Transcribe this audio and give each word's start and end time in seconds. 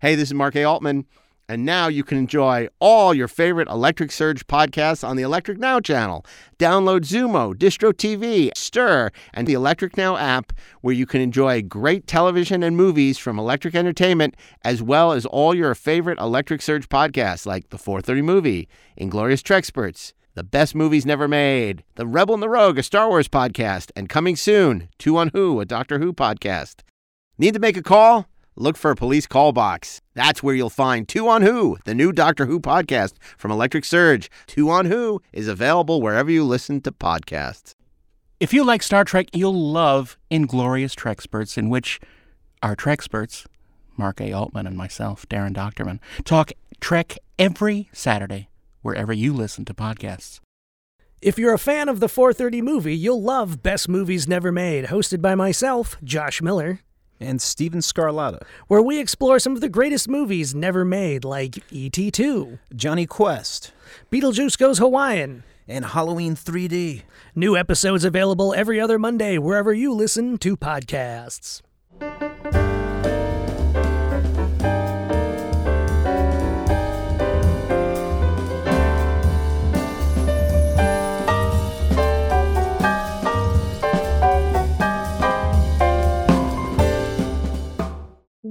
Hey, 0.00 0.14
this 0.14 0.30
is 0.30 0.34
Mark 0.34 0.56
A. 0.56 0.64
Altman. 0.64 1.04
And 1.46 1.66
now 1.66 1.88
you 1.88 2.04
can 2.04 2.16
enjoy 2.16 2.68
all 2.78 3.12
your 3.12 3.28
favorite 3.28 3.68
Electric 3.68 4.10
Surge 4.10 4.46
podcasts 4.46 5.06
on 5.06 5.16
the 5.16 5.22
Electric 5.22 5.58
Now 5.58 5.78
channel. 5.78 6.24
Download 6.58 7.00
Xumo, 7.00 7.54
Distro 7.54 7.92
TV, 7.92 8.50
Stirr, 8.52 9.10
and 9.34 9.46
the 9.46 9.52
Electric 9.52 9.98
Now 9.98 10.16
app, 10.16 10.54
where 10.80 10.94
you 10.94 11.04
can 11.04 11.20
enjoy 11.20 11.60
great 11.60 12.06
television 12.06 12.62
and 12.62 12.78
movies 12.78 13.18
from 13.18 13.38
Electric 13.38 13.74
Entertainment, 13.74 14.36
as 14.64 14.80
well 14.80 15.12
as 15.12 15.26
all 15.26 15.54
your 15.54 15.74
favorite 15.74 16.18
Electric 16.18 16.62
Surge 16.62 16.88
podcasts 16.88 17.44
like 17.44 17.68
The 17.68 17.76
430 17.76 18.22
Movie, 18.22 18.68
Inglorious 18.96 19.42
Trexperts, 19.42 20.14
The 20.32 20.44
Best 20.44 20.74
Movies 20.74 21.04
Never 21.04 21.28
Made, 21.28 21.84
The 21.96 22.06
Rebel 22.06 22.32
and 22.32 22.42
the 22.42 22.48
Rogue, 22.48 22.78
a 22.78 22.82
Star 22.82 23.10
Wars 23.10 23.28
podcast, 23.28 23.90
and 23.94 24.08
coming 24.08 24.36
soon, 24.36 24.88
Two 24.96 25.18
on 25.18 25.28
Who, 25.34 25.60
a 25.60 25.66
Doctor 25.66 25.98
Who 25.98 26.14
podcast. 26.14 26.76
Need 27.36 27.52
to 27.52 27.60
make 27.60 27.76
a 27.76 27.82
call? 27.82 28.29
Look 28.56 28.76
for 28.76 28.90
a 28.90 28.96
police 28.96 29.26
call 29.26 29.52
box. 29.52 30.00
That's 30.14 30.42
where 30.42 30.54
you'll 30.54 30.70
find 30.70 31.08
Two 31.08 31.28
on 31.28 31.42
Who, 31.42 31.78
the 31.84 31.94
new 31.94 32.12
Doctor 32.12 32.46
Who 32.46 32.60
podcast 32.60 33.14
from 33.38 33.50
Electric 33.50 33.84
Surge. 33.84 34.30
Two 34.46 34.70
on 34.70 34.86
Who 34.86 35.22
is 35.32 35.48
available 35.48 36.02
wherever 36.02 36.30
you 36.30 36.44
listen 36.44 36.80
to 36.82 36.92
podcasts. 36.92 37.74
If 38.40 38.52
you 38.52 38.64
like 38.64 38.82
Star 38.82 39.04
Trek, 39.04 39.28
you'll 39.32 39.54
love 39.72 40.18
Inglorious 40.30 40.94
Trexperts, 40.94 41.56
in 41.56 41.68
which 41.68 42.00
our 42.62 42.74
Trexperts, 42.74 43.46
Mark 43.96 44.20
A. 44.20 44.32
Altman 44.32 44.66
and 44.66 44.76
myself, 44.76 45.28
Daren 45.28 45.54
Dochterman, 45.54 46.00
talk 46.24 46.50
Trek 46.80 47.18
every 47.38 47.88
Saturday 47.92 48.48
wherever 48.82 49.12
you 49.12 49.32
listen 49.32 49.64
to 49.66 49.74
podcasts. 49.74 50.40
If 51.22 51.38
you're 51.38 51.54
a 51.54 51.58
fan 51.58 51.88
of 51.88 52.00
the 52.00 52.08
430 52.08 52.62
movie, 52.62 52.96
you'll 52.96 53.22
love 53.22 53.62
Best 53.62 53.88
Movies 53.88 54.26
Never 54.26 54.50
Made, 54.50 54.86
hosted 54.86 55.20
by 55.20 55.34
myself, 55.34 55.96
Josh 56.02 56.40
Miller 56.40 56.80
and 57.20 57.40
Steven 57.40 57.80
Scarlatta, 57.80 58.42
where 58.68 58.82
we 58.82 58.98
explore 58.98 59.38
some 59.38 59.54
of 59.54 59.60
the 59.60 59.68
greatest 59.68 60.08
movies 60.08 60.54
never 60.54 60.84
made, 60.84 61.24
like 61.24 61.62
E.T. 61.70 62.10
2, 62.10 62.58
Jonny 62.74 63.06
Quest, 63.06 63.72
Beetlejuice 64.10 64.58
Goes 64.58 64.78
Hawaiian, 64.78 65.44
and 65.68 65.84
Halloween 65.84 66.34
3D. 66.34 67.02
New 67.34 67.56
episodes 67.56 68.04
available 68.04 68.54
every 68.54 68.80
other 68.80 68.98
Monday 68.98 69.38
wherever 69.38 69.72
you 69.72 69.92
listen 69.92 70.38
to 70.38 70.56
podcasts. 70.56 71.62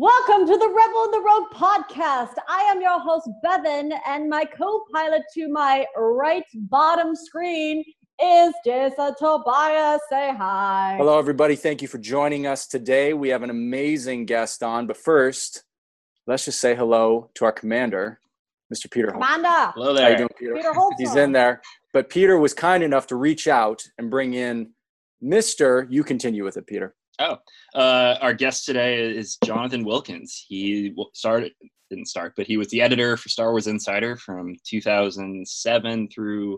Welcome 0.01 0.47
to 0.47 0.55
the 0.57 0.69
Rebel 0.69 1.03
in 1.03 1.11
the 1.11 1.19
Rogue 1.19 1.51
podcast. 1.51 2.35
I 2.47 2.61
am 2.71 2.79
your 2.79 3.01
host, 3.01 3.29
Bevin, 3.43 3.91
and 4.07 4.29
my 4.29 4.45
co 4.45 4.85
pilot 4.93 5.23
to 5.33 5.49
my 5.49 5.85
right 5.97 6.45
bottom 6.53 7.13
screen 7.17 7.83
is 8.23 8.53
Jason 8.63 9.13
Tobias. 9.19 9.99
Say 10.09 10.33
hi. 10.33 10.95
Hello, 10.97 11.19
everybody. 11.19 11.57
Thank 11.57 11.81
you 11.81 11.89
for 11.89 11.97
joining 11.97 12.47
us 12.47 12.65
today. 12.65 13.13
We 13.13 13.27
have 13.27 13.43
an 13.43 13.49
amazing 13.49 14.25
guest 14.25 14.63
on, 14.63 14.87
but 14.87 14.95
first, 14.95 15.65
let's 16.27 16.45
just 16.45 16.61
say 16.61 16.75
hello 16.75 17.29
to 17.35 17.43
our 17.43 17.51
commander, 17.51 18.21
Mr. 18.73 18.89
Peter 18.89 19.11
Commander. 19.11 19.73
Hello 19.75 19.93
there. 19.93 20.05
How 20.05 20.11
you 20.11 20.17
doing, 20.19 20.29
Peter? 20.39 20.53
Peter 20.53 20.73
He's 20.97 21.15
in 21.15 21.33
there. 21.33 21.61
But 21.91 22.09
Peter 22.09 22.37
was 22.37 22.53
kind 22.53 22.83
enough 22.83 23.07
to 23.07 23.17
reach 23.17 23.49
out 23.49 23.83
and 23.97 24.09
bring 24.09 24.33
in 24.33 24.69
Mr. 25.21 25.87
You 25.89 26.05
continue 26.05 26.45
with 26.45 26.55
it, 26.55 26.67
Peter. 26.67 26.95
Oh, 27.19 27.37
uh, 27.75 28.15
our 28.21 28.33
guest 28.33 28.65
today 28.65 29.01
is 29.01 29.37
Jonathan 29.43 29.83
Wilkins. 29.83 30.45
He 30.47 30.95
started, 31.13 31.51
didn't 31.89 32.07
start, 32.07 32.33
but 32.37 32.47
he 32.47 32.55
was 32.55 32.69
the 32.69 32.81
editor 32.81 33.17
for 33.17 33.27
Star 33.27 33.51
Wars 33.51 33.67
Insider 33.67 34.15
from 34.15 34.55
2007 34.65 36.09
through 36.15 36.51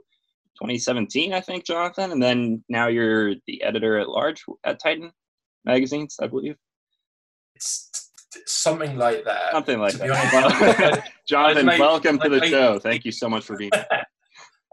2017, 0.59 1.33
I 1.33 1.41
think, 1.41 1.65
Jonathan. 1.65 2.11
And 2.11 2.21
then 2.21 2.63
now 2.69 2.89
you're 2.89 3.33
the 3.47 3.63
editor 3.63 3.97
at 3.97 4.07
large 4.07 4.43
at 4.63 4.79
Titan 4.79 5.11
magazines, 5.65 6.17
I 6.21 6.27
believe. 6.27 6.55
It's 7.55 7.89
something 8.45 8.97
like 8.97 9.25
that. 9.25 9.53
Something 9.53 9.79
like 9.79 9.93
that. 9.93 11.09
Jonathan, 11.27 11.65
made, 11.65 11.79
welcome 11.79 12.19
to 12.19 12.29
the 12.29 12.39
made, 12.39 12.51
show. 12.51 12.77
Thank 12.77 13.03
you 13.03 13.11
so 13.11 13.27
much 13.27 13.45
for 13.45 13.57
being 13.57 13.71
here. 13.89 14.03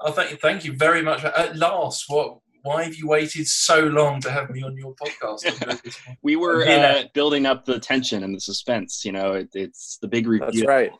Oh, 0.00 0.12
thank 0.12 0.32
you, 0.32 0.36
thank 0.36 0.64
you 0.66 0.74
very 0.74 1.00
much. 1.00 1.24
At 1.24 1.56
last, 1.56 2.04
what 2.08 2.40
why 2.68 2.84
have 2.84 2.94
you 2.94 3.08
waited 3.08 3.46
so 3.46 3.80
long 3.80 4.20
to 4.20 4.30
have 4.30 4.50
me 4.50 4.62
on 4.62 4.76
your 4.76 4.94
podcast? 4.94 5.96
we 6.22 6.36
were 6.36 6.66
uh, 6.66 7.04
building 7.14 7.46
up 7.46 7.64
the 7.64 7.78
tension 7.78 8.22
and 8.22 8.34
the 8.34 8.40
suspense. 8.40 9.06
You 9.06 9.12
know, 9.12 9.32
it, 9.32 9.48
it's 9.54 9.96
the 10.02 10.08
big 10.08 10.26
review. 10.26 10.66
That's 10.66 10.66
right. 10.66 10.92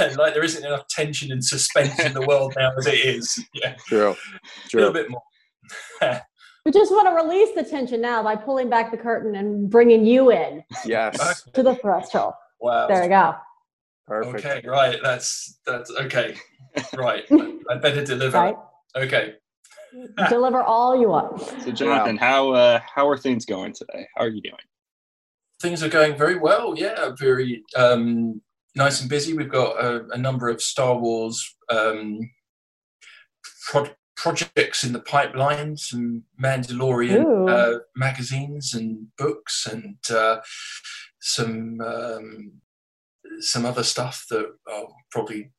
like 0.18 0.34
there 0.34 0.42
isn't 0.42 0.64
enough 0.64 0.88
tension 0.88 1.30
and 1.30 1.42
suspense 1.42 2.00
in 2.00 2.14
the 2.14 2.22
world 2.22 2.54
now 2.56 2.72
as 2.76 2.86
it 2.88 2.98
is. 2.98 3.38
Yeah, 3.54 3.76
true. 3.86 4.16
True. 4.68 4.80
A 4.80 4.82
little 4.86 4.92
bit 4.92 5.08
more. 5.08 5.22
we 6.66 6.72
just 6.72 6.90
want 6.90 7.06
to 7.08 7.14
release 7.14 7.54
the 7.54 7.62
tension 7.62 8.00
now 8.00 8.24
by 8.24 8.34
pulling 8.34 8.68
back 8.68 8.90
the 8.90 8.98
curtain 8.98 9.36
and 9.36 9.70
bringing 9.70 10.04
you 10.04 10.32
in. 10.32 10.64
Yes. 10.84 11.44
to 11.52 11.62
the 11.62 11.76
threshold. 11.76 12.34
Wow. 12.60 12.88
There 12.88 13.02
we 13.02 13.08
go. 13.08 13.36
Perfect. 14.08 14.44
Okay. 14.44 14.68
Right. 14.68 14.98
That's 15.00 15.60
that's 15.64 15.90
okay. 15.92 16.34
Right. 16.94 17.24
I 17.70 17.76
better 17.76 18.04
deliver. 18.04 18.36
Right. 18.36 18.56
Okay. 18.96 19.34
Deliver 20.28 20.62
all 20.62 20.98
you 20.98 21.08
want. 21.08 21.40
So, 21.40 21.70
Jonathan, 21.72 22.16
how 22.16 22.52
uh, 22.52 22.80
how 22.94 23.08
are 23.08 23.16
things 23.16 23.44
going 23.44 23.72
today? 23.72 24.06
How 24.14 24.24
are 24.24 24.28
you 24.28 24.42
doing? 24.42 24.56
Things 25.60 25.82
are 25.82 25.88
going 25.88 26.16
very 26.16 26.38
well. 26.38 26.74
Yeah, 26.76 27.10
very 27.18 27.62
um, 27.76 28.40
nice 28.74 29.00
and 29.00 29.08
busy. 29.08 29.34
We've 29.34 29.48
got 29.50 29.82
a, 29.82 30.06
a 30.10 30.18
number 30.18 30.48
of 30.48 30.60
Star 30.60 30.98
Wars 30.98 31.56
um, 31.70 32.20
pro- 33.68 33.94
projects 34.16 34.84
in 34.84 34.92
the 34.92 35.00
pipeline, 35.00 35.76
some 35.76 36.24
Mandalorian 36.42 37.50
uh, 37.50 37.78
magazines 37.96 38.74
and 38.74 39.08
books, 39.16 39.66
and 39.70 39.96
uh, 40.10 40.40
some 41.20 41.80
um, 41.80 42.52
some 43.40 43.64
other 43.64 43.82
stuff 43.82 44.26
that 44.30 44.46
I'll 44.68 44.94
probably 45.10 45.50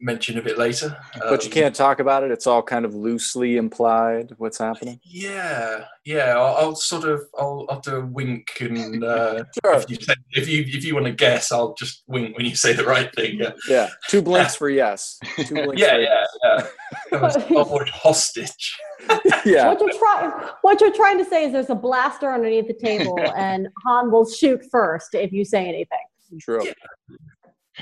mention 0.00 0.38
a 0.38 0.42
bit 0.42 0.58
later. 0.58 0.96
But 1.18 1.44
you 1.44 1.50
can't 1.50 1.74
talk 1.74 2.00
about 2.00 2.22
it. 2.22 2.30
It's 2.30 2.46
all 2.46 2.62
kind 2.62 2.84
of 2.84 2.94
loosely 2.94 3.56
implied 3.56 4.32
what's 4.38 4.58
happening. 4.58 5.00
Yeah, 5.04 5.84
yeah. 6.04 6.36
I'll, 6.36 6.56
I'll 6.56 6.74
sort 6.74 7.04
of 7.04 7.22
I'll, 7.38 7.66
I'll 7.68 7.80
do 7.80 7.96
a 7.96 8.06
wink 8.06 8.48
and 8.60 9.04
uh, 9.04 9.44
sure. 9.64 9.74
if, 9.74 9.90
you 9.90 9.96
say, 9.96 10.14
if 10.32 10.48
you 10.48 10.64
if 10.66 10.84
you 10.84 10.94
want 10.94 11.06
to 11.06 11.12
guess, 11.12 11.52
I'll 11.52 11.74
just 11.74 12.02
wink 12.06 12.36
when 12.36 12.46
you 12.46 12.56
say 12.56 12.72
the 12.72 12.84
right 12.84 13.14
thing. 13.14 13.38
Yeah. 13.38 13.52
Yeah. 13.68 13.88
Two 14.08 14.22
blinks 14.22 14.56
for 14.56 14.70
yes. 14.70 15.18
Two 15.36 15.54
blinks 15.64 15.80
yeah, 15.80 15.96
yeah, 15.98 16.24
yes. 16.42 17.36
yeah. 17.50 17.64
hostage. 17.92 18.78
yeah. 19.44 19.68
What 19.68 19.80
you're 19.80 19.98
trying 19.98 20.48
what 20.62 20.80
you're 20.80 20.94
trying 20.94 21.18
to 21.18 21.24
say 21.24 21.44
is 21.44 21.52
there's 21.52 21.70
a 21.70 21.74
blaster 21.74 22.32
underneath 22.32 22.66
the 22.66 22.74
table, 22.74 23.18
and 23.36 23.68
Han 23.84 24.10
will 24.10 24.28
shoot 24.28 24.64
first 24.70 25.14
if 25.14 25.32
you 25.32 25.44
say 25.44 25.68
anything. 25.68 25.98
True. 26.40 26.64
Yeah. 26.64 26.72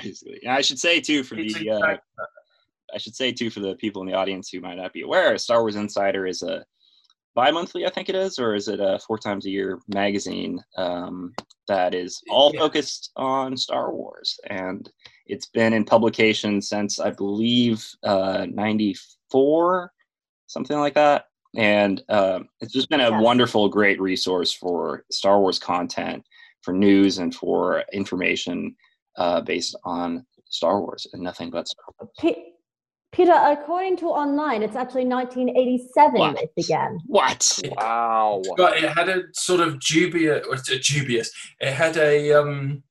Basically, 0.01 0.39
and 0.43 0.53
I 0.53 0.61
should 0.61 0.79
say 0.79 1.01
too 1.01 1.23
for 1.23 1.35
the 1.35 1.69
uh, 1.69 1.97
I 2.93 2.97
should 2.97 3.15
say 3.15 3.31
too 3.31 3.49
for 3.49 3.59
the 3.59 3.75
people 3.75 4.01
in 4.01 4.07
the 4.07 4.15
audience 4.15 4.49
who 4.49 4.61
might 4.61 4.77
not 4.77 4.93
be 4.93 5.01
aware, 5.01 5.37
Star 5.37 5.61
Wars 5.61 5.75
Insider 5.75 6.25
is 6.25 6.41
a 6.41 6.65
bi-monthly, 7.35 7.85
I 7.85 7.89
think 7.89 8.09
it 8.09 8.15
is, 8.15 8.39
or 8.39 8.55
is 8.55 8.67
it 8.67 8.79
a 8.79 8.99
four 9.05 9.17
times 9.17 9.45
a 9.45 9.49
year 9.49 9.79
magazine 9.87 10.59
um, 10.77 11.33
that 11.67 11.93
is 11.93 12.21
all 12.29 12.51
yeah. 12.53 12.59
focused 12.59 13.11
on 13.15 13.55
Star 13.55 13.93
Wars, 13.93 14.39
and 14.47 14.89
it's 15.25 15.47
been 15.47 15.73
in 15.73 15.85
publication 15.85 16.61
since 16.61 16.99
I 16.99 17.11
believe 17.11 17.87
uh, 18.03 18.45
'94, 18.49 19.91
something 20.47 20.77
like 20.79 20.95
that. 20.95 21.25
And 21.55 22.03
uh, 22.09 22.41
it's 22.61 22.73
just 22.73 22.89
been 22.89 23.01
a 23.01 23.09
yes. 23.09 23.23
wonderful, 23.23 23.69
great 23.69 23.99
resource 23.99 24.53
for 24.53 25.03
Star 25.11 25.39
Wars 25.39 25.57
content, 25.57 26.23
for 26.61 26.73
news, 26.73 27.17
and 27.17 27.33
for 27.33 27.83
information 27.91 28.75
uh, 29.19 29.41
based 29.41 29.75
on 29.83 30.25
Star 30.49 30.79
Wars 30.79 31.05
and 31.13 31.21
nothing 31.21 31.51
but 31.51 31.67
Star 31.67 31.85
Wars. 31.99 32.11
P- 32.19 32.53
Peter, 33.11 33.33
according 33.33 33.97
to 33.97 34.05
online, 34.05 34.61
it's 34.61 34.75
actually 34.75 35.05
1987 35.05 36.19
what? 36.19 36.41
it 36.41 36.55
began. 36.55 36.99
What? 37.05 37.59
Wow. 37.77 38.41
But 38.55 38.77
it 38.77 38.89
had 38.89 39.09
a 39.09 39.23
sort 39.33 39.61
of 39.61 39.79
dubious, 39.79 40.45
dubious. 40.83 41.31
It 41.59 41.73
had 41.73 41.97
a 41.97 42.33
um, 42.33 42.83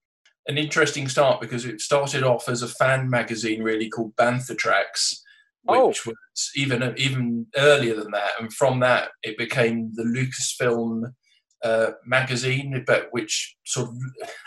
an 0.48 0.58
interesting 0.58 1.08
start 1.08 1.40
because 1.40 1.64
it 1.64 1.80
started 1.80 2.24
off 2.24 2.48
as 2.48 2.62
a 2.62 2.68
fan 2.68 3.08
magazine, 3.08 3.62
really 3.62 3.88
called 3.88 4.16
Bantha 4.16 4.58
Tracks, 4.58 5.22
oh. 5.68 5.88
which 5.88 6.02
oh. 6.06 6.10
was 6.10 6.50
even 6.56 6.94
even 6.96 7.46
earlier 7.56 7.94
than 7.94 8.10
that. 8.10 8.32
And 8.40 8.52
from 8.52 8.80
that, 8.80 9.10
it 9.22 9.38
became 9.38 9.92
the 9.94 10.02
Lucasfilm 10.02 11.12
uh, 11.64 11.92
magazine, 12.06 12.84
but 12.86 13.08
which 13.10 13.56
sort 13.64 13.88
of 13.88 13.96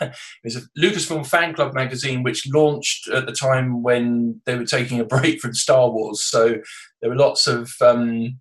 it 0.00 0.14
was 0.44 0.56
a 0.56 0.62
Lucasfilm 0.78 1.26
fan 1.26 1.54
club 1.54 1.74
magazine, 1.74 2.22
which 2.22 2.48
launched 2.48 3.08
at 3.08 3.26
the 3.26 3.32
time 3.32 3.82
when 3.82 4.40
they 4.46 4.56
were 4.56 4.64
taking 4.64 5.00
a 5.00 5.04
break 5.16 5.40
from 5.40 5.54
Star 5.54 5.90
Wars. 5.90 6.22
So 6.22 6.56
there 7.00 7.10
were 7.10 7.16
lots 7.16 7.46
of 7.46 7.72
um, 7.80 8.38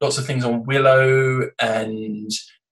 lots 0.00 0.18
of 0.18 0.26
things 0.26 0.44
on 0.44 0.64
Willow 0.64 1.50
and 1.60 2.30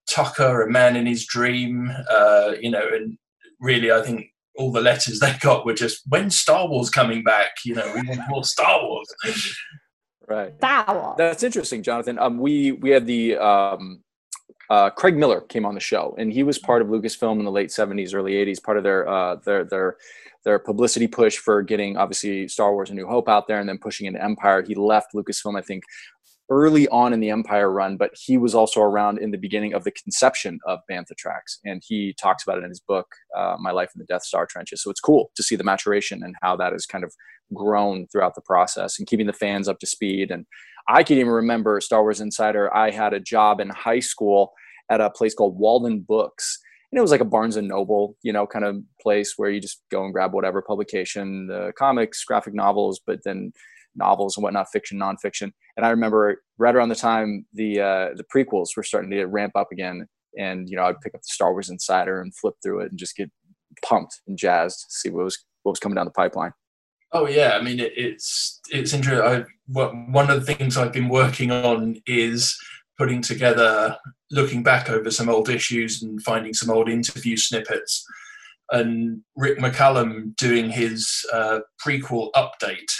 Tucker, 0.08 0.62
a 0.62 0.70
man 0.70 0.96
in 0.96 1.06
his 1.06 1.26
dream. 1.26 1.92
Uh, 2.10 2.52
you 2.60 2.70
know, 2.70 2.86
and 2.92 3.18
really, 3.60 3.92
I 3.92 4.02
think 4.02 4.26
all 4.56 4.72
the 4.72 4.80
letters 4.80 5.20
they 5.20 5.34
got 5.40 5.64
were 5.64 5.74
just 5.74 6.02
when 6.08 6.30
Star 6.30 6.68
Wars 6.68 6.90
coming 6.90 7.22
back? 7.22 7.50
You 7.64 7.74
know, 7.74 7.92
we 7.94 8.08
want 8.08 8.20
more 8.28 8.44
Star 8.44 8.82
Wars. 8.82 9.08
Right. 10.28 10.54
Star 10.56 10.84
Wars. 10.88 11.14
That's 11.18 11.42
interesting, 11.42 11.82
Jonathan. 11.82 12.18
Um, 12.18 12.38
we 12.38 12.72
we 12.72 12.90
had 12.90 13.06
the 13.06 13.36
um, 13.36 14.02
uh, 14.72 14.88
Craig 14.88 15.18
Miller 15.18 15.42
came 15.42 15.66
on 15.66 15.74
the 15.74 15.80
show, 15.80 16.14
and 16.16 16.32
he 16.32 16.42
was 16.42 16.58
part 16.58 16.80
of 16.80 16.88
Lucasfilm 16.88 17.38
in 17.38 17.44
the 17.44 17.50
late 17.50 17.68
'70s, 17.68 18.14
early 18.14 18.32
'80s. 18.32 18.62
Part 18.62 18.78
of 18.78 18.84
their 18.84 19.06
uh, 19.06 19.36
their 19.44 19.64
their 19.64 19.96
their 20.46 20.58
publicity 20.58 21.06
push 21.06 21.36
for 21.36 21.60
getting 21.60 21.98
obviously 21.98 22.48
Star 22.48 22.72
Wars: 22.72 22.88
A 22.88 22.94
New 22.94 23.06
Hope 23.06 23.28
out 23.28 23.46
there, 23.46 23.60
and 23.60 23.68
then 23.68 23.76
pushing 23.76 24.06
into 24.06 24.24
Empire. 24.24 24.62
He 24.62 24.74
left 24.74 25.12
Lucasfilm, 25.14 25.58
I 25.58 25.60
think, 25.60 25.84
early 26.48 26.88
on 26.88 27.12
in 27.12 27.20
the 27.20 27.28
Empire 27.28 27.70
run, 27.70 27.98
but 27.98 28.12
he 28.14 28.38
was 28.38 28.54
also 28.54 28.80
around 28.80 29.18
in 29.18 29.30
the 29.30 29.36
beginning 29.36 29.74
of 29.74 29.84
the 29.84 29.90
conception 29.90 30.58
of 30.66 30.78
Bantha 30.90 31.14
Tracks, 31.18 31.60
and 31.66 31.82
he 31.86 32.14
talks 32.18 32.42
about 32.42 32.56
it 32.56 32.64
in 32.64 32.70
his 32.70 32.80
book, 32.80 33.08
uh, 33.36 33.56
My 33.60 33.72
Life 33.72 33.90
in 33.94 33.98
the 33.98 34.06
Death 34.06 34.22
Star 34.22 34.46
Trenches. 34.46 34.82
So 34.82 34.90
it's 34.90 35.00
cool 35.00 35.32
to 35.34 35.42
see 35.42 35.54
the 35.54 35.64
maturation 35.64 36.22
and 36.22 36.34
how 36.40 36.56
that 36.56 36.72
has 36.72 36.86
kind 36.86 37.04
of 37.04 37.12
grown 37.52 38.06
throughout 38.06 38.34
the 38.34 38.40
process 38.40 38.98
and 38.98 39.06
keeping 39.06 39.26
the 39.26 39.34
fans 39.34 39.68
up 39.68 39.80
to 39.80 39.86
speed. 39.86 40.30
And 40.30 40.46
I 40.88 41.02
can 41.02 41.18
even 41.18 41.30
remember 41.30 41.78
Star 41.82 42.00
Wars 42.00 42.22
Insider. 42.22 42.74
I 42.74 42.90
had 42.90 43.12
a 43.12 43.20
job 43.20 43.60
in 43.60 43.68
high 43.68 44.00
school 44.00 44.54
at 44.92 45.00
a 45.00 45.10
place 45.10 45.34
called 45.34 45.58
Walden 45.58 46.00
Books. 46.00 46.58
And 46.90 46.98
it 46.98 47.02
was 47.02 47.10
like 47.10 47.22
a 47.22 47.24
Barnes 47.24 47.56
and 47.56 47.68
Noble, 47.68 48.16
you 48.22 48.32
know, 48.32 48.46
kind 48.46 48.66
of 48.66 48.76
place 49.00 49.34
where 49.38 49.50
you 49.50 49.60
just 49.60 49.80
go 49.90 50.04
and 50.04 50.12
grab 50.12 50.34
whatever 50.34 50.60
publication, 50.60 51.46
the 51.46 51.72
comics, 51.78 52.22
graphic 52.22 52.52
novels, 52.52 53.00
but 53.06 53.20
then 53.24 53.52
novels 53.96 54.36
and 54.36 54.44
whatnot, 54.44 54.66
fiction, 54.70 54.98
nonfiction. 54.98 55.52
And 55.76 55.86
I 55.86 55.90
remember 55.90 56.42
right 56.58 56.74
around 56.74 56.90
the 56.90 56.94
time 56.94 57.46
the 57.54 57.80
uh, 57.80 58.08
the 58.14 58.24
prequels 58.24 58.76
were 58.76 58.82
starting 58.82 59.10
to 59.10 59.24
ramp 59.24 59.52
up 59.54 59.68
again, 59.72 60.06
and 60.38 60.68
you 60.68 60.76
know 60.76 60.84
I'd 60.84 61.00
pick 61.00 61.14
up 61.14 61.22
the 61.22 61.32
Star 61.32 61.52
Wars 61.52 61.70
Insider 61.70 62.20
and 62.20 62.36
flip 62.36 62.54
through 62.62 62.80
it 62.80 62.90
and 62.90 62.98
just 62.98 63.16
get 63.16 63.30
pumped 63.82 64.20
and 64.26 64.36
jazzed 64.36 64.80
to 64.80 64.86
see 64.90 65.10
what 65.10 65.24
was 65.24 65.42
what 65.62 65.72
was 65.72 65.80
coming 65.80 65.96
down 65.96 66.04
the 66.04 66.12
pipeline. 66.12 66.52
Oh 67.12 67.26
yeah, 67.26 67.56
I 67.58 67.62
mean 67.62 67.80
it, 67.80 67.92
it's 67.96 68.60
it's 68.70 68.92
interesting. 68.92 69.24
I, 69.24 69.44
one 69.66 70.30
of 70.30 70.44
the 70.44 70.54
things 70.54 70.76
I've 70.76 70.92
been 70.92 71.08
working 71.08 71.50
on 71.50 71.96
is 72.06 72.58
putting 73.02 73.20
together, 73.20 73.96
looking 74.30 74.62
back 74.62 74.88
over 74.88 75.10
some 75.10 75.28
old 75.28 75.48
issues 75.48 76.02
and 76.04 76.22
finding 76.22 76.54
some 76.54 76.70
old 76.70 76.88
interview 76.88 77.36
snippets, 77.36 78.06
and 78.70 79.20
Rick 79.36 79.58
McCallum 79.58 80.36
doing 80.36 80.70
his 80.70 81.26
uh, 81.32 81.60
prequel 81.84 82.30
update, 82.36 82.92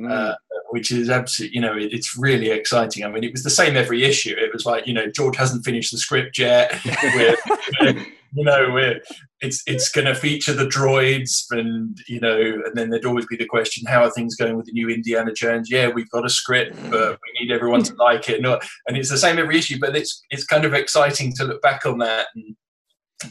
Mm. 0.00 0.10
uh, 0.10 0.34
which 0.70 0.90
is 0.90 1.10
absolutely 1.10 1.54
you 1.54 1.60
know 1.60 1.76
it, 1.76 1.92
it's 1.92 2.16
really 2.16 2.50
exciting. 2.50 3.04
I 3.04 3.08
mean 3.08 3.24
it 3.24 3.32
was 3.32 3.42
the 3.42 3.50
same 3.50 3.76
every 3.76 4.04
issue. 4.04 4.34
It 4.38 4.52
was 4.52 4.64
like 4.64 4.86
you 4.86 4.94
know 4.94 5.06
George 5.14 5.36
hasn't 5.36 5.64
finished 5.64 5.92
the 5.92 5.98
script 5.98 6.38
yet. 6.38 6.78
You 8.32 8.44
know 8.44 8.70
we're, 8.72 9.00
it's 9.40 9.62
it's 9.66 9.88
going 9.90 10.06
to 10.06 10.14
feature 10.14 10.52
the 10.52 10.66
droids 10.66 11.44
and 11.50 11.98
you 12.06 12.20
know 12.20 12.38
and 12.64 12.74
then 12.76 12.90
there'd 12.90 13.04
always 13.04 13.26
be 13.26 13.36
the 13.36 13.46
question 13.46 13.86
how 13.88 14.02
are 14.04 14.10
things 14.10 14.36
going 14.36 14.56
with 14.56 14.66
the 14.66 14.72
new 14.72 14.88
indiana 14.88 15.32
jones 15.32 15.68
yeah 15.70 15.88
we've 15.88 16.08
got 16.10 16.24
a 16.24 16.28
script 16.28 16.76
but 16.90 17.18
we 17.22 17.44
need 17.44 17.52
everyone 17.52 17.82
to 17.82 17.94
like 17.94 18.28
it 18.28 18.36
and, 18.44 18.46
and 18.86 18.96
it's 18.96 19.10
the 19.10 19.18
same 19.18 19.38
every 19.38 19.58
issue 19.58 19.78
but 19.80 19.96
it's 19.96 20.22
it's 20.30 20.44
kind 20.44 20.64
of 20.64 20.74
exciting 20.74 21.32
to 21.34 21.44
look 21.44 21.60
back 21.62 21.84
on 21.86 21.98
that 21.98 22.26
and 22.36 22.54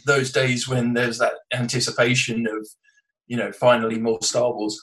those 0.06 0.31
days 0.31 0.68
when 0.68 0.94
there's 0.94 1.18
that 1.18 1.34
anticipation 1.54 2.45
of 2.45 2.68
you 3.28 3.38
know 3.38 3.52
finally 3.54 3.98
more 3.98 4.19
star 4.22 4.54
wars 4.54 4.78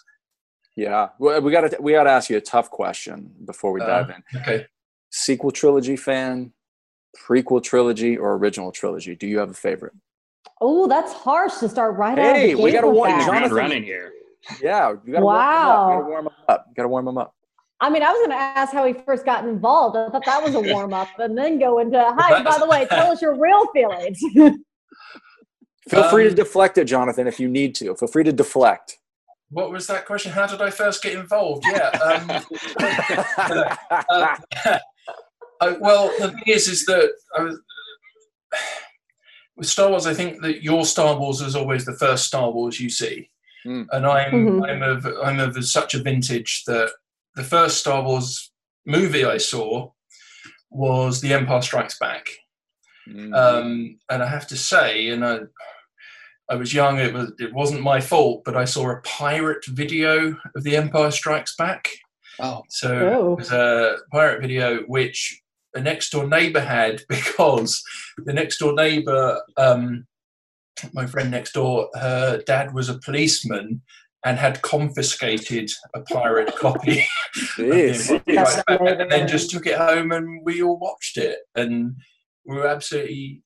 Yeah, 0.76 1.08
well, 1.18 1.40
we 1.42 1.52
got 1.52 1.70
to 1.70 1.76
we 1.80 1.92
got 1.92 2.04
to 2.04 2.10
ask 2.10 2.30
you 2.30 2.36
a 2.38 2.40
tough 2.40 2.70
question 2.70 3.32
before 3.44 3.72
we 3.72 3.80
Uh, 3.82 3.86
dive 3.86 4.10
in. 4.10 4.40
okay 4.40 4.66
Sequel 5.10 5.50
trilogy 5.50 5.96
fan, 5.96 6.52
prequel 7.16 7.62
trilogy, 7.62 8.16
or 8.18 8.34
original 8.36 8.70
trilogy? 8.72 9.14
Do 9.14 9.26
you 9.26 9.38
have 9.38 9.50
a 9.50 9.54
favorite? 9.54 9.94
Oh, 10.60 10.86
that's 10.86 11.12
harsh 11.12 11.54
to 11.58 11.68
start 11.68 11.96
right 11.96 12.18
out. 12.18 12.36
Hey, 12.36 12.54
we 12.54 12.72
gotta 12.72 12.86
with 12.86 12.96
warn 12.96 13.10
that. 13.10 13.28
Ground 13.28 13.40
Jonathan- 13.44 13.56
running 13.56 13.82
here. 13.84 14.12
Yeah, 14.62 14.94
you 15.04 15.12
got 15.12 15.18
to 15.18 15.24
Wow. 15.24 16.04
warm 16.08 16.24
them 16.26 16.34
up. 16.48 16.66
You 16.68 16.74
got 16.76 16.82
to 16.84 16.88
warm 16.88 17.04
them 17.04 17.18
up. 17.18 17.34
I 17.80 17.90
mean, 17.90 18.02
I 18.04 18.10
was 18.12 18.18
going 18.20 18.30
to 18.30 18.36
ask 18.36 18.72
how 18.72 18.86
he 18.86 18.92
first 18.92 19.24
got 19.24 19.44
involved. 19.44 19.96
I 19.96 20.08
thought 20.08 20.24
that 20.24 20.40
was 20.42 20.54
a 20.54 20.60
warm 20.60 20.94
up, 20.94 21.08
and 21.18 21.36
then 21.36 21.58
go 21.58 21.80
into 21.80 21.98
hi. 22.16 22.42
By 22.44 22.56
the 22.58 22.66
way, 22.66 22.86
tell 22.88 23.10
us 23.10 23.20
your 23.20 23.34
real 23.38 23.66
feelings. 23.72 24.18
Feel 25.90 26.08
free 26.10 26.24
to 26.24 26.30
Um, 26.30 26.34
deflect 26.36 26.78
it, 26.78 26.84
Jonathan, 26.84 27.26
if 27.26 27.38
you 27.40 27.48
need 27.48 27.74
to. 27.76 27.94
Feel 27.96 28.08
free 28.08 28.24
to 28.24 28.32
deflect. 28.32 28.98
what 29.50 29.70
was 29.70 29.86
that 29.88 30.04
question 30.06 30.32
how 30.32 30.44
did 30.46 30.60
i 30.60 30.68
first 30.70 31.00
get 31.04 31.12
involved 31.14 31.62
yeah 31.66 31.90
um, 32.08 32.30
uh, 34.10 34.36
I, 35.60 35.70
well, 35.80 36.08
the 36.18 36.32
thing 36.32 36.42
is, 36.46 36.66
is 36.68 36.84
that 36.86 37.10
I 37.38 37.42
was, 37.42 37.60
with 39.56 39.66
Star 39.66 39.90
Wars, 39.90 40.06
I 40.06 40.14
think 40.14 40.42
that 40.42 40.62
your 40.62 40.84
Star 40.84 41.18
Wars 41.18 41.40
is 41.40 41.56
always 41.56 41.84
the 41.84 41.96
first 41.96 42.26
Star 42.26 42.50
Wars 42.50 42.78
you 42.80 42.90
see, 42.90 43.30
Mm. 43.64 43.86
and 43.92 44.06
I'm 44.06 44.32
Mhm. 44.32 44.68
I'm 44.68 44.82
of 44.82 45.06
I'm 45.24 45.40
of 45.40 45.64
such 45.64 45.94
a 45.94 46.02
vintage 46.02 46.64
that 46.66 46.90
the 47.34 47.44
first 47.44 47.78
Star 47.80 48.02
Wars 48.02 48.50
movie 48.84 49.24
I 49.24 49.38
saw 49.38 49.90
was 50.70 51.20
The 51.20 51.32
Empire 51.32 51.62
Strikes 51.62 51.98
Back, 51.98 52.28
Mm. 53.08 53.34
um, 53.34 53.98
and 54.10 54.22
I 54.22 54.26
have 54.26 54.46
to 54.48 54.56
say, 54.56 55.08
and 55.08 55.24
I. 55.24 55.40
I 56.48 56.54
was 56.54 56.72
young. 56.72 57.00
It 57.00 57.12
was. 57.12 57.32
It 57.40 57.52
wasn't 57.52 57.80
my 57.82 58.00
fault, 58.00 58.44
but 58.44 58.56
I 58.56 58.66
saw 58.66 58.88
a 58.88 59.00
pirate 59.02 59.64
video 59.66 60.36
of 60.54 60.62
The 60.62 60.76
Empire 60.76 61.10
Strikes 61.10 61.56
Back. 61.56 61.88
oh, 62.38 62.62
So 62.68 62.88
Oh. 62.92 63.32
it 63.32 63.36
was 63.38 63.50
a 63.50 63.96
pirate 64.12 64.42
video 64.42 64.82
which 64.82 65.42
the 65.76 65.82
next 65.82 66.10
door 66.10 66.26
neighbor 66.26 66.60
had 66.60 67.02
because 67.08 67.82
the 68.24 68.32
next 68.32 68.58
door 68.58 68.72
neighbor, 68.72 69.40
um, 69.56 70.06
my 70.92 71.06
friend 71.06 71.30
next 71.30 71.52
door, 71.52 71.88
her 71.94 72.42
dad 72.46 72.74
was 72.74 72.88
a 72.88 72.98
policeman 72.98 73.82
and 74.24 74.38
had 74.38 74.62
confiscated 74.62 75.70
a 75.94 76.00
pirate 76.00 76.54
copy 76.56 77.00
of 77.00 77.06
The 77.56 77.62
jeez. 77.62 78.10
Empire 78.10 78.34
That's 78.34 78.50
Strikes 78.52 78.80
Back 78.80 79.00
and 79.00 79.12
then 79.12 79.28
just 79.28 79.50
took 79.50 79.66
it 79.66 79.78
home 79.78 80.10
and 80.10 80.40
we 80.44 80.62
all 80.62 80.78
watched 80.78 81.16
it 81.16 81.38
and 81.54 81.94
we 82.44 82.56
were 82.56 82.66
absolutely 82.66 83.42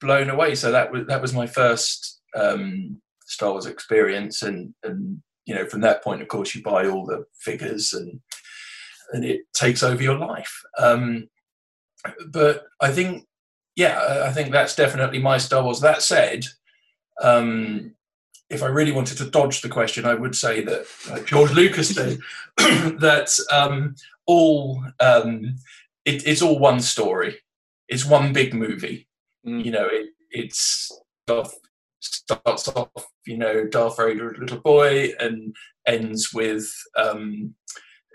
blown 0.00 0.30
away. 0.30 0.54
So 0.54 0.70
that 0.72 0.92
was 0.92 1.06
that 1.06 1.22
was 1.22 1.32
my 1.32 1.46
first 1.46 2.20
um, 2.36 3.00
Star 3.26 3.52
Wars 3.52 3.66
experience, 3.66 4.42
and 4.42 4.74
and 4.82 5.22
you 5.46 5.54
know 5.54 5.66
from 5.66 5.80
that 5.82 6.02
point, 6.04 6.22
of 6.22 6.28
course, 6.28 6.54
you 6.54 6.62
buy 6.62 6.86
all 6.86 7.06
the 7.06 7.24
figures 7.40 7.92
and 7.92 8.20
and 9.12 9.24
it 9.24 9.42
takes 9.54 9.82
over 9.82 10.02
your 10.02 10.18
life. 10.18 10.52
Um, 10.78 11.28
but 12.28 12.66
I 12.80 12.90
think, 12.90 13.26
yeah, 13.76 14.24
I- 14.26 14.32
think 14.32 14.52
that's 14.52 14.74
definitely 14.74 15.18
my 15.18 15.38
Star 15.38 15.62
Wars. 15.62 15.80
That 15.80 16.02
said, 16.02 16.46
um, 17.20 17.94
if 18.50 18.62
I 18.62 18.66
really 18.66 18.92
wanted 18.92 19.18
to 19.18 19.30
dodge 19.30 19.62
the 19.62 19.68
question, 19.68 20.04
I 20.04 20.14
would 20.14 20.36
say 20.36 20.62
that 20.62 20.86
like 21.10 21.26
George 21.26 21.52
Lucas 21.52 21.94
did 21.94 22.20
that 22.56 23.30
um, 23.50 23.94
all 24.26 24.84
um, 25.00 25.56
it, 26.04 26.26
it's 26.26 26.42
all 26.42 26.58
one 26.58 26.80
story. 26.80 27.38
It's 27.88 28.04
one 28.04 28.32
big 28.32 28.54
movie. 28.54 29.08
Mm. 29.46 29.64
You 29.64 29.70
know, 29.70 29.86
it, 29.90 30.10
it's 30.30 30.92
Darth, 31.26 31.54
starts 32.00 32.68
off, 32.68 32.90
you 33.26 33.36
know, 33.36 33.66
Darth 33.66 33.96
Vader, 33.96 34.36
little 34.38 34.60
boy, 34.60 35.12
and 35.18 35.54
ends 35.86 36.32
with 36.32 36.70
um, 36.96 37.54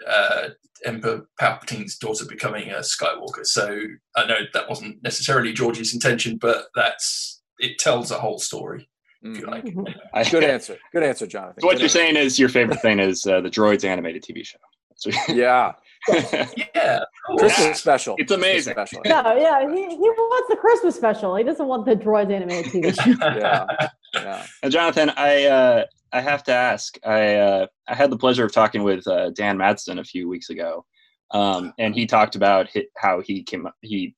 uh, 0.08 0.50
Emperor 0.86 1.28
Palpatine's 1.40 1.98
daughter 1.98 2.26
becoming 2.26 2.70
a 2.72 2.78
Skywalker. 2.80 3.46
So 3.46 3.80
I 4.16 4.26
know 4.28 4.40
that 4.54 4.70
wasn't 4.70 5.02
necessarily 5.04 5.54
George's 5.54 5.94
intention, 5.94 6.38
but 6.38 6.66
that's 6.76 7.42
it 7.60 7.80
tells 7.80 8.12
a 8.12 8.20
whole 8.20 8.38
story, 8.38 8.88
if 9.24 9.38
you 9.40 9.46
Mm. 9.46 9.52
like. 9.52 9.64
Mhm. 9.66 10.32
Good 10.32 10.44
answer. 10.44 10.78
Good 10.94 11.04
answer, 11.04 11.26
Jonathan. 11.26 11.62
So 11.62 11.66
what 11.68 11.74
Good 11.74 11.80
you're 11.80 11.86
answer. 11.86 11.98
saying 12.00 12.16
is 12.18 12.38
your 12.38 12.50
favorite 12.50 12.82
thing 12.82 13.00
is 13.00 13.26
uh, 13.26 13.42
the 13.42 13.50
Droids 13.50 13.84
animated 13.84 14.24
TV 14.24 14.46
show. 14.46 14.60
So- 14.96 15.10
Yeah. 15.34 15.74
Yeah, 16.10 17.00
of 17.00 17.06
course. 17.28 17.42
Christmas 17.56 17.80
special. 17.80 18.16
It's 18.18 18.28
Christmas 18.32 18.48
amazing. 18.50 18.74
Special. 18.76 19.02
No, 19.06 19.36
yeah, 19.38 19.60
he, 19.70 19.82
he 19.90 19.98
wants 19.98 20.48
the 20.50 20.56
Christmas 20.56 20.96
special. 20.96 21.36
He 21.36 21.44
doesn't 21.44 21.68
want 21.68 21.86
the 21.86 21.96
Droids 21.96 22.32
animated 22.32 22.72
TV 22.72 22.94
show. 22.96 23.12
Yeah. 23.36 23.66
Yeah. 24.14 24.46
And 24.64 24.72
Jonathan, 24.72 25.12
I 25.18 25.46
uh, 25.46 25.84
I 26.14 26.22
have 26.22 26.44
to 26.46 26.54
ask. 26.54 26.98
I 27.06 27.36
uh, 27.36 27.68
I 27.88 27.96
had 27.96 28.12
the 28.12 28.18
pleasure 28.18 28.46
of 28.46 28.52
talking 28.52 28.84
with 28.84 29.08
uh, 29.08 29.32
Dan 29.32 29.58
Madsen 29.58 30.00
a 30.00 30.04
few 30.04 30.28
weeks 30.28 30.50
ago, 30.50 30.86
um, 31.32 31.74
and 31.78 31.94
he 31.94 32.06
talked 32.06 32.36
about 32.36 32.70
how 32.98 33.22
he 33.22 33.44
came 33.44 33.68
he 33.82 34.16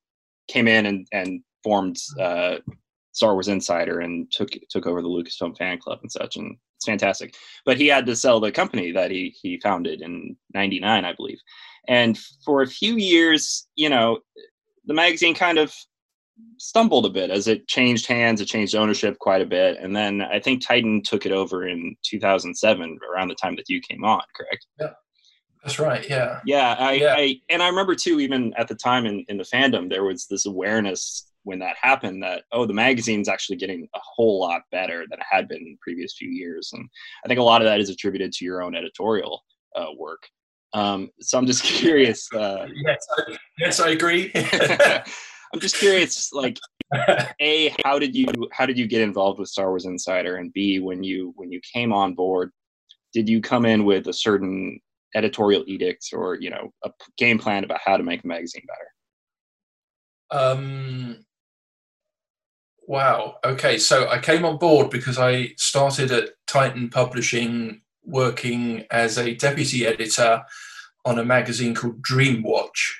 came 0.47 0.67
in 0.67 0.85
and 0.85 1.07
and 1.11 1.41
formed 1.63 1.97
uh, 2.19 2.57
Star 3.11 3.33
Wars 3.33 3.47
Insider 3.47 3.99
and 3.99 4.31
took 4.31 4.49
took 4.69 4.85
over 4.85 5.01
the 5.01 5.07
Lucasfilm 5.07 5.57
fan 5.57 5.79
club 5.79 5.99
and 6.01 6.11
such, 6.11 6.35
and 6.35 6.55
it's 6.77 6.85
fantastic. 6.85 7.35
But 7.65 7.77
he 7.77 7.87
had 7.87 8.05
to 8.05 8.15
sell 8.15 8.39
the 8.39 8.51
company 8.51 8.91
that 8.91 9.11
he 9.11 9.35
he 9.41 9.59
founded 9.59 10.01
in 10.01 10.35
'99, 10.53 11.05
I 11.05 11.13
believe, 11.13 11.39
and 11.87 12.17
for 12.45 12.61
a 12.61 12.67
few 12.67 12.95
years, 12.95 13.67
you 13.75 13.89
know, 13.89 14.19
the 14.85 14.93
magazine 14.93 15.35
kind 15.35 15.57
of 15.57 15.73
stumbled 16.57 17.05
a 17.05 17.09
bit 17.09 17.29
as 17.29 17.47
it 17.47 17.67
changed 17.67 18.05
hands, 18.07 18.41
it 18.41 18.45
changed 18.45 18.75
ownership 18.75 19.17
quite 19.19 19.41
a 19.41 19.45
bit, 19.45 19.77
and 19.79 19.95
then 19.95 20.21
I 20.21 20.39
think 20.39 20.65
Titan 20.65 21.01
took 21.03 21.25
it 21.25 21.31
over 21.31 21.67
in 21.67 21.95
2007, 22.03 22.99
around 23.11 23.27
the 23.29 23.35
time 23.35 23.55
that 23.55 23.69
you 23.69 23.81
came 23.81 24.03
on, 24.03 24.21
correct? 24.35 24.65
Yeah. 24.79 24.91
That's 25.63 25.77
right. 25.77 26.07
Yeah. 26.09 26.39
Yeah, 26.45 26.75
I, 26.79 26.91
Yeah. 26.93 27.15
I 27.17 27.35
and 27.49 27.61
I 27.61 27.67
remember 27.67 27.93
too, 27.93 28.21
even 28.21 28.53
at 28.57 28.69
the 28.69 28.75
time 28.75 29.05
in, 29.05 29.25
in 29.27 29.37
the 29.37 29.43
fandom, 29.43 29.89
there 29.89 30.05
was 30.05 30.25
this 30.27 30.45
awareness 30.45 31.29
when 31.43 31.59
that 31.59 31.75
happened 31.81 32.21
that 32.21 32.43
oh 32.51 32.65
the 32.65 32.73
magazine's 32.73 33.29
actually 33.29 33.55
getting 33.55 33.87
a 33.95 33.99
whole 34.03 34.39
lot 34.39 34.61
better 34.71 35.05
than 35.09 35.19
it 35.19 35.25
had 35.29 35.47
been 35.47 35.57
in 35.57 35.77
previous 35.81 36.15
few 36.17 36.29
years 36.29 36.71
and 36.73 36.87
i 37.23 37.27
think 37.27 37.39
a 37.39 37.43
lot 37.43 37.61
of 37.61 37.65
that 37.65 37.79
is 37.79 37.89
attributed 37.89 38.31
to 38.31 38.45
your 38.45 38.61
own 38.61 38.75
editorial 38.75 39.43
uh, 39.75 39.87
work 39.97 40.27
um, 40.73 41.09
so 41.19 41.37
i'm 41.37 41.45
just 41.45 41.63
curious 41.81 42.27
uh, 42.33 42.67
yes, 42.85 43.07
I, 43.17 43.37
yes 43.57 43.79
i 43.79 43.89
agree 43.89 44.31
i'm 45.53 45.59
just 45.59 45.75
curious 45.75 46.31
like 46.33 46.57
a 47.41 47.73
how 47.83 47.99
did 47.99 48.15
you 48.15 48.27
how 48.51 48.65
did 48.65 48.77
you 48.77 48.87
get 48.87 49.01
involved 49.01 49.39
with 49.39 49.49
star 49.49 49.69
wars 49.69 49.85
insider? 49.85 50.37
And 50.37 50.51
b 50.51 50.79
when 50.79 51.03
you 51.03 51.33
when 51.35 51.51
you 51.51 51.61
came 51.73 51.93
on 51.93 52.15
board 52.15 52.51
did 53.13 53.29
you 53.29 53.41
come 53.41 53.65
in 53.65 53.85
with 53.85 54.07
a 54.07 54.13
certain 54.13 54.79
editorial 55.15 55.63
edicts 55.67 56.13
or 56.13 56.35
you 56.35 56.49
know 56.49 56.71
a 56.83 56.91
game 57.17 57.37
plan 57.37 57.63
about 57.63 57.79
how 57.83 57.97
to 57.97 58.03
make 58.03 58.21
the 58.21 58.27
magazine 58.27 58.63
better? 60.31 60.43
Um 60.43 61.25
wow. 62.87 63.35
Okay 63.45 63.77
so 63.77 64.09
i 64.09 64.17
came 64.17 64.43
on 64.43 64.57
board 64.57 64.89
because 64.89 65.19
i 65.19 65.49
started 65.57 66.11
at 66.11 66.29
titan 66.47 66.89
publishing 66.89 67.81
working 68.03 68.83
as 68.89 69.19
a 69.19 69.35
deputy 69.35 69.85
editor 69.85 70.41
on 71.05 71.19
a 71.19 71.25
magazine 71.25 71.75
called 71.75 72.01
dreamwatch 72.01 72.93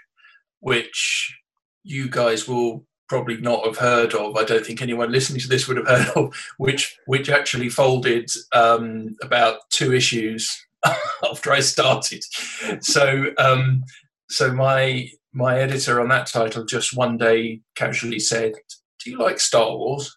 which 0.60 1.39
you 1.84 2.10
guys 2.10 2.48
will 2.48 2.86
probably 3.08 3.38
not 3.38 3.66
have 3.66 3.78
heard 3.78 4.14
of 4.14 4.36
i 4.36 4.44
don't 4.44 4.66
think 4.66 4.82
anyone 4.82 5.12
listening 5.12 5.40
to 5.40 5.48
this 5.48 5.68
would 5.68 5.78
have 5.78 5.88
heard 5.88 6.08
of 6.16 6.36
which 6.58 6.96
which 7.08 7.30
actually 7.30 7.70
folded 7.70 8.30
um, 8.54 9.16
about 9.24 9.58
two 9.72 9.94
issues 9.94 10.66
after 11.30 11.52
I 11.52 11.60
started. 11.60 12.24
So 12.82 13.26
um, 13.38 13.84
so 14.30 14.54
my 14.54 15.10
my 15.34 15.60
editor 15.60 16.02
on 16.02 16.10
that 16.10 16.28
title 16.28 16.66
just 16.66 16.96
one 16.96 17.18
day 17.18 17.62
casually 17.76 18.20
said, 18.20 18.54
"Do 19.04 19.12
you 19.12 19.18
like 19.18 19.40
Star 19.40 19.76
Wars?" 19.76 20.16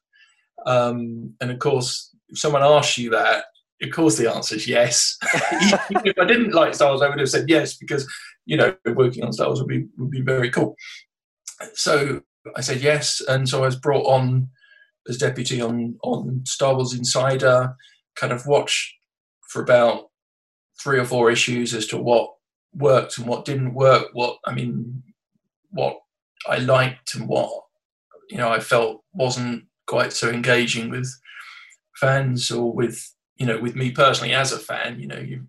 Um, 0.67 1.35
and 1.41 1.51
of 1.51 1.59
course, 1.59 2.15
if 2.29 2.39
someone 2.39 2.63
asks 2.63 2.99
you 2.99 3.11
that, 3.11 3.45
of 3.83 3.91
course 3.91 4.17
the 4.17 4.33
answer 4.33 4.55
is 4.55 4.69
yes. 4.69 5.17
if 5.33 6.19
I 6.19 6.25
didn't 6.25 6.55
like 6.55 6.75
Star 6.75 6.91
Wars, 6.91 7.03
I 7.03 7.09
would 7.09 7.19
have 7.19 7.31
said 7.31 7.49
yes 7.49 7.77
because 7.77 8.11
you 8.47 8.57
know 8.57 8.75
working 8.95 9.25
on 9.25 9.33
Star 9.33 9.49
Wars 9.49 9.61
would 9.61 9.69
be 9.69 9.87
would 9.99 10.11
be 10.11 10.23
very 10.23 10.51
cool. 10.51 10.77
So 11.75 12.23
I 12.57 12.61
said 12.61 12.81
yes, 12.81 13.21
and 13.27 13.49
so 13.49 13.63
I 13.63 13.67
was 13.67 13.77
brought 13.77 14.07
on 14.07 14.49
as 15.09 15.19
deputy 15.19 15.61
on 15.61 15.97
on 16.03 16.43
Star 16.45 16.75
Wars 16.75 16.95
Insider. 16.95 17.77
Kind 18.17 18.33
of 18.33 18.47
watch 18.47 18.95
for 19.49 19.63
about 19.63 20.11
three 20.83 20.99
or 20.99 21.05
four 21.05 21.31
issues 21.31 21.75
as 21.75 21.87
to 21.89 21.99
what 21.99 22.31
worked 22.75 23.19
and 23.19 23.27
what 23.27 23.45
didn't 23.45 23.75
work. 23.75 24.09
What 24.13 24.39
I 24.47 24.53
mean, 24.55 25.03
what 25.71 25.99
I 26.49 26.59
liked 26.59 27.15
and 27.15 27.29
what 27.29 27.51
you 28.31 28.37
know 28.37 28.51
I 28.51 28.61
felt 28.61 29.03
wasn't 29.13 29.65
quite 29.87 30.13
so 30.13 30.31
engaging 30.31 30.91
with 30.91 31.09
fans 31.97 32.51
or 32.51 32.73
with 32.73 33.15
you 33.37 33.47
know 33.47 33.61
with 33.61 33.77
me 33.77 33.91
personally 33.91 34.35
as 34.35 34.53
a 34.53 34.59
fan. 34.59 35.01
You 35.01 35.07
know, 35.07 35.19
you, 35.19 35.47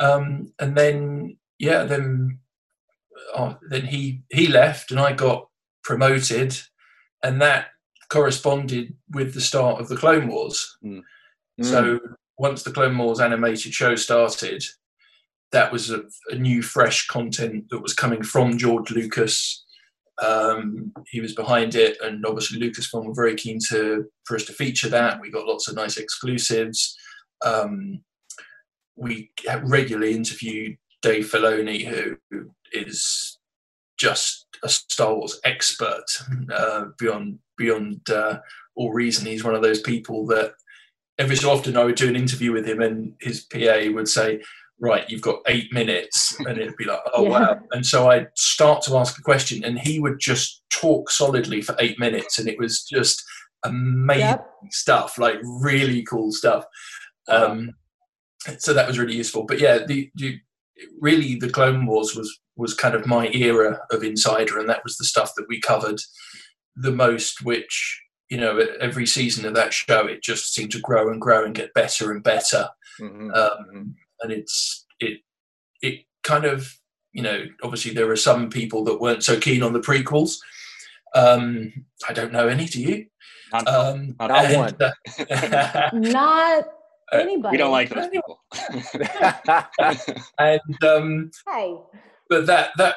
um, 0.00 0.52
and 0.58 0.76
then 0.76 1.36
yeah, 1.58 1.84
then 1.84 2.40
oh, 3.34 3.56
then 3.70 3.86
he 3.86 4.22
he 4.30 4.46
left 4.46 4.90
and 4.90 5.00
I 5.00 5.12
got 5.12 5.48
promoted, 5.82 6.58
and 7.22 7.40
that 7.40 7.68
corresponded 8.08 8.94
with 9.10 9.34
the 9.34 9.40
start 9.40 9.80
of 9.80 9.88
the 9.88 9.96
Clone 9.96 10.28
Wars. 10.28 10.76
Mm. 10.84 11.02
So 11.62 12.00
once 12.38 12.62
the 12.62 12.72
Clone 12.72 12.98
Wars 12.98 13.20
animated 13.20 13.72
show 13.72 13.94
started, 13.94 14.64
that 15.52 15.72
was 15.72 15.90
a, 15.90 16.02
a 16.30 16.34
new, 16.34 16.62
fresh 16.62 17.06
content 17.06 17.66
that 17.70 17.80
was 17.80 17.94
coming 17.94 18.22
from 18.22 18.58
George 18.58 18.90
Lucas. 18.90 19.64
Um, 20.22 20.92
he 21.08 21.20
was 21.20 21.34
behind 21.34 21.74
it, 21.74 21.96
and 22.02 22.24
obviously 22.26 22.60
Lucasfilm 22.60 23.06
were 23.06 23.14
very 23.14 23.34
keen 23.34 23.58
to 23.68 24.06
for 24.24 24.36
us 24.36 24.44
to 24.46 24.52
feature 24.52 24.88
that. 24.88 25.20
We 25.20 25.30
got 25.30 25.46
lots 25.46 25.68
of 25.68 25.76
nice 25.76 25.96
exclusives. 25.96 26.96
Um, 27.44 28.02
we 28.96 29.30
regularly 29.64 30.14
interviewed 30.14 30.76
Dave 31.02 31.26
Filoni, 31.26 31.86
who 31.86 32.16
is 32.74 33.38
just 33.98 34.46
a 34.62 34.68
Star 34.68 35.14
Wars 35.14 35.40
expert 35.44 36.04
uh, 36.52 36.86
beyond 36.98 37.38
beyond 37.56 38.08
uh, 38.10 38.38
all 38.74 38.92
reason. 38.92 39.26
He's 39.26 39.44
one 39.44 39.54
of 39.54 39.62
those 39.62 39.80
people 39.80 40.26
that 40.26 40.54
every 41.18 41.36
so 41.36 41.50
often 41.50 41.76
I 41.76 41.84
would 41.84 41.94
do 41.94 42.08
an 42.08 42.16
interview 42.16 42.52
with 42.52 42.66
him, 42.66 42.80
and 42.80 43.14
his 43.20 43.44
PA 43.44 43.90
would 43.92 44.08
say, 44.08 44.42
"Right, 44.80 45.08
you've 45.08 45.22
got 45.22 45.42
eight 45.46 45.72
minutes," 45.72 46.38
and 46.40 46.58
it'd 46.58 46.76
be 46.76 46.84
like, 46.84 47.00
"Oh 47.12 47.24
yeah. 47.24 47.30
wow!" 47.30 47.60
And 47.72 47.86
so 47.86 48.10
I'd 48.10 48.28
start 48.34 48.82
to 48.84 48.96
ask 48.96 49.18
a 49.18 49.22
question, 49.22 49.64
and 49.64 49.78
he 49.78 50.00
would 50.00 50.18
just 50.18 50.62
talk 50.70 51.10
solidly 51.10 51.62
for 51.62 51.76
eight 51.78 51.98
minutes, 51.98 52.38
and 52.38 52.48
it 52.48 52.58
was 52.58 52.84
just 52.84 53.22
amazing 53.64 54.20
yep. 54.20 54.50
stuff, 54.70 55.18
like 55.18 55.36
really 55.42 56.02
cool 56.02 56.32
stuff. 56.32 56.64
Um, 57.28 57.72
so 58.58 58.74
that 58.74 58.86
was 58.86 58.98
really 58.98 59.16
useful. 59.16 59.44
But 59.44 59.58
yeah, 59.58 59.86
the, 59.86 60.10
the 60.16 60.38
really 61.00 61.36
the 61.36 61.48
Clone 61.48 61.86
Wars 61.86 62.14
was 62.14 62.40
was 62.56 62.74
kind 62.74 62.94
of 62.94 63.06
my 63.06 63.28
era 63.28 63.80
of 63.90 64.02
Insider, 64.02 64.58
and 64.58 64.68
that 64.68 64.84
was 64.84 64.96
the 64.96 65.04
stuff 65.04 65.32
that 65.36 65.46
we 65.48 65.60
covered 65.60 66.00
the 66.76 66.92
most, 66.92 67.44
which 67.44 68.00
you 68.30 68.38
know, 68.38 68.58
every 68.80 69.06
season 69.06 69.44
of 69.44 69.54
that 69.54 69.72
show, 69.72 70.06
it 70.06 70.22
just 70.22 70.54
seemed 70.54 70.72
to 70.72 70.80
grow 70.80 71.10
and 71.10 71.20
grow 71.20 71.44
and 71.44 71.54
get 71.54 71.74
better 71.74 72.10
and 72.10 72.22
better. 72.22 72.68
Mm-hmm. 73.00 73.30
Um, 73.32 73.34
mm-hmm. 73.34 73.82
and 74.20 74.32
it's 74.32 74.86
it 74.98 75.20
it 75.82 76.00
kind 76.22 76.44
of 76.44 76.78
you 77.14 77.22
know, 77.22 77.44
obviously 77.62 77.92
there 77.94 78.10
are 78.10 78.16
some 78.16 78.50
people 78.50 78.84
that 78.84 79.00
weren't 79.00 79.22
so 79.24 79.38
keen 79.38 79.62
on 79.62 79.72
the 79.72 79.80
prequels. 79.80 80.38
Um, 81.14 81.72
I 82.08 82.12
don't 82.12 82.32
know 82.32 82.48
any. 82.48 82.66
Do 82.66 82.82
you? 82.82 83.06
Not, 83.52 83.68
um, 83.68 84.16
not 84.18 84.30
and, 84.32 84.56
one. 84.56 84.76
Uh, 84.80 85.90
not 85.92 86.64
anybody. 87.12 87.54
We 87.54 87.58
don't 87.58 87.70
like 87.70 87.90
those 87.90 88.08
people. 88.08 88.40
and 90.38 90.84
um, 90.84 91.30
hey, 91.48 91.76
but 92.34 92.46
that 92.46 92.70
that 92.76 92.96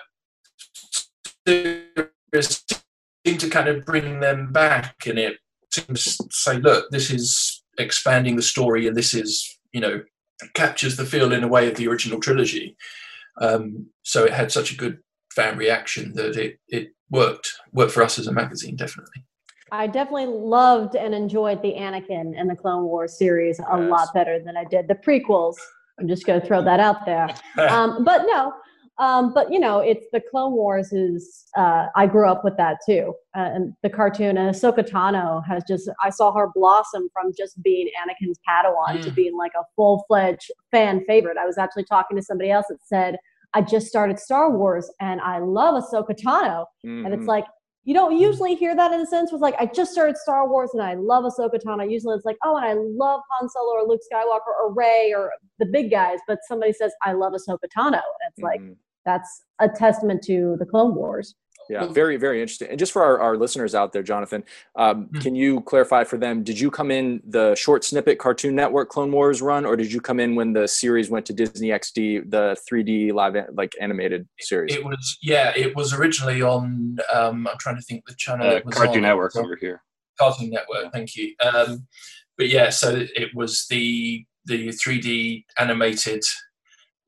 seem 3.25 3.37
to 3.37 3.49
kind 3.49 3.67
of 3.67 3.85
bring 3.85 4.19
them 4.19 4.51
back 4.51 5.05
and 5.05 5.19
it 5.19 5.37
seems 5.71 6.17
to 6.17 6.27
say, 6.31 6.57
look, 6.57 6.89
this 6.89 7.11
is 7.11 7.63
expanding 7.77 8.35
the 8.35 8.41
story 8.41 8.87
and 8.87 8.97
this 8.97 9.13
is, 9.13 9.59
you 9.73 9.79
know, 9.79 10.01
captures 10.55 10.97
the 10.97 11.05
feel 11.05 11.31
in 11.31 11.43
a 11.43 11.47
way 11.47 11.69
of 11.69 11.75
the 11.75 11.87
original 11.87 12.19
trilogy. 12.19 12.75
Um, 13.39 13.85
so 14.01 14.23
it 14.23 14.33
had 14.33 14.51
such 14.51 14.71
a 14.71 14.75
good 14.75 14.97
fan 15.35 15.55
reaction 15.55 16.13
that 16.15 16.35
it, 16.35 16.59
it 16.67 16.93
worked, 17.11 17.53
worked 17.71 17.91
for 17.91 18.01
us 18.01 18.17
as 18.17 18.25
a 18.25 18.33
magazine, 18.33 18.75
definitely. 18.75 19.23
I 19.71 19.85
definitely 19.85 20.27
loved 20.27 20.95
and 20.95 21.13
enjoyed 21.13 21.61
the 21.61 21.73
Anakin 21.73 22.33
and 22.35 22.49
the 22.49 22.55
Clone 22.55 22.85
Wars 22.85 23.17
series 23.17 23.59
a 23.59 23.79
yes. 23.79 23.89
lot 23.89 24.13
better 24.15 24.39
than 24.39 24.57
I 24.57 24.63
did 24.63 24.87
the 24.87 24.95
prequels. 24.95 25.57
I'm 25.99 26.07
just 26.07 26.25
going 26.25 26.39
to 26.39 26.45
throw 26.45 26.63
that 26.63 26.79
out 26.79 27.05
there. 27.05 27.27
Um, 27.57 28.03
but 28.03 28.25
no, 28.27 28.53
um, 28.99 29.33
but 29.33 29.51
you 29.51 29.59
know, 29.59 29.79
it's 29.79 30.07
the 30.11 30.21
Clone 30.31 30.53
Wars 30.53 30.91
is. 30.91 31.45
Uh, 31.55 31.87
I 31.95 32.07
grew 32.07 32.27
up 32.27 32.43
with 32.43 32.57
that 32.57 32.77
too, 32.85 33.13
uh, 33.35 33.49
and 33.53 33.73
the 33.83 33.89
cartoon. 33.89 34.37
And 34.37 34.53
Ahsoka 34.53 34.79
Tano 34.79 35.45
has 35.45 35.63
just. 35.67 35.89
I 36.03 36.09
saw 36.09 36.33
her 36.33 36.49
blossom 36.53 37.07
from 37.13 37.31
just 37.37 37.61
being 37.61 37.89
Anakin's 38.01 38.39
Padawan 38.47 38.97
mm. 38.97 39.03
to 39.03 39.11
being 39.11 39.37
like 39.37 39.51
a 39.59 39.63
full 39.75 40.03
fledged 40.07 40.51
fan 40.71 41.03
favorite. 41.05 41.37
I 41.37 41.45
was 41.45 41.57
actually 41.57 41.83
talking 41.83 42.17
to 42.17 42.23
somebody 42.23 42.49
else 42.49 42.65
that 42.69 42.79
said, 42.83 43.17
"I 43.53 43.61
just 43.61 43.87
started 43.87 44.19
Star 44.19 44.51
Wars 44.51 44.89
and 44.99 45.21
I 45.21 45.39
love 45.39 45.83
Ahsoka 45.83 46.19
Tano," 46.19 46.65
mm-hmm. 46.83 47.05
and 47.05 47.13
it's 47.13 47.21
mm-hmm. 47.21 47.29
like 47.29 47.45
you 47.83 47.93
don't 47.93 48.19
usually 48.19 48.55
hear 48.55 48.75
that 48.75 48.91
in 48.91 48.99
a 48.99 49.05
sense 49.05 49.31
was 49.31 49.41
like 49.41 49.55
I 49.59 49.67
just 49.67 49.91
started 49.91 50.17
Star 50.17 50.49
Wars 50.49 50.71
and 50.73 50.81
I 50.81 50.95
love 50.95 51.23
Ahsoka 51.23 51.63
Tano. 51.63 51.89
Usually 51.89 52.15
it's 52.15 52.25
like, 52.25 52.35
oh, 52.43 52.57
and 52.57 52.65
I 52.65 52.73
love 52.73 53.21
Han 53.31 53.47
Solo 53.47 53.75
or 53.75 53.87
Luke 53.87 54.01
Skywalker 54.11 54.51
or 54.59 54.73
Rey 54.73 55.13
or 55.15 55.31
the 55.59 55.67
big 55.67 55.91
guys. 55.91 56.17
But 56.27 56.39
somebody 56.47 56.73
says 56.73 56.91
I 57.03 57.13
love 57.13 57.33
Ahsoka 57.33 57.69
Tano, 57.77 57.93
and 57.93 58.01
it's 58.27 58.39
mm-hmm. 58.39 58.43
like 58.43 58.61
that's 59.07 59.43
a 59.59 59.67
testament 59.67 60.21
to 60.25 60.57
the 60.59 60.65
Clone 60.65 60.93
Wars. 60.93 61.33
Yeah, 61.69 61.87
very, 61.87 62.15
very 62.15 62.41
interesting. 62.41 62.69
And 62.69 62.79
just 62.79 62.93
for 62.93 63.03
our, 63.03 63.19
our 63.19 63.35
listeners 63.35 63.75
out 63.75 63.91
there, 63.91 64.03
Jonathan, 64.03 64.43
um, 64.77 65.05
mm-hmm. 65.05 65.19
can 65.19 65.35
you 65.35 65.61
clarify 65.61 66.05
for 66.05 66.17
them? 66.17 66.43
Did 66.43 66.59
you 66.59 66.71
come 66.71 66.91
in 66.91 67.21
the 67.27 67.55
short 67.55 67.83
snippet 67.83 68.19
Cartoon 68.19 68.55
Network 68.55 68.89
Clone 68.89 69.11
Wars 69.11 69.41
run, 69.41 69.65
or 69.65 69.75
did 69.75 69.91
you 69.91 69.99
come 69.99 70.19
in 70.19 70.35
when 70.35 70.53
the 70.53 70.67
series 70.67 71.09
went 71.09 71.25
to 71.25 71.33
Disney 71.33 71.69
XD, 71.69 72.31
the 72.31 72.55
3D 72.71 73.11
live 73.11 73.35
like 73.53 73.73
animated 73.81 74.27
series? 74.39 74.73
It 74.73 74.85
was 74.85 75.17
yeah, 75.21 75.51
it 75.55 75.75
was 75.75 75.93
originally 75.93 76.41
on. 76.41 76.97
Um, 77.13 77.47
I'm 77.47 77.57
trying 77.57 77.75
to 77.75 77.81
think 77.81 78.05
the 78.07 78.15
channel. 78.15 78.47
Uh, 78.47 78.61
Cartoon 78.71 78.97
on. 78.97 79.01
Network 79.01 79.35
over 79.35 79.57
here. 79.59 79.81
Cartoon 80.17 80.49
Network, 80.49 80.93
thank 80.93 81.15
you. 81.15 81.35
Um, 81.41 81.85
but 82.37 82.49
yeah, 82.49 82.69
so 82.69 83.05
it 83.15 83.35
was 83.35 83.65
the 83.69 84.25
the 84.45 84.69
3D 84.69 85.43
animated 85.59 86.23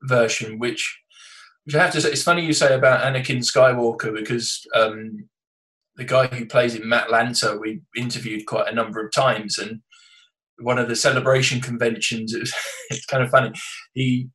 version, 0.02 0.58
which 0.58 0.99
which 1.70 1.76
I 1.76 1.84
have 1.84 1.92
to 1.92 2.00
say, 2.00 2.10
it's 2.10 2.24
funny 2.24 2.44
you 2.44 2.52
say 2.52 2.74
about 2.74 3.04
Anakin 3.04 3.38
Skywalker 3.38 4.12
because 4.12 4.66
um, 4.74 5.28
the 5.94 6.04
guy 6.04 6.26
who 6.26 6.46
plays 6.46 6.74
in 6.74 6.88
Matt 6.88 7.10
Lanter, 7.10 7.60
we 7.60 7.82
interviewed 7.96 8.44
quite 8.46 8.66
a 8.66 8.74
number 8.74 9.04
of 9.04 9.12
times, 9.12 9.56
and 9.56 9.80
one 10.58 10.80
of 10.80 10.88
the 10.88 10.96
celebration 10.96 11.60
conventions, 11.60 12.34
it 12.34 12.40
was, 12.40 12.52
it's 12.90 13.06
kind 13.06 13.22
of 13.22 13.30
funny. 13.30 13.52
He 13.94 14.28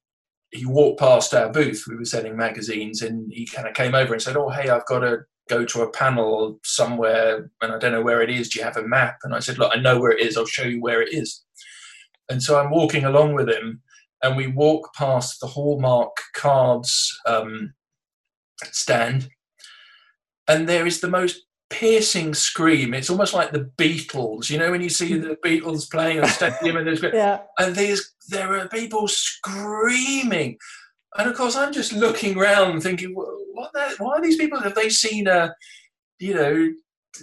he 0.51 0.65
walked 0.65 1.01
past 1.01 1.33
our 1.33 1.51
booth. 1.51 1.83
We 1.89 1.97
were 1.97 2.05
selling 2.05 2.37
magazines, 2.37 3.01
and 3.01 3.29
he 3.33 3.45
kind 3.45 3.67
of 3.67 3.73
came 3.73 3.95
over 3.95 4.13
and 4.13 4.21
said, 4.21 4.37
"Oh, 4.37 4.47
hey, 4.49 4.69
I've 4.69 4.85
got 4.85 5.03
a 5.03 5.25
go 5.49 5.65
to 5.65 5.81
a 5.81 5.91
panel 5.91 6.59
somewhere 6.63 7.51
and 7.61 7.71
I 7.71 7.77
don't 7.77 7.91
know 7.91 8.01
where 8.01 8.21
it 8.21 8.29
is. 8.31 8.49
Do 8.49 8.59
you 8.59 8.65
have 8.65 8.77
a 8.77 8.87
map? 8.87 9.17
And 9.23 9.35
I 9.35 9.39
said, 9.39 9.59
Look, 9.59 9.71
I 9.75 9.79
know 9.79 9.99
where 9.99 10.11
it 10.11 10.25
is. 10.25 10.37
I'll 10.37 10.45
show 10.47 10.63
you 10.63 10.81
where 10.81 11.03
it 11.03 11.13
is. 11.13 11.43
And 12.29 12.41
so 12.41 12.59
I'm 12.59 12.71
walking 12.71 13.05
along 13.05 13.35
with 13.35 13.47
him, 13.47 13.83
and 14.25 14.35
we 14.35 14.47
walk 14.47 14.93
past 14.95 15.39
the 15.39 15.47
Hallmark 15.47 16.15
cards 16.33 17.15
um, 17.27 17.73
stand, 18.71 19.29
and 20.47 20.67
there 20.67 20.87
is 20.87 20.99
the 20.99 21.07
most 21.09 21.41
piercing 21.69 22.33
scream. 22.33 22.93
It's 22.93 23.09
almost 23.09 23.33
like 23.33 23.51
the 23.51 23.69
Beatles, 23.77 24.49
you 24.49 24.57
know, 24.57 24.71
when 24.71 24.81
you 24.81 24.89
see 24.89 25.17
the 25.17 25.37
Beatles 25.45 25.89
playing 25.89 26.19
a 26.19 26.27
stadium 26.27 26.77
and 26.77 26.87
there's 26.87 27.03
Yeah. 27.13 27.41
and 27.59 27.75
there's 27.75 28.13
there 28.29 28.57
are 28.57 28.67
people 28.67 29.07
screaming, 29.07 30.57
and 31.17 31.29
of 31.29 31.35
course 31.37 31.55
I'm 31.55 31.71
just 31.73 31.93
looking 31.93 32.37
around 32.37 32.81
thinking, 32.81 33.13
"Wha- 33.15 33.25
what? 33.53 33.71
The, 33.73 33.95
why 33.99 34.15
are 34.15 34.21
these 34.21 34.37
people? 34.37 34.59
Have 34.59 34.75
they 34.75 34.89
seen 34.89 35.27
a, 35.27 35.53
you 36.19 36.33
know, 36.33 36.73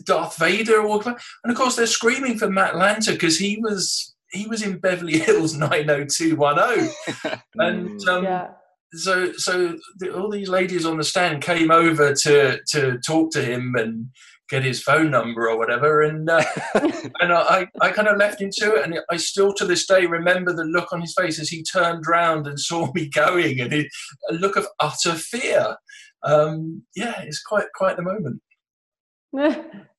Darth 0.04 0.38
Vader 0.38 0.86
walk 0.86 1.04
by? 1.04 1.16
And 1.42 1.50
of 1.50 1.56
course 1.56 1.74
they're 1.74 1.86
screaming 1.86 2.38
for 2.38 2.48
Matt 2.48 2.74
Lanter 2.74 3.12
because 3.14 3.38
he 3.38 3.58
was 3.60 4.11
he 4.32 4.46
was 4.46 4.62
in 4.62 4.78
Beverly 4.78 5.18
Hills 5.18 5.54
90210, 5.56 7.40
and 7.56 8.08
um, 8.08 8.24
yeah. 8.24 8.48
so 8.94 9.32
so 9.32 9.76
the, 9.98 10.14
all 10.14 10.30
these 10.30 10.48
ladies 10.48 10.86
on 10.86 10.96
the 10.96 11.04
stand 11.04 11.42
came 11.42 11.70
over 11.70 12.14
to 12.14 12.60
to 12.70 12.98
talk 13.06 13.30
to 13.32 13.42
him 13.42 13.74
and 13.76 14.06
get 14.48 14.64
his 14.64 14.82
phone 14.82 15.10
number 15.10 15.48
or 15.48 15.56
whatever 15.56 16.02
and 16.02 16.28
uh, 16.28 16.44
and 17.20 17.32
I, 17.32 17.66
I 17.80 17.90
kind 17.90 18.06
of 18.08 18.18
left 18.18 18.38
him 18.40 18.50
to 18.58 18.74
it 18.74 18.84
and 18.84 18.98
I 19.10 19.16
still 19.16 19.54
to 19.54 19.64
this 19.64 19.86
day 19.86 20.04
remember 20.04 20.52
the 20.52 20.64
look 20.64 20.92
on 20.92 21.00
his 21.00 21.14
face 21.14 21.40
as 21.40 21.48
he 21.48 21.62
turned 21.62 22.04
round 22.06 22.46
and 22.46 22.60
saw 22.60 22.92
me 22.94 23.08
going 23.08 23.60
and 23.60 23.72
he, 23.72 23.88
a 24.28 24.34
look 24.34 24.56
of 24.56 24.66
utter 24.78 25.14
fear 25.14 25.76
um, 26.24 26.82
yeah 26.94 27.22
it's 27.22 27.40
quite 27.42 27.66
quite 27.74 27.96
the 27.96 28.02
moment 28.02 28.42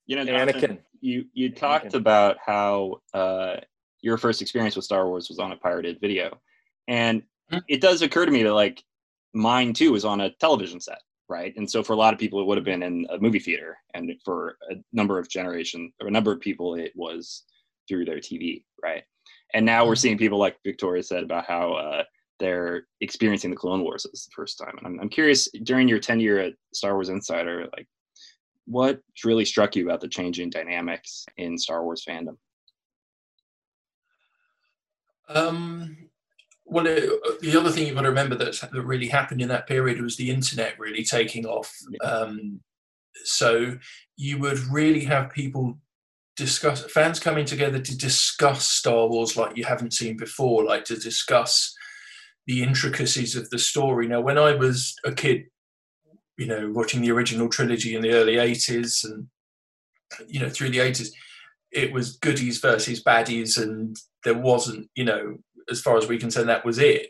You 0.05 0.17
know, 0.17 0.25
Jonathan, 0.25 0.61
Anakin. 0.61 0.77
you 1.01 1.25
you 1.33 1.49
talked 1.51 1.93
Anakin. 1.93 1.95
about 1.95 2.37
how 2.45 2.97
uh, 3.15 3.55
your 4.03 4.17
first 4.17 4.41
experience 4.41 4.75
with 4.75 4.85
Star 4.85 5.07
Wars 5.07 5.29
was 5.29 5.39
on 5.39 5.51
a 5.51 5.57
pirated 5.57 5.99
video, 5.99 6.39
and 6.87 7.23
Hmm. 7.49 7.57
it 7.67 7.81
does 7.81 8.01
occur 8.01 8.25
to 8.25 8.31
me 8.31 8.43
that 8.43 8.53
like 8.53 8.83
mine 9.33 9.73
too 9.73 9.91
was 9.91 10.05
on 10.05 10.21
a 10.21 10.31
television 10.35 10.79
set, 10.79 11.01
right? 11.27 11.53
And 11.57 11.69
so 11.69 11.83
for 11.83 11.93
a 11.93 11.97
lot 11.97 12.13
of 12.13 12.19
people, 12.19 12.39
it 12.39 12.45
would 12.45 12.57
have 12.57 12.65
been 12.65 12.83
in 12.83 13.05
a 13.09 13.17
movie 13.19 13.39
theater, 13.39 13.77
and 13.93 14.11
for 14.23 14.57
a 14.71 14.75
number 14.93 15.19
of 15.19 15.29
generation 15.29 15.91
or 16.01 16.07
a 16.07 16.11
number 16.11 16.31
of 16.31 16.39
people, 16.39 16.75
it 16.75 16.93
was 16.95 17.43
through 17.87 18.05
their 18.05 18.19
TV, 18.19 18.63
right? 18.81 19.03
And 19.53 19.65
now 19.65 19.85
we're 19.85 19.95
seeing 19.95 20.17
people 20.17 20.39
like 20.39 20.57
Victoria 20.63 21.03
said 21.03 21.23
about 21.23 21.45
how 21.45 21.73
uh, 21.73 22.03
they're 22.39 22.87
experiencing 23.01 23.51
the 23.51 23.57
Clone 23.57 23.83
Wars 23.83 24.05
as 24.11 24.25
the 24.25 24.31
first 24.35 24.57
time. 24.57 24.75
And 24.77 24.87
I'm, 24.87 24.99
I'm 25.01 25.09
curious 25.09 25.49
during 25.63 25.87
your 25.87 25.99
tenure 25.99 26.39
at 26.39 26.53
Star 26.73 26.93
Wars 26.93 27.09
Insider, 27.09 27.67
like 27.77 27.87
what 28.65 29.01
really 29.25 29.45
struck 29.45 29.75
you 29.75 29.85
about 29.85 30.01
the 30.01 30.07
changing 30.07 30.49
dynamics 30.49 31.25
in 31.37 31.57
Star 31.57 31.83
Wars 31.83 32.05
fandom? 32.07 32.37
Um, 35.33 35.97
well, 36.65 36.87
uh, 36.87 37.01
the 37.41 37.57
other 37.59 37.69
thing 37.69 37.87
you've 37.87 37.95
got 37.95 38.01
to 38.03 38.09
remember 38.09 38.35
that's, 38.35 38.61
that 38.61 38.71
really 38.71 39.07
happened 39.07 39.41
in 39.41 39.49
that 39.49 39.67
period 39.67 40.01
was 40.01 40.15
the 40.15 40.31
internet 40.31 40.79
really 40.79 41.03
taking 41.03 41.45
off. 41.45 41.73
Um, 42.03 42.61
so 43.25 43.77
you 44.15 44.37
would 44.39 44.59
really 44.71 45.03
have 45.05 45.29
people 45.31 45.77
discuss 46.35 46.83
fans 46.85 47.19
coming 47.19 47.45
together 47.45 47.79
to 47.79 47.97
discuss 47.97 48.67
Star 48.67 49.07
Wars 49.07 49.37
like 49.37 49.55
you 49.55 49.65
haven't 49.65 49.93
seen 49.93 50.17
before, 50.17 50.63
like 50.63 50.85
to 50.85 50.95
discuss 50.95 51.75
the 52.47 52.63
intricacies 52.63 53.35
of 53.35 53.49
the 53.49 53.59
story. 53.59 54.07
Now, 54.07 54.21
when 54.21 54.37
I 54.37 54.55
was 54.55 54.95
a 55.05 55.11
kid, 55.11 55.45
you 56.37 56.47
know, 56.47 56.71
watching 56.73 57.01
the 57.01 57.11
original 57.11 57.49
trilogy 57.49 57.95
in 57.95 58.01
the 58.01 58.13
early 58.13 58.35
'80s 58.35 59.03
and 59.03 59.27
you 60.27 60.39
know 60.39 60.49
through 60.49 60.69
the 60.69 60.79
'80s, 60.79 61.09
it 61.73 61.91
was 61.91 62.17
goodies 62.17 62.59
versus 62.59 63.03
baddies, 63.03 63.61
and 63.61 63.97
there 64.23 64.37
wasn't, 64.37 64.89
you 64.95 65.03
know, 65.03 65.37
as 65.69 65.81
far 65.81 65.97
as 65.97 66.07
we 66.07 66.17
can 66.17 66.31
say, 66.31 66.43
that 66.43 66.65
was 66.65 66.79
it. 66.79 67.07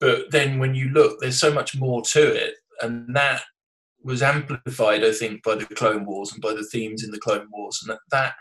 But 0.00 0.30
then 0.30 0.58
when 0.58 0.74
you 0.74 0.88
look, 0.90 1.20
there's 1.20 1.38
so 1.38 1.52
much 1.52 1.76
more 1.76 2.02
to 2.02 2.34
it, 2.34 2.54
and 2.80 3.14
that 3.14 3.42
was 4.02 4.22
amplified, 4.22 5.02
I 5.02 5.12
think, 5.12 5.42
by 5.42 5.54
the 5.54 5.64
Clone 5.66 6.04
Wars 6.04 6.32
and 6.32 6.42
by 6.42 6.52
the 6.52 6.66
themes 6.70 7.02
in 7.02 7.10
the 7.10 7.20
Clone 7.20 7.48
Wars, 7.50 7.80
and 7.82 7.94
that, 7.94 8.00
that 8.10 8.34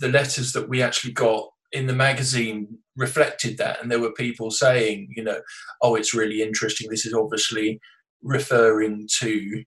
the 0.00 0.08
letters 0.08 0.52
that 0.52 0.68
we 0.68 0.82
actually 0.82 1.12
got 1.12 1.48
in 1.72 1.86
the 1.86 1.92
magazine 1.92 2.78
reflected 2.96 3.58
that, 3.58 3.80
and 3.80 3.90
there 3.90 4.00
were 4.00 4.12
people 4.12 4.50
saying, 4.50 5.08
you 5.14 5.22
know, 5.22 5.40
oh, 5.82 5.94
it's 5.94 6.14
really 6.14 6.42
interesting. 6.42 6.88
This 6.90 7.06
is 7.06 7.14
obviously 7.14 7.80
referring 8.22 9.08
to 9.20 9.64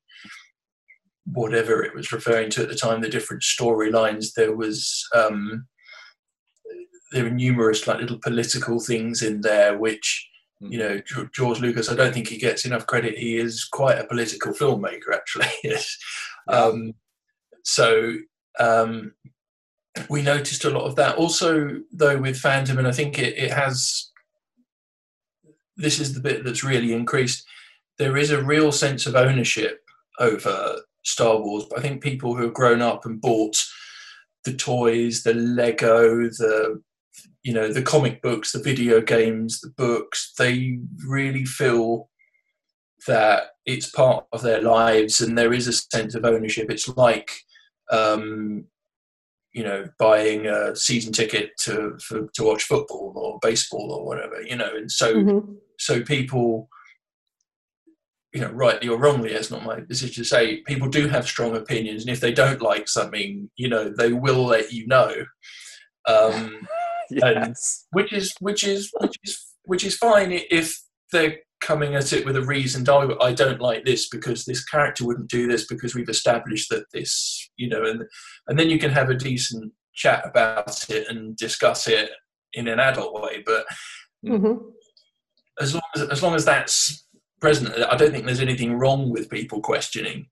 whatever 1.26 1.84
it 1.84 1.94
was 1.94 2.12
referring 2.12 2.50
to 2.52 2.64
at 2.64 2.70
the 2.70 2.76
time, 2.76 3.02
the 3.02 3.10
different 3.10 3.44
storylines. 3.44 4.34
There 4.34 4.56
was 4.56 5.08
um, 5.16 5.68
there 7.12 7.24
were 7.24 7.30
numerous 7.30 7.88
like 7.88 8.00
little 8.00 8.20
political 8.20 8.80
things 8.80 9.22
in 9.22 9.42
there, 9.42 9.78
which 9.78 10.28
you 10.60 10.78
know 10.78 11.02
George 11.34 11.60
Lucas. 11.60 11.90
I 11.90 11.96
don't 11.96 12.14
think 12.14 12.28
he 12.28 12.38
gets 12.38 12.66
enough 12.66 12.88
credit. 12.88 13.18
He 13.18 13.38
is 13.38 13.66
quite 13.66 14.00
a 14.00 14.08
political 14.08 14.54
filmmaker, 14.54 15.14
actually. 15.14 15.48
yes. 15.64 15.98
Um, 16.48 16.94
so 17.64 18.16
um, 18.60 19.14
we 20.10 20.22
noticed 20.22 20.66
a 20.66 20.70
lot 20.70 20.86
of 20.86 20.96
that. 20.96 21.18
Also, 21.18 21.82
though, 21.92 22.18
with 22.18 22.42
fandom, 22.42 22.78
and 22.78 22.88
I 22.88 22.92
think 22.92 23.20
it, 23.20 23.38
it 23.38 23.52
has. 23.52 24.08
This 25.78 26.00
is 26.00 26.14
the 26.14 26.20
bit 26.20 26.44
that's 26.44 26.64
really 26.64 26.94
increased. 26.94 27.46
There 27.98 28.18
is 28.18 28.30
a 28.30 28.44
real 28.44 28.72
sense 28.72 29.06
of 29.06 29.16
ownership 29.16 29.80
over 30.20 30.78
Star 31.04 31.40
Wars. 31.40 31.66
But 31.70 31.80
I 31.80 31.82
think 31.82 32.02
people 32.04 32.36
who 32.36 32.44
have 32.44 32.54
grown 32.54 32.82
up 32.82 33.06
and 33.06 33.22
bought 33.22 33.58
the 34.46 34.54
toys, 34.54 35.24
the 35.24 35.34
Lego, 35.34 36.24
the 36.30 36.82
you 37.44 37.54
know 37.54 37.72
the 37.72 37.82
comic 37.82 38.22
books, 38.22 38.52
the 38.52 38.62
video 38.62 39.02
games, 39.02 39.62
the 39.62 39.70
books, 39.70 40.34
they 40.38 40.80
really 41.08 41.46
feel 41.46 42.10
that 43.08 43.52
it's 43.66 43.90
part 43.90 44.26
of 44.32 44.42
their 44.44 44.62
lives 44.62 45.22
and 45.22 45.38
there 45.38 45.54
is 45.54 45.68
a 45.68 45.74
sense 45.74 46.14
of 46.14 46.24
ownership. 46.26 46.70
It's 46.70 46.88
like 46.90 47.32
um, 47.92 48.66
you 49.54 49.64
know 49.64 49.86
buying 50.00 50.46
a 50.48 50.76
season 50.76 51.12
ticket 51.14 51.52
to 51.62 51.98
for, 52.00 52.28
to 52.36 52.44
watch 52.44 52.64
football 52.64 53.14
or 53.16 53.40
baseball 53.42 53.92
or 53.92 54.06
whatever. 54.06 54.42
You 54.42 54.56
know, 54.56 54.72
and 54.76 54.92
so 54.92 55.16
Mhm. 55.16 55.58
so 55.80 56.02
people 56.04 56.70
you 58.34 58.42
know 58.42 58.52
rightly 58.52 58.88
or 58.88 58.98
wrongly 58.98 59.32
it's 59.32 59.52
not 59.52 59.64
my 59.64 59.80
decision 59.82 60.24
to 60.24 60.24
say 60.24 60.62
people 60.62 60.88
do 60.88 61.08
have 61.08 61.28
strong 61.28 61.56
opinions 61.56 62.04
and 62.04 62.12
if 62.12 62.20
they 62.20 62.32
don't 62.32 62.62
like 62.62 62.88
something 62.88 63.50
you 63.56 63.68
know 63.68 63.90
they 63.98 64.14
will 64.14 64.46
let 64.46 64.72
you 64.72 64.88
know 64.88 65.14
um 66.08 66.68
yes. 67.10 67.86
which 67.92 68.14
is 68.14 68.34
which 68.40 68.64
is 68.64 68.90
which 69.00 69.18
is 69.24 69.46
which 69.66 69.84
is 69.84 69.98
fine 69.98 70.32
if 70.32 70.80
they're 71.12 71.38
coming 71.60 71.94
at 71.96 72.12
it 72.12 72.26
with 72.26 72.36
a 72.36 72.42
reason 72.42 72.84
"Oh, 72.88 73.18
i 73.22 73.34
don't 73.34 73.62
like 73.62 73.86
this 73.86 74.10
because 74.10 74.46
this 74.46 74.64
character 74.66 75.06
wouldn't 75.06 75.30
do 75.30 75.48
this 75.48 75.68
because 75.68 75.94
we've 75.94 76.10
established 76.10 76.70
that 76.70 76.86
this 76.94 77.50
you 77.58 77.70
know 77.70 77.84
and 77.84 78.04
and 78.48 78.58
then 78.58 78.70
you 78.70 78.80
can 78.80 78.92
have 78.92 79.10
a 79.10 79.16
decent 79.16 79.72
chat 79.94 80.26
about 80.26 80.90
it 80.90 81.08
and 81.10 81.36
discuss 81.36 81.88
it 81.88 82.10
in 82.54 82.68
an 82.68 82.80
adult 82.80 83.22
way 83.22 83.44
but 83.46 83.66
Mhm. 84.26 84.60
as 85.60 85.74
long 85.74 85.82
as 85.96 86.02
as 86.04 86.24
long 86.24 86.36
as 86.36 86.46
that's 86.46 87.06
present, 87.42 87.74
I 87.76 87.98
don't 87.98 88.12
think 88.12 88.26
there's 88.26 88.40
anything 88.40 88.74
wrong 88.78 89.10
with 89.10 89.30
people 89.30 89.60
questioning 89.62 90.28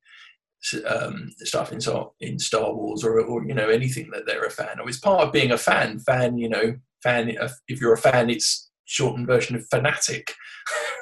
um, 0.88 1.32
stuff 1.38 1.72
in 1.72 1.82
Star 1.82 2.12
in 2.19 2.38
Star 2.38 2.74
Wars 2.74 3.04
or 3.04 3.19
or 3.22 3.43
you 3.45 3.54
know 3.54 3.69
anything 3.69 4.10
that 4.12 4.26
they're 4.26 4.45
a 4.45 4.50
fan 4.50 4.80
of. 4.80 4.88
It's 4.88 5.00
part 5.00 5.22
of 5.22 5.34
being 5.34 5.52
a 5.52 5.58
fan. 5.58 6.00
Fan, 6.00 6.38
you 6.38 6.50
know, 6.50 6.76
fan. 7.02 7.36
If 7.67 7.82
you're 7.82 7.93
a 7.93 7.98
fan, 7.98 8.30
it's 8.30 8.69
shortened 8.86 9.28
version 9.28 9.56
of 9.56 9.65
fanatic. 9.69 10.34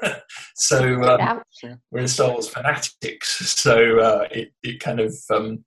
so 0.55 1.03
um, 1.03 1.41
we're 1.91 2.01
in 2.01 2.07
Star 2.07 2.31
Wars 2.31 2.49
fanatics. 2.49 3.29
So 3.59 3.99
uh, 3.99 4.27
it 4.31 4.53
it 4.63 4.79
kind 4.79 4.99
of 4.99 5.15
um, 5.29 5.63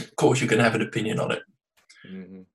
of 0.00 0.16
course 0.16 0.40
you 0.40 0.48
can 0.48 0.60
have 0.60 0.74
an 0.74 0.82
opinion 0.82 1.20
on 1.20 1.32
it. 1.32 1.42
Mhm. 2.10 2.46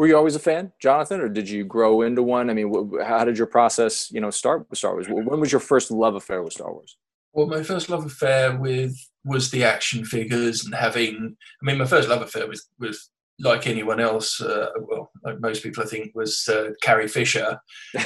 Were 0.00 0.06
you 0.06 0.16
always 0.16 0.34
a 0.34 0.38
fan, 0.38 0.72
Jonathan, 0.80 1.20
or 1.20 1.28
did 1.28 1.46
you 1.46 1.62
grow 1.62 2.00
into 2.00 2.22
one? 2.22 2.48
I 2.48 2.54
mean, 2.54 2.72
wh- 2.72 3.04
how 3.06 3.22
did 3.22 3.36
your 3.36 3.46
process, 3.46 4.10
you 4.10 4.18
know, 4.18 4.30
start 4.30 4.66
with 4.70 4.78
Star 4.78 4.94
Wars? 4.94 5.06
When 5.10 5.38
was 5.40 5.52
your 5.52 5.60
first 5.60 5.90
love 5.90 6.14
affair 6.14 6.42
with 6.42 6.54
Star 6.54 6.72
Wars? 6.72 6.96
Well, 7.34 7.46
my 7.48 7.62
first 7.62 7.90
love 7.90 8.06
affair 8.06 8.56
with 8.56 8.96
was 9.26 9.50
the 9.50 9.62
action 9.62 10.06
figures 10.06 10.64
and 10.64 10.74
having. 10.74 11.36
I 11.60 11.66
mean, 11.66 11.76
my 11.76 11.84
first 11.84 12.08
love 12.08 12.22
affair 12.22 12.46
was 12.46 12.66
was 12.78 13.10
like 13.40 13.66
anyone 13.66 14.00
else. 14.00 14.40
Uh, 14.40 14.70
well, 14.88 15.10
like 15.22 15.38
most 15.42 15.62
people, 15.62 15.82
I 15.82 15.86
think, 15.86 16.12
was 16.14 16.48
uh, 16.48 16.70
Carrie 16.80 17.06
Fisher. 17.06 17.60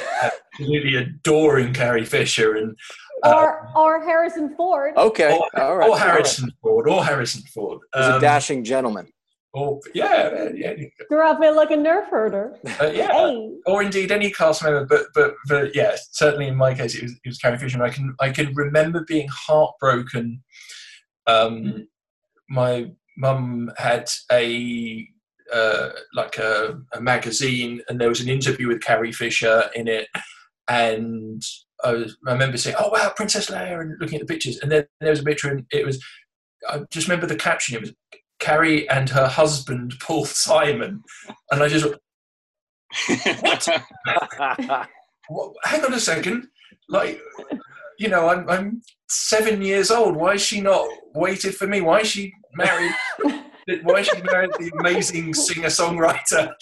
Absolutely 0.59 0.95
adoring 0.97 1.71
Carrie 1.73 2.03
Fisher 2.03 2.55
and 2.57 2.75
uh, 3.23 3.33
Or 3.33 3.69
or 3.73 4.03
Harrison 4.03 4.53
Ford. 4.57 4.97
Okay, 4.97 5.33
or, 5.33 5.61
all 5.61 5.77
right. 5.77 5.89
or 5.89 5.97
Harrison 5.97 6.51
Ford 6.61 6.89
or 6.89 7.05
Harrison 7.05 7.43
Ford. 7.53 7.79
He's 7.93 8.03
a 8.05 8.15
Um, 8.15 8.21
dashing 8.21 8.65
gentleman. 8.65 9.07
Or 9.55 9.79
yeah, 9.93 10.49
yeah, 10.53 10.73
Grew 11.09 11.27
up 11.27 11.39
like 11.39 11.71
a 11.71 11.77
nerf 11.77 12.07
herder. 12.09 12.57
uh, 12.81 12.91
yeah. 12.93 13.11
Hey. 13.11 13.51
or 13.65 13.81
indeed 13.81 14.11
any 14.11 14.29
cast 14.29 14.63
member, 14.63 14.85
but 14.85 15.07
but 15.13 15.33
but 15.47 15.75
yeah, 15.75 15.95
certainly 16.11 16.47
in 16.47 16.55
my 16.55 16.73
case 16.73 16.95
it 16.95 17.03
was, 17.03 17.11
it 17.11 17.27
was 17.27 17.37
Carrie 17.37 17.57
Fisher. 17.57 17.77
And 17.77 17.83
I 17.83 17.89
can 17.89 18.15
I 18.19 18.29
can 18.29 18.53
remember 18.53 19.03
being 19.07 19.27
heartbroken 19.31 20.43
um, 21.27 21.87
my 22.49 22.91
mum 23.17 23.71
had 23.77 24.09
a 24.31 25.07
uh, 25.53 25.89
like 26.13 26.37
a, 26.37 26.79
a 26.93 27.01
magazine, 27.01 27.81
and 27.87 27.99
there 27.99 28.09
was 28.09 28.21
an 28.21 28.29
interview 28.29 28.67
with 28.67 28.81
Carrie 28.81 29.11
Fisher 29.11 29.69
in 29.75 29.87
it, 29.87 30.07
and 30.67 31.41
I, 31.83 31.93
was, 31.93 32.17
I 32.27 32.33
remember 32.33 32.57
saying, 32.57 32.75
"Oh 32.79 32.89
wow, 32.89 33.11
Princess 33.15 33.49
Leia," 33.49 33.79
and 33.81 33.95
looking 33.99 34.19
at 34.19 34.27
the 34.27 34.33
pictures, 34.33 34.59
and 34.59 34.71
then 34.71 34.85
there 34.99 35.11
was 35.11 35.19
a 35.19 35.23
picture, 35.23 35.49
and 35.49 35.65
it 35.71 35.85
was. 35.85 36.03
I 36.67 36.81
just 36.91 37.07
remember 37.07 37.27
the 37.27 37.35
caption. 37.35 37.75
It 37.75 37.81
was 37.81 37.93
Carrie 38.45 38.87
and 38.89 39.09
her 39.09 39.27
husband 39.27 39.95
Paul 39.99 40.23
Simon, 40.25 41.01
and 41.49 41.63
I 41.63 41.67
just 41.67 41.85
what? 43.39 43.67
what? 45.27 45.53
Hang 45.63 45.83
on 45.83 45.93
a 45.95 45.99
second, 45.99 46.47
like 46.87 47.19
you 47.97 48.07
know, 48.07 48.29
I'm 48.29 48.47
I'm 48.47 48.83
seven 49.09 49.63
years 49.63 49.89
old. 49.89 50.15
Why 50.15 50.35
is 50.35 50.43
she 50.43 50.61
not 50.61 50.87
waited 51.15 51.55
for 51.55 51.65
me? 51.65 51.81
Why 51.81 52.01
is 52.01 52.07
she 52.07 52.31
married? 52.53 52.91
why 53.81 54.01
is 54.01 54.07
she 54.07 54.21
married 54.21 54.51
the 54.59 54.71
amazing 54.79 55.33
singer 55.33 55.69
songwriter 55.69 56.53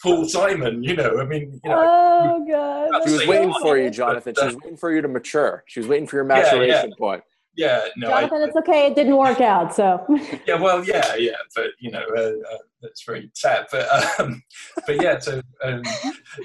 Paul 0.00 0.26
Simon? 0.26 0.84
You 0.84 0.94
know, 0.94 1.18
I 1.18 1.24
mean, 1.24 1.60
you 1.64 1.70
know, 1.70 1.84
oh 1.84 2.46
god, 2.48 3.02
she 3.04 3.14
was 3.14 3.26
waiting 3.26 3.52
for 3.60 3.76
you, 3.76 3.90
Jonathan. 3.90 4.32
She 4.38 4.46
was 4.46 4.54
waiting 4.54 4.76
for 4.76 4.92
you 4.92 5.02
to 5.02 5.08
mature. 5.08 5.64
She 5.66 5.80
was 5.80 5.88
waiting 5.88 6.06
for 6.06 6.14
your 6.18 6.24
maturation 6.24 6.68
yeah, 6.68 6.84
yeah. 6.84 6.94
point. 6.96 7.24
Yeah, 7.56 7.80
no, 7.96 8.08
Jonathan, 8.08 8.42
I, 8.42 8.44
it's 8.44 8.56
okay. 8.56 8.86
It 8.88 8.94
didn't 8.94 9.16
work 9.16 9.40
out. 9.40 9.74
So 9.74 10.04
yeah, 10.46 10.60
well, 10.60 10.84
yeah, 10.84 11.14
yeah, 11.16 11.36
but 11.54 11.68
you 11.78 11.90
know, 11.90 12.04
uh, 12.14 12.20
uh, 12.20 12.58
that's 12.82 13.02
very 13.04 13.30
sad. 13.34 13.66
But 13.72 13.88
um, 14.20 14.42
but 14.86 15.02
yeah, 15.02 15.18
so 15.18 15.40
um, 15.64 15.82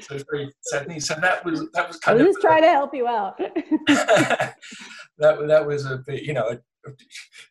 so 0.01 0.17
very 0.31 0.51
sad 0.61 0.87
news. 0.87 1.07
So 1.07 1.15
that 1.21 1.43
was 1.43 1.69
that 1.73 1.87
was 1.87 1.99
I 2.05 2.11
kind 2.11 2.19
was 2.19 2.27
of 2.27 2.33
just 2.33 2.41
trying 2.41 2.61
to 2.61 2.69
help 2.69 2.95
you 2.95 3.07
out. 3.07 3.37
that 3.87 4.55
that 5.19 5.67
was 5.67 5.85
a 5.85 5.97
bit, 5.97 6.23
you 6.23 6.33
know. 6.33 6.57
Of 6.83 6.95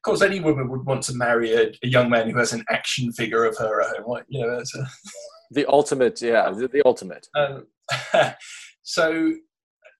course, 0.03 0.23
any 0.23 0.40
woman 0.40 0.68
would 0.70 0.85
want 0.85 1.05
to 1.05 1.14
marry 1.14 1.53
a, 1.53 1.68
a 1.85 1.87
young 1.87 2.11
man 2.11 2.29
who 2.29 2.37
has 2.38 2.53
an 2.53 2.64
action 2.68 3.12
figure 3.12 3.44
of 3.44 3.57
her 3.59 3.81
own. 3.81 4.05
Like, 4.05 4.25
you 4.29 4.44
know, 4.44 4.57
that's 4.57 4.75
a, 4.75 4.85
The 5.53 5.66
ultimate, 5.66 6.20
yeah, 6.20 6.51
the, 6.51 6.66
the 6.66 6.83
ultimate. 6.85 7.29
um, 7.37 7.66
so 8.83 9.35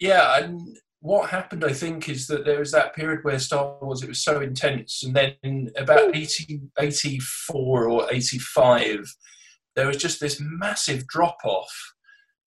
yeah, 0.01 0.39
and 0.39 0.77
what 1.01 1.31
happened, 1.31 1.65
I 1.65 1.73
think, 1.73 2.09
is 2.09 2.27
that 2.27 2.45
there 2.45 2.59
was 2.59 2.73
that 2.73 2.95
period 2.95 3.21
where 3.23 3.39
Star 3.39 3.77
Wars 3.81 4.03
it 4.03 4.09
was 4.09 4.23
so 4.23 4.41
intense, 4.41 5.03
and 5.03 5.15
then 5.15 5.71
about 5.77 6.15
80, 6.15 6.61
84 6.79 7.89
or 7.89 8.07
eighty 8.13 8.39
five, 8.39 9.01
there 9.77 9.87
was 9.87 9.97
just 9.97 10.21
this 10.21 10.41
massive 10.41 11.07
drop 11.07 11.39
off 11.45 11.73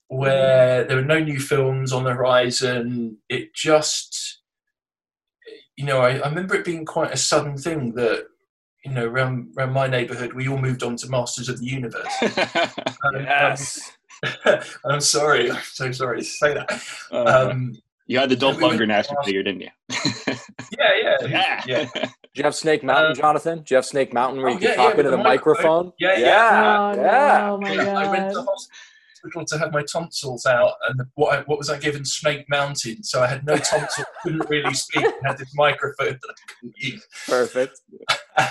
where 0.08 0.84
there 0.84 0.98
were 0.98 1.04
no 1.04 1.20
new 1.20 1.40
films 1.40 1.92
on 1.92 2.04
the 2.04 2.14
horizon. 2.14 3.18
It 3.30 3.56
just, 3.56 4.42
you 5.76 5.86
know, 5.86 6.02
I, 6.02 6.18
I 6.20 6.30
remember 6.30 6.54
it 6.56 6.66
being 6.66 6.86
quite 6.86 7.12
a 7.12 7.18
sudden 7.18 7.58
thing 7.58 7.94
that. 7.96 8.26
You 8.86 8.92
know, 8.92 9.06
around 9.06 9.54
around 9.58 9.72
my 9.72 9.88
neighbourhood, 9.88 10.34
we 10.34 10.50
all 10.50 10.58
moved 10.58 10.84
on 10.84 10.98
to 10.98 11.08
Masters 11.08 11.48
of 11.48 11.58
the 11.58 11.66
Universe. 11.66 12.06
Um, 12.22 13.16
Yes. 13.16 13.80
um, 14.46 14.60
I'm 14.86 15.00
sorry. 15.00 15.50
I'm 15.50 15.62
so 15.64 15.90
sorry 15.94 16.20
to 16.20 16.26
say 16.26 16.54
that. 16.54 16.84
Uh, 17.10 17.50
Um, 17.52 17.76
you 18.08 18.20
had 18.20 18.30
the 18.30 18.36
Dolph 18.36 18.58
we 18.58 18.64
went 18.64 18.80
Lundgren 18.80 18.92
action 18.92 19.16
past- 19.16 19.26
figure, 19.28 19.44
didn't 19.44 19.62
you? 19.62 19.70
yeah, 20.78 20.90
yeah, 21.02 21.18
yeah. 21.28 21.64
yeah. 21.68 21.86
Do 21.96 22.40
you 22.40 22.44
have 22.44 22.56
Snake 22.56 22.84
Mountain, 22.84 23.12
Uh, 23.12 23.16
Jonathan? 23.16 23.60
Do 23.60 23.66
you 23.70 23.76
have 23.76 23.86
Snake 23.86 24.14
Mountain 24.14 24.42
where 24.42 24.50
oh, 24.50 24.54
you 24.54 24.60
can 24.60 24.70
yeah, 24.70 24.76
talk 24.76 24.94
yeah, 24.94 24.98
into 25.00 25.12
the 25.12 25.18
the 25.18 25.24
microphone? 25.24 25.86
microphone. 25.88 25.94
Yeah, 26.00 26.18
yeah, 26.18 26.80
oh 26.80 26.96
yeah. 26.96 27.48
no, 27.48 27.58
my 27.60 27.92
I 28.06 28.10
went 28.12 28.30
to 28.32 28.36
god. 28.38 28.48
hospital 28.48 29.46
to 29.46 29.58
have 29.60 29.72
my 29.72 29.84
tonsils 29.84 30.46
out, 30.46 30.74
and 30.90 31.00
the, 31.00 31.08
what, 31.16 31.38
I, 31.38 31.42
what 31.44 31.58
was 31.60 31.70
I 31.70 31.78
given? 31.78 32.04
Snake 32.04 32.46
Mountain. 32.50 33.04
So 33.04 33.22
I 33.22 33.28
had 33.28 33.46
no 33.46 33.56
tonsils, 33.58 34.08
couldn't 34.24 34.50
really 34.50 34.74
speak, 34.74 35.06
and 35.06 35.14
had 35.26 35.38
this 35.38 35.54
microphone 35.56 36.20
that 36.22 36.30
I 36.30 36.54
couldn't 36.60 36.76
use. 36.78 37.08
Perfect. 37.28 37.80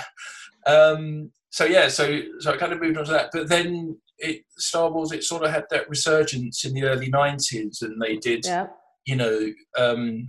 Um, 0.65 1.31
so 1.49 1.65
yeah, 1.65 1.89
so 1.89 2.21
so 2.39 2.53
I 2.53 2.57
kind 2.57 2.71
of 2.71 2.79
moved 2.81 2.97
on 2.97 3.03
to 3.05 3.11
that. 3.11 3.31
But 3.33 3.49
then 3.49 3.97
it, 4.17 4.43
Star 4.57 4.89
Wars, 4.89 5.11
it 5.11 5.23
sort 5.25 5.43
of 5.43 5.51
had 5.51 5.65
that 5.71 5.89
resurgence 5.89 6.63
in 6.63 6.73
the 6.73 6.83
early 6.83 7.11
'90s, 7.11 7.81
and 7.81 8.01
they 8.01 8.15
did, 8.15 8.45
Yeah. 8.45 8.67
You 9.05 9.15
know, 9.15 9.51
um, 9.77 10.27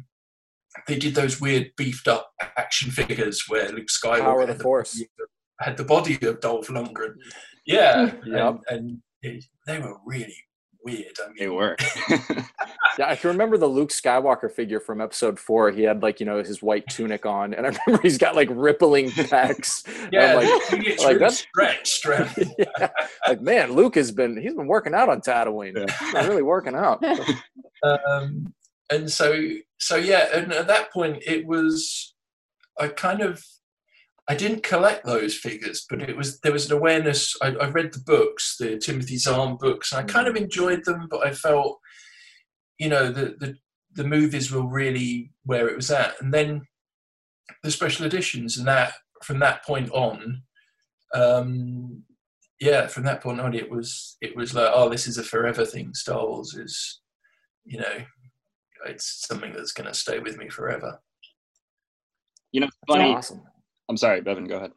they 0.88 0.98
did 0.98 1.14
those 1.14 1.40
weird 1.40 1.70
beefed 1.76 2.08
up 2.08 2.30
action 2.56 2.90
figures 2.90 3.44
where 3.48 3.70
Luke 3.70 3.86
Skywalker 3.88 4.20
Power 4.20 4.42
of 4.42 4.48
had 4.48 4.58
the 4.58 4.62
Force. 4.62 4.94
body 4.94 5.08
of- 5.20 5.28
had 5.60 5.76
the 5.76 5.84
body 5.84 6.18
of 6.26 6.40
Dolph 6.40 6.66
Lundgren. 6.68 7.14
Yeah, 7.66 8.12
Yep. 8.26 8.60
and, 8.68 8.78
and 8.78 9.02
it- 9.22 9.44
they 9.66 9.78
were 9.78 9.96
really 10.04 10.34
weird. 10.84 11.16
I 11.22 11.28
mean, 11.28 11.34
They 11.38 11.48
were. 11.48 11.76
Yeah, 12.96 13.08
I 13.08 13.16
can 13.16 13.30
remember 13.30 13.56
the 13.56 13.66
Luke 13.66 13.88
Skywalker 13.90 14.48
figure 14.52 14.78
from 14.78 15.00
episode 15.00 15.36
four. 15.40 15.72
He 15.72 15.82
had 15.82 16.00
like, 16.00 16.20
you 16.20 16.26
know, 16.26 16.38
his 16.44 16.62
white 16.62 16.84
tunic 16.88 17.26
on, 17.26 17.52
and 17.52 17.66
I 17.66 17.70
remember 17.86 18.00
he's 18.04 18.18
got 18.18 18.36
like 18.36 18.48
rippling 18.52 19.10
pecs. 19.10 19.84
Yeah, 20.12 20.34
like, 20.34 20.46
it's 20.46 21.00
like 21.02 21.08
really 21.08 21.18
that's- 21.18 21.38
stretched. 21.40 22.04
Right? 22.06 22.28
yeah. 22.56 22.90
like, 23.26 23.40
man, 23.40 23.72
Luke 23.72 23.96
has 23.96 24.12
been 24.12 24.36
he's 24.40 24.54
been 24.54 24.68
working 24.68 24.94
out 24.94 25.08
on 25.08 25.22
Tatooine. 25.22 25.76
Yeah. 25.76 26.20
He's 26.20 26.28
really 26.28 26.42
working 26.42 26.76
out. 26.76 27.02
um, 27.82 28.54
and 28.94 29.10
so 29.10 29.48
so 29.78 29.96
yeah 29.96 30.28
and 30.32 30.52
at 30.52 30.66
that 30.66 30.92
point 30.92 31.22
it 31.26 31.46
was 31.46 32.14
i 32.80 32.88
kind 32.88 33.20
of 33.20 33.42
i 34.28 34.34
didn't 34.34 34.62
collect 34.62 35.04
those 35.04 35.34
figures 35.34 35.84
but 35.88 36.00
it 36.02 36.16
was 36.16 36.40
there 36.40 36.52
was 36.52 36.70
an 36.70 36.76
awareness. 36.76 37.34
I, 37.42 37.48
I 37.48 37.68
read 37.68 37.92
the 37.92 38.00
books 38.00 38.56
the 38.58 38.78
timothy 38.78 39.18
zahn 39.18 39.56
books 39.56 39.92
and 39.92 40.00
i 40.00 40.12
kind 40.12 40.28
of 40.28 40.36
enjoyed 40.36 40.84
them 40.84 41.08
but 41.10 41.26
i 41.26 41.32
felt 41.32 41.78
you 42.78 42.88
know 42.88 43.10
the 43.10 43.36
the, 43.38 43.56
the 43.94 44.04
movies 44.04 44.50
were 44.50 44.66
really 44.66 45.32
where 45.44 45.68
it 45.68 45.76
was 45.76 45.90
at. 45.90 46.20
And 46.20 46.32
then 46.32 46.62
the 47.62 47.70
special 47.70 48.06
editions 48.06 48.56
and 48.56 48.66
that 48.66 48.94
from 49.22 49.38
that 49.38 49.64
point 49.64 49.90
on 49.92 50.42
um 51.14 52.02
yeah 52.60 52.86
from 52.86 53.04
that 53.04 53.22
point 53.22 53.40
on 53.40 53.54
it 53.54 53.70
was 53.70 54.16
it 54.20 54.34
was 54.36 54.54
like 54.54 54.70
oh 54.72 54.88
this 54.88 55.06
is 55.06 55.18
a 55.18 55.24
forever 55.24 55.64
thing. 55.64 55.94
Star 55.94 56.26
wars 56.26 56.54
is 56.54 57.00
you 57.64 57.78
know 57.78 58.04
it's 58.86 59.26
something 59.26 59.52
that's 59.52 59.72
going 59.72 59.86
to 59.88 59.94
stay 59.94 60.18
with 60.18 60.36
me 60.38 60.48
forever. 60.48 61.00
You 62.52 62.60
know, 62.62 62.68
funny. 62.86 63.14
Awesome. 63.14 63.42
I'm 63.88 63.96
sorry, 63.96 64.20
Bevin. 64.20 64.48
Go 64.48 64.56
ahead. 64.56 64.72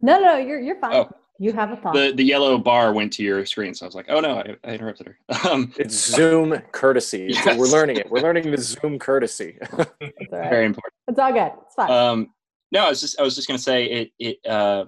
No, 0.00 0.20
no, 0.20 0.36
you're 0.36 0.60
you're 0.60 0.80
fine. 0.80 0.92
Oh. 0.94 1.10
You 1.38 1.52
have 1.52 1.70
a 1.70 1.76
thought. 1.76 1.92
The 1.94 2.12
the 2.12 2.24
yellow 2.24 2.56
bar 2.56 2.94
went 2.94 3.12
to 3.14 3.22
your 3.22 3.44
screen, 3.44 3.74
so 3.74 3.84
I 3.84 3.88
was 3.88 3.94
like, 3.94 4.06
oh 4.08 4.20
no, 4.20 4.38
I, 4.38 4.56
I 4.64 4.74
interrupted 4.74 5.06
her. 5.08 5.18
Um, 5.50 5.72
It's 5.78 5.94
Zoom 5.94 6.58
courtesy. 6.72 7.26
It's- 7.26 7.44
Yes. 7.44 7.58
We're 7.58 7.66
learning 7.66 7.96
it. 7.96 8.10
We're 8.10 8.22
learning 8.22 8.50
the 8.50 8.58
Zoom 8.58 8.98
courtesy. 8.98 9.58
It's 10.00 10.32
all 10.32 10.38
right. 10.38 10.50
very 10.50 10.64
important. 10.66 10.94
It's 11.08 11.18
all 11.18 11.32
good. 11.32 11.52
It's 11.66 11.74
fine. 11.74 11.90
Um, 11.90 12.30
no, 12.72 12.86
I 12.86 12.88
was 12.88 13.00
just 13.02 13.20
I 13.20 13.22
was 13.22 13.34
just 13.34 13.48
gonna 13.48 13.58
say 13.58 13.84
it 13.84 14.10
it 14.18 14.46
uh, 14.50 14.86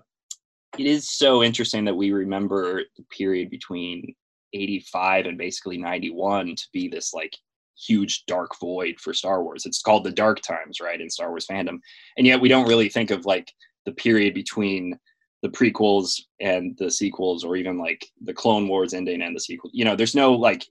it 0.79 0.87
is 0.87 1.11
so 1.11 1.43
interesting 1.43 1.85
that 1.85 1.95
we 1.95 2.13
remember 2.13 2.83
the 2.97 3.03
period 3.11 3.51
between 3.51 4.15
85 4.55 5.27
and 5.27 5.37
basically 5.39 5.77
91 5.77 6.57
to 6.57 6.67
be 6.73 6.89
this 6.89 7.13
like 7.13 7.37
huge 7.79 8.25
dark 8.27 8.59
void 8.61 8.99
for 9.01 9.15
Star 9.15 9.43
Wars. 9.43 9.67
It's 9.67 9.83
called 9.83 10.05
the 10.05 10.13
dark 10.13 10.41
times, 10.41 10.81
right, 10.81 11.01
in 11.01 11.11
Star 11.11 11.31
Wars 11.31 11.47
fandom. 11.47 11.79
And 12.17 12.27
yet 12.27 12.41
we 12.41 12.49
don't 12.49 12.69
really 12.69 12.89
think 12.89 13.11
of 13.11 13.25
like 13.27 13.53
the 13.87 13.93
period 13.93 14.35
between 14.35 14.99
the 15.43 15.49
prequels 15.49 16.21
and 16.41 16.77
the 16.79 16.91
sequels 16.91 17.45
or 17.45 17.57
even 17.57 17.79
like 17.79 18.05
the 18.23 18.35
Clone 18.35 18.69
Wars 18.69 18.95
ending 18.95 19.23
and 19.23 19.35
the 19.35 19.41
sequel. 19.41 19.71
You 19.73 19.85
know, 19.85 19.95
there's 19.95 20.15
no 20.15 20.33
like 20.33 20.67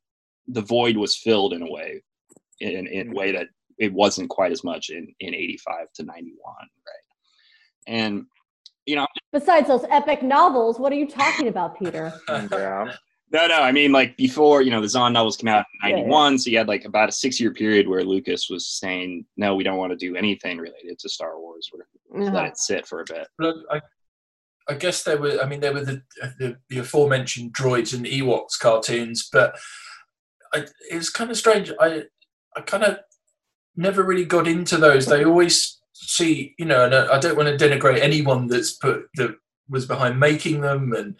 the 0.47 0.61
void 0.61 0.97
was 0.97 1.15
filled 1.15 1.53
in 1.53 1.61
a 1.61 1.71
way 1.71 2.03
in 2.59 2.87
in 2.87 3.11
a 3.11 3.13
way 3.13 3.31
that 3.31 3.47
it 3.77 3.93
wasn't 3.93 4.29
quite 4.29 4.51
as 4.51 4.63
much 4.63 4.89
in 4.89 5.13
in 5.19 5.33
85 5.33 5.93
to 5.95 6.03
91, 6.03 6.35
right? 6.57 6.67
And 7.87 8.25
you 8.85 8.95
know, 8.95 9.07
Besides 9.33 9.67
those 9.67 9.85
epic 9.89 10.23
novels, 10.23 10.79
what 10.79 10.91
are 10.91 10.95
you 10.95 11.07
talking 11.07 11.47
about, 11.47 11.77
Peter? 11.77 12.13
yeah. 12.29 12.93
No, 13.31 13.45
no. 13.47 13.61
I 13.61 13.71
mean, 13.73 13.91
like 13.91 14.15
before, 14.15 14.61
you 14.61 14.71
know, 14.71 14.79
the 14.81 14.87
Zahn 14.87 15.11
novels 15.13 15.35
came 15.37 15.49
out 15.49 15.65
in 15.83 15.89
Yeah, 15.89 15.95
yeah. 15.97 16.01
'91, 16.03 16.39
so 16.39 16.49
you 16.49 16.57
had 16.57 16.67
like 16.69 16.85
about 16.85 17.09
a 17.09 17.11
six-year 17.11 17.53
period 17.53 17.87
where 17.87 18.03
Lucas 18.03 18.49
was 18.49 18.67
saying, 18.67 19.25
"No, 19.35 19.55
we 19.55 19.63
don't 19.63 19.77
want 19.77 19.91
to 19.91 19.97
do 19.97 20.15
anything 20.15 20.57
related 20.57 20.97
to 20.99 21.09
Star 21.09 21.37
Wars. 21.39 21.69
We're 21.73 21.83
gonna 22.13 22.27
Uh-huh. 22.29 22.35
let 22.37 22.47
it 22.51 22.57
sit 22.57 22.87
for 22.87 23.01
a 23.01 23.05
bit." 23.05 23.27
Look, 23.37 23.57
I, 23.69 23.81
I 24.69 24.75
guess 24.75 25.03
there 25.03 25.17
were. 25.17 25.41
I 25.41 25.45
mean, 25.45 25.59
there 25.59 25.73
were 25.73 25.83
the, 25.83 26.01
the 26.39 26.57
the 26.69 26.77
aforementioned 26.79 27.53
droids 27.53 27.93
and 27.93 28.05
Ewoks 28.05 28.57
cartoons, 28.59 29.27
but 29.31 29.57
I, 30.53 30.65
it 30.89 30.95
was 30.95 31.09
kind 31.09 31.29
of 31.29 31.37
strange. 31.37 31.71
I 31.81 32.03
I 32.55 32.61
kind 32.61 32.83
of 32.83 32.99
never 33.75 34.03
really 34.03 34.25
got 34.25 34.47
into 34.47 34.77
those. 34.77 35.05
They 35.05 35.25
always 35.25 35.79
see, 35.93 36.55
you 36.57 36.65
know, 36.65 36.85
and 36.85 36.95
I 36.95 37.15
I 37.15 37.19
don't 37.19 37.35
want 37.35 37.49
to 37.59 37.69
denigrate 37.69 37.99
anyone 37.99 38.47
that's 38.47 38.71
put 38.73 39.07
that 39.15 39.35
was 39.67 39.85
behind 39.85 40.17
making 40.17 40.61
them, 40.61 40.93
and 40.93 41.15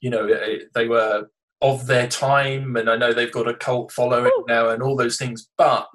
you 0.00 0.10
know, 0.10 0.26
it- 0.26 0.72
they 0.74 0.86
were 0.88 1.28
of 1.62 1.86
their 1.86 2.06
time, 2.06 2.76
and 2.76 2.88
I 2.90 2.96
know 2.96 3.12
they've 3.12 3.32
got 3.32 3.48
a 3.48 3.54
cult 3.54 3.90
following 3.92 4.30
now, 4.46 4.68
and 4.68 4.82
all 4.82 4.96
those 4.96 5.16
things. 5.16 5.48
But 5.56 5.88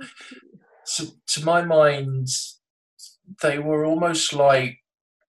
to, 0.96 1.08
to 1.28 1.46
my 1.46 1.62
mind, 1.64 2.28
they 3.42 3.60
were 3.60 3.86
almost 3.86 4.34
like 4.34 4.80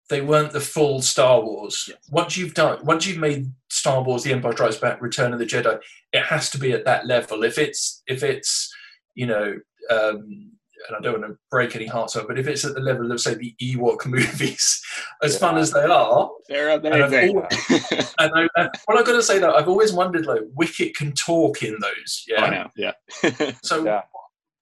they 0.08 0.20
weren't 0.20 0.52
the 0.52 0.61
full 0.61 1.00
Star 1.02 1.40
Wars. 1.40 1.88
Once 2.11 2.37
you've 2.37 2.54
done, 2.54 2.85
once 2.85 3.06
you've 3.06 3.18
made 3.18 3.52
Star 3.70 4.02
Wars: 4.02 4.22
The 4.22 4.32
Empire 4.32 4.52
Strikes 4.52 4.76
Back, 4.76 5.00
Return 5.02 5.32
of 5.32 5.38
the 5.38 5.46
Jedi, 5.46 5.78
it 6.12 6.22
has 6.24 6.50
to 6.50 6.58
be 6.58 6.72
at 6.72 6.85
that 6.87 7.06
level. 7.06 7.44
If 7.44 7.58
it's 7.58 8.02
if 8.06 8.22
it's 8.22 8.72
you 9.14 9.26
know 9.26 9.58
um, 9.90 10.52
and 10.88 10.97
I 10.97 11.01
don't 11.01 11.21
want 11.21 11.33
to 11.33 11.38
break 11.51 11.77
any 11.77 11.87
hearts 11.87 12.16
out, 12.16 12.27
but 12.29 12.38
if 12.38 12.47
it's 12.49 12.64
at 12.64 12.75
the 12.75 12.81
level 12.81 13.11
of 13.12 13.21
say 13.21 13.35
the 13.35 13.55
Ewok 13.62 14.07
movies, 14.16 14.83
as 15.23 15.35
Yeah. 15.35 15.38
fun 15.38 15.59
as 15.59 15.71
they 15.73 15.85
are, 15.85 16.31
They're 16.49 16.71
and, 16.71 16.87
I've 16.88 17.12
amazing. 17.12 17.42
and 18.18 18.31
I, 18.35 18.49
and, 18.57 18.71
well, 18.88 18.99
I've 18.99 19.07
got 19.07 19.12
to 19.12 19.23
say 19.23 19.38
that 19.38 19.51
I've 19.55 19.68
always 19.68 19.92
wondered 19.92 20.27
like 20.27 20.40
Wicket 20.55 20.95
can 20.97 21.12
talk 21.12 21.62
in 21.62 21.77
those, 21.81 22.25
I 22.38 22.40
yeah. 22.45 22.51
know. 22.51 22.68
Yeah. 22.77 23.53
So, 23.62 23.85
Yeah. 23.85 24.03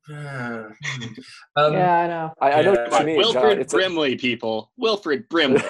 hmm. 0.07 0.73
um, 1.57 1.73
yeah, 1.73 1.99
I 2.01 2.07
know. 2.07 2.33
I, 2.41 2.53
I 2.53 2.63
know 2.63 2.73
Yeah. 2.75 2.89
what 2.89 3.01
you 3.01 3.07
mean. 3.07 3.23
John. 3.23 3.35
Wilford 3.35 3.59
It's 3.59 3.73
a- 3.73 3.77
Brimley, 3.77 4.17
people. 4.17 4.73
Wilford 4.77 5.29
Brimley. 5.29 5.63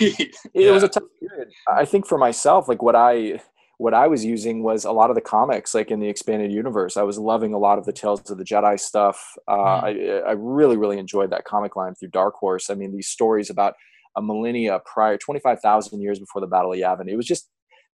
it 0.00 0.34
Yeah. 0.54 0.70
was 0.70 0.82
a 0.82 0.88
tough 0.88 1.04
period. 1.20 1.48
I 1.68 1.84
think 1.84 2.06
for 2.06 2.18
myself, 2.18 2.68
like 2.68 2.82
what 2.82 2.96
I 2.96 3.40
what 3.84 3.92
I 3.92 4.06
was 4.06 4.24
using 4.24 4.62
was 4.62 4.86
a 4.86 4.92
lot 4.92 5.10
of 5.10 5.14
the 5.14 5.20
comics, 5.20 5.74
like 5.74 5.90
in 5.90 6.00
the 6.00 6.08
expanded 6.08 6.50
universe. 6.50 6.96
I 6.96 7.02
was 7.02 7.18
loving 7.18 7.52
a 7.52 7.58
lot 7.58 7.76
of 7.76 7.84
the 7.84 7.92
Tales 7.92 8.30
of 8.30 8.38
the 8.38 8.44
Jedi 8.44 8.80
stuff. 8.80 9.22
Uh, 9.46 9.80
I, 9.88 9.90
I 10.26 10.32
really, 10.38 10.78
really 10.78 10.96
enjoyed 10.96 11.28
that 11.32 11.44
comic 11.44 11.76
line 11.76 11.94
through 11.94 12.08
Dark 12.08 12.34
Horse. 12.34 12.70
I 12.70 12.76
mean, 12.76 12.92
these 12.96 13.08
stories 13.08 13.50
about 13.50 13.74
a 14.16 14.22
millennia 14.22 14.80
prior, 14.90 15.18
twenty 15.18 15.38
five 15.38 15.60
thousand 15.60 16.00
years 16.00 16.18
before 16.18 16.40
the 16.40 16.46
Battle 16.46 16.72
of 16.72 16.78
Yavin. 16.78 17.10
It 17.10 17.16
was 17.16 17.26
just 17.26 17.50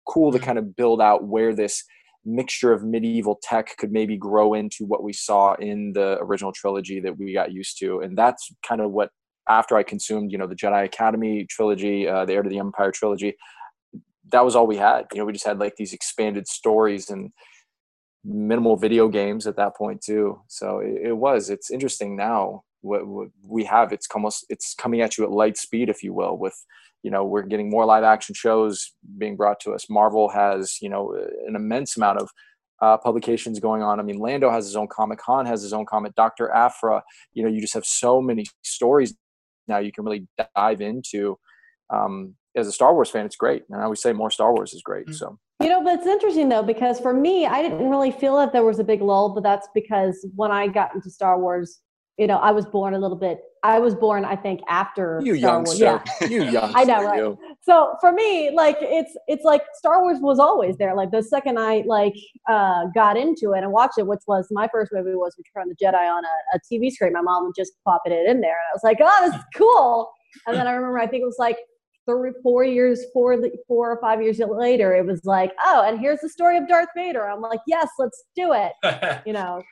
cool 0.07 0.31
to 0.31 0.38
kind 0.38 0.59
of 0.59 0.76
build 0.76 1.03
out 1.03 1.24
where 1.24 1.53
this 1.57 1.83
mixture 2.24 2.72
of 2.72 2.85
medieval 2.85 3.40
tech 3.42 3.76
could 3.76 3.90
maybe 3.90 4.16
grow 4.16 4.55
into 4.55 4.85
what 4.85 5.03
we 5.03 5.12
saw 5.12 5.55
in 5.55 5.92
the 5.92 6.18
original 6.20 6.53
trilogy 6.53 7.00
that 7.00 7.18
we 7.18 7.35
got 7.35 7.50
used 7.50 7.81
to, 7.81 7.98
and 7.98 8.16
that's 8.16 8.48
kind 8.64 8.81
of 8.81 8.92
what 8.92 9.11
after 9.48 9.74
I 9.76 9.83
consumed, 9.83 10.31
you 10.31 10.38
know, 10.38 10.46
the 10.46 10.55
Jedi 10.55 10.85
Academy 10.85 11.46
trilogy, 11.50 12.07
uh, 12.07 12.24
the 12.26 12.35
Heir 12.35 12.44
to 12.44 12.48
the 12.48 12.61
Empire 12.61 12.92
trilogy, 12.92 13.35
that 14.32 14.44
was 14.44 14.56
all 14.56 14.66
we 14.66 14.76
had. 14.76 15.06
You 15.12 15.18
know, 15.18 15.24
we 15.24 15.32
just 15.32 15.46
had 15.46 15.58
like 15.58 15.76
these 15.76 15.92
expanded 15.92 16.46
stories 16.46 17.10
and 17.10 17.30
minimal 18.24 18.76
video 18.76 19.08
games 19.08 19.46
at 19.46 19.56
that 19.56 19.76
point 19.76 20.02
too. 20.02 20.40
So 20.48 20.80
it, 20.80 21.08
it 21.08 21.16
was. 21.16 21.50
It's 21.50 21.70
interesting 21.70 22.16
now 22.16 22.62
what, 22.82 23.06
what 23.06 23.28
we 23.44 23.64
have. 23.64 23.92
It's 23.92 24.08
almost 24.14 24.46
it's 24.48 24.74
coming 24.74 25.00
at 25.00 25.18
you 25.18 25.24
at 25.24 25.30
light 25.30 25.56
speed, 25.56 25.88
if 25.88 26.02
you 26.02 26.12
will. 26.12 26.36
With 26.36 26.54
you 27.02 27.10
know, 27.10 27.24
we're 27.24 27.42
getting 27.42 27.70
more 27.70 27.86
live 27.86 28.04
action 28.04 28.34
shows 28.34 28.92
being 29.18 29.36
brought 29.36 29.60
to 29.60 29.72
us. 29.72 29.88
Marvel 29.88 30.28
has 30.28 30.78
you 30.80 30.88
know 30.88 31.14
an 31.46 31.56
immense 31.56 31.96
amount 31.96 32.20
of 32.20 32.30
uh, 32.82 32.96
publications 32.96 33.60
going 33.60 33.82
on. 33.82 34.00
I 34.00 34.02
mean, 34.02 34.18
Lando 34.18 34.50
has 34.50 34.64
his 34.64 34.76
own 34.76 34.88
comic. 34.88 35.20
Han 35.22 35.46
has 35.46 35.62
his 35.62 35.72
own 35.72 35.86
comic. 35.86 36.14
Doctor 36.14 36.50
Aphra. 36.50 37.02
You 37.32 37.42
know, 37.42 37.48
you 37.48 37.60
just 37.60 37.74
have 37.74 37.84
so 37.84 38.20
many 38.20 38.46
stories 38.62 39.14
now 39.70 39.78
you 39.78 39.92
can 39.92 40.04
really 40.04 40.26
dive 40.54 40.82
into. 40.82 41.38
Um, 41.88 42.34
as 42.56 42.66
a 42.66 42.72
Star 42.72 42.94
Wars 42.94 43.10
fan, 43.10 43.26
it's 43.26 43.36
great, 43.36 43.64
and 43.70 43.80
I 43.80 43.84
always 43.84 44.02
say 44.02 44.12
more 44.12 44.30
Star 44.30 44.52
Wars 44.52 44.72
is 44.72 44.82
great. 44.82 45.06
Mm. 45.06 45.14
So 45.14 45.38
You 45.62 45.68
know, 45.68 45.82
but 45.82 45.98
it's 45.98 46.06
interesting 46.06 46.48
though 46.48 46.62
because 46.62 47.00
for 47.00 47.12
me, 47.12 47.46
I 47.46 47.62
didn't 47.62 47.88
really 47.88 48.10
feel 48.10 48.36
that 48.38 48.52
there 48.52 48.64
was 48.64 48.78
a 48.78 48.84
big 48.84 49.02
lull, 49.02 49.34
but 49.34 49.42
that's 49.42 49.68
because 49.74 50.26
when 50.34 50.50
I 50.50 50.68
got 50.68 50.94
into 50.94 51.10
Star 51.10 51.38
Wars, 51.38 51.80
you 52.18 52.26
know, 52.26 52.36
I 52.36 52.50
was 52.50 52.66
born 52.66 52.94
a 52.94 52.98
little 52.98 53.16
bit. 53.16 53.40
I 53.62 53.78
was 53.78 53.94
born, 53.94 54.24
I 54.24 54.36
think, 54.36 54.60
after 54.68 55.20
you 55.22 55.36
Star 55.36 55.58
Wars. 55.62 55.78
youngster, 55.78 56.26
you 56.30 56.44
young. 56.44 56.72
I 56.76 56.84
know, 56.84 57.04
right? 57.04 57.18
you. 57.18 57.38
So 57.62 57.94
for 58.00 58.12
me, 58.12 58.50
like 58.50 58.76
it's 58.80 59.16
it's 59.26 59.44
like 59.44 59.62
Star 59.74 60.02
Wars 60.02 60.18
was 60.20 60.38
always 60.38 60.76
there. 60.76 60.94
Like 60.94 61.10
the 61.12 61.22
second 61.22 61.58
I 61.58 61.84
like 61.86 62.14
uh, 62.48 62.86
got 62.94 63.16
into 63.16 63.52
it 63.52 63.62
and 63.62 63.72
watched 63.72 63.98
it, 63.98 64.06
which 64.06 64.20
was 64.26 64.48
my 64.50 64.68
first 64.72 64.92
movie 64.92 65.14
was 65.14 65.34
Return 65.38 65.70
of 65.70 65.76
the 65.78 65.84
Jedi 65.84 66.10
on 66.10 66.24
a, 66.24 66.56
a 66.56 66.58
TV 66.70 66.90
screen. 66.90 67.12
My 67.12 67.22
mom 67.22 67.44
would 67.44 67.54
just 67.56 67.72
pop 67.86 68.02
it 68.06 68.12
in 68.12 68.40
there, 68.40 68.50
and 68.50 68.66
I 68.70 68.74
was 68.74 68.82
like, 68.82 68.98
oh, 69.00 69.26
this 69.26 69.34
is 69.34 69.44
cool. 69.54 70.10
And 70.46 70.56
then 70.56 70.66
I 70.66 70.72
remember, 70.72 70.98
I 70.98 71.06
think 71.06 71.22
it 71.22 71.26
was 71.26 71.38
like 71.38 71.58
three, 72.11 72.33
four 72.42 72.64
years, 72.64 73.05
four, 73.12 73.38
four 73.66 73.92
or 73.92 74.01
five 74.01 74.23
years 74.23 74.38
later, 74.38 74.94
it 74.94 75.07
was 75.07 75.25
like, 75.25 75.53
oh, 75.64 75.85
and 75.87 76.01
here's 76.01 76.20
the 76.20 76.29
story 76.29 76.57
of 76.57 76.68
Darth 76.68 76.88
Vader. 76.96 77.29
I'm 77.29 77.40
like, 77.40 77.61
yes, 77.66 77.88
let's 77.99 78.25
do 78.37 78.53
it. 78.53 78.73
You 79.27 79.35
know, 79.35 79.62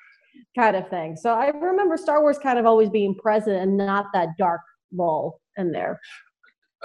kind 0.56 0.76
of 0.76 0.88
thing. 0.88 1.16
So 1.16 1.32
I 1.32 1.48
remember 1.48 1.96
Star 1.96 2.20
Wars 2.20 2.38
kind 2.38 2.58
of 2.58 2.66
always 2.66 2.90
being 2.90 3.14
present 3.14 3.56
and 3.56 3.76
not 3.76 4.06
that 4.14 4.28
dark 4.38 4.60
lull 4.92 5.40
in 5.56 5.72
there. 5.72 5.98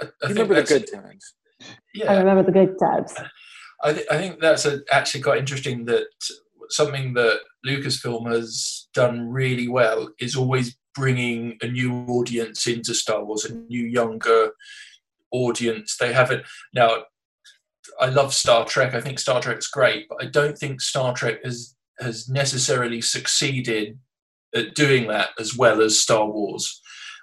I, 0.00 0.04
I 0.04 0.28
You 0.28 0.34
remember 0.34 0.54
the 0.54 0.62
good 0.62 0.90
times. 0.90 1.34
Yeah, 1.94 2.12
I 2.12 2.18
remember 2.18 2.42
the 2.42 2.52
good 2.52 2.78
times. 2.78 3.14
I, 3.82 3.92
th- 3.92 4.06
I 4.10 4.16
think 4.16 4.40
that's 4.40 4.64
a, 4.64 4.80
actually 4.90 5.22
quite 5.22 5.38
interesting 5.38 5.84
that 5.86 6.06
something 6.70 7.14
that 7.14 7.40
Lucasfilm 7.66 8.30
has 8.32 8.88
done 8.94 9.28
really 9.28 9.68
well 9.68 10.08
is 10.18 10.36
always 10.36 10.76
bringing 10.94 11.56
a 11.60 11.68
new 11.68 11.92
audience 12.08 12.66
into 12.66 12.94
Star 12.94 13.24
Wars, 13.24 13.44
a 13.44 13.52
new 13.52 13.84
younger 13.84 14.50
audience. 15.34 15.96
They 15.96 16.12
haven't 16.12 16.44
now. 16.74 17.04
I 18.00 18.06
love 18.06 18.32
Star 18.32 18.64
Trek. 18.64 18.94
I 18.94 19.00
think 19.00 19.18
Star 19.18 19.40
Trek's 19.40 19.68
great, 19.68 20.06
but 20.08 20.22
I 20.22 20.26
don't 20.26 20.56
think 20.56 20.80
Star 20.80 21.14
Trek 21.14 21.44
has 21.44 21.74
has 22.00 22.28
necessarily 22.28 23.00
succeeded 23.00 23.98
at 24.54 24.74
doing 24.74 25.08
that 25.08 25.30
as 25.38 25.56
well 25.56 25.82
as 25.82 26.00
Star 26.00 26.26
Wars. 26.26 26.80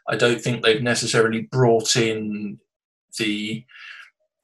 I 0.08 0.16
don't 0.16 0.42
think 0.42 0.64
they've 0.64 0.82
necessarily 0.82 1.42
brought 1.42 1.96
in 1.96 2.60
the 3.18 3.66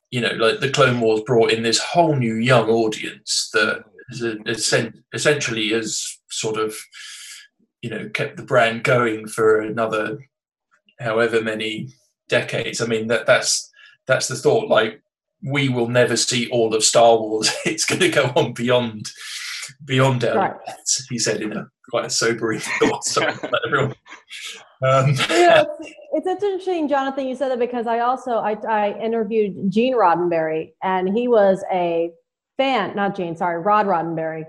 you 0.10 0.22
know, 0.22 0.32
like 0.32 0.60
the 0.60 0.70
Clone 0.70 1.00
Wars 1.02 1.22
brought 1.26 1.52
in 1.52 1.64
this 1.64 1.80
whole 1.80 2.16
new 2.16 2.36
young 2.36 2.70
audience 2.70 3.50
that 3.54 3.84
is 4.10 4.24
a, 4.24 4.38
essen- 4.48 5.04
essentially 5.14 5.70
has 5.70 6.20
sort 6.30 6.58
of, 6.58 6.76
you 7.82 7.90
know, 7.90 8.10
kept 8.10 8.38
the 8.38 8.44
brand 8.44 8.84
going 8.84 9.28
for 9.28 9.60
another 9.60 10.20
however 11.00 11.42
many 11.42 11.94
decades. 12.30 12.82
I 12.82 12.86
mean, 12.86 13.08
that 13.08 13.26
that's 13.26 13.72
that's 14.06 14.28
the 14.28 14.36
thought. 14.36 14.68
Like, 14.68 15.02
we 15.44 15.70
will 15.70 15.88
never 15.90 16.16
see 16.16 16.50
all 16.50 16.74
of 16.74 16.84
Star 16.84 17.18
Wars. 17.18 17.50
It's 17.66 17.86
going 17.86 18.02
to 18.02 18.10
go 18.10 18.32
on 18.36 18.54
beyond 18.54 19.12
beyond 19.86 20.24
our 20.24 20.36
Right. 20.38 20.80
He 21.10 21.20
said 21.20 21.42
in 21.42 21.54
a 21.56 21.68
quite 21.90 22.06
a 22.06 22.10
sobering 22.10 22.60
thought. 22.80 23.04
So 23.06 23.22
let 23.22 23.62
everyone. 23.66 23.96
Um, 24.84 25.16
Yeah, 25.30 25.64
it's, 26.14 26.28
it's 26.28 26.44
interesting, 26.44 26.88
Jonathan. 26.88 27.28
You 27.28 27.36
said 27.36 27.50
that 27.50 27.60
because 27.60 27.88
I 27.88 28.00
also 28.00 28.38
I, 28.38 28.54
I 28.68 29.00
interviewed 29.00 29.72
Gene 29.72 29.96
Roddenberry, 29.96 30.74
and 30.84 31.10
he 31.18 31.28
was 31.28 31.64
a 31.72 32.12
fan. 32.58 32.96
Not 32.96 33.16
Gene, 33.16 33.36
sorry, 33.36 33.60
Rod 33.62 33.86
Roddenberry, 33.88 34.46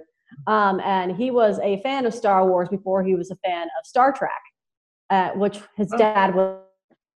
um, 0.46 0.80
and 0.80 1.16
he 1.16 1.30
was 1.30 1.58
a 1.60 1.80
fan 1.82 2.06
of 2.06 2.14
Star 2.14 2.46
Wars 2.46 2.68
before 2.68 3.02
he 3.02 3.14
was 3.14 3.30
a 3.30 3.36
fan 3.36 3.64
of 3.80 3.86
Star 3.86 4.12
Trek, 4.12 4.30
uh, 5.10 5.30
which 5.30 5.58
his 5.76 5.92
Oh. 5.92 5.98
dad 5.98 6.34
was, 6.34 6.60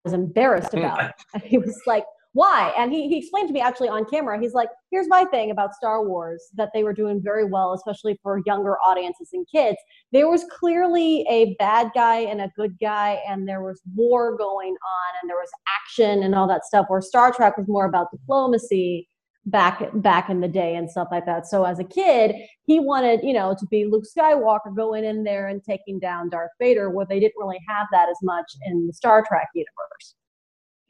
was 0.09 0.15
embarrassed 0.15 0.73
hmm. 0.73 0.79
about. 0.79 1.13
And 1.35 1.43
he 1.45 1.59
was 1.59 1.81
like, 1.87 2.05
"Why?" 2.33 2.73
And 2.77 2.93
he 2.93 3.09
he 3.09 3.19
explained 3.19 3.49
to 3.49 3.55
me 3.55 3.61
actually 3.61 3.89
on 3.89 4.05
camera. 4.05 4.41
He's 4.41 4.55
like, 4.55 4.69
"Here's 4.91 5.09
my 5.09 5.25
thing 5.27 5.51
about 5.51 5.75
Star 5.75 6.07
Wars 6.07 6.43
that 6.55 6.71
they 6.75 6.83
were 6.83 6.93
doing 6.93 7.21
very 7.23 7.45
well, 7.45 7.73
especially 7.75 8.19
for 8.23 8.41
younger 8.47 8.77
audiences 8.87 9.31
and 9.33 9.47
kids." 9.53 9.77
there 10.13 10.29
was 10.29 10.45
clearly 10.59 11.27
a 11.29 11.55
bad 11.59 11.91
guy 11.95 12.21
and 12.21 12.41
a 12.41 12.51
good 12.57 12.79
guy 12.81 13.21
and 13.29 13.47
there 13.47 13.63
was 13.63 13.81
war 13.95 14.37
going 14.37 14.71
on 14.71 15.19
and 15.21 15.29
there 15.29 15.37
was 15.37 15.51
action 15.83 16.23
and 16.23 16.35
all 16.35 16.49
that 16.49 16.65
stuff 16.65 16.87
where 16.89 17.01
star 17.01 17.33
trek 17.33 17.57
was 17.59 17.69
more 17.69 17.87
about 17.87 18.11
diplomacy 18.11 19.09
back 19.51 19.89
back 19.95 20.29
in 20.31 20.41
the 20.41 20.49
day 20.49 20.75
and 20.77 20.91
stuff 20.91 21.09
like 21.11 21.25
that 21.25 21.47
so 21.47 21.65
as 21.65 21.79
a 21.79 21.85
kid 21.85 22.35
he 22.67 22.81
wanted 22.81 23.21
you 23.23 23.33
know 23.33 23.55
to 23.59 23.65
be 23.67 23.85
luke 23.87 24.05
skywalker 24.05 24.75
going 24.75 25.05
in 25.05 25.23
there 25.25 25.49
and 25.49 25.63
taking 25.65 25.99
down 25.99 26.29
darth 26.29 26.51
vader 26.61 26.91
where 26.91 27.07
they 27.07 27.21
didn't 27.21 27.35
really 27.39 27.61
have 27.69 27.87
that 27.93 28.09
as 28.09 28.19
much 28.23 28.51
in 28.67 28.87
the 28.87 28.93
star 28.93 29.25
trek 29.27 29.49
universe 29.55 30.15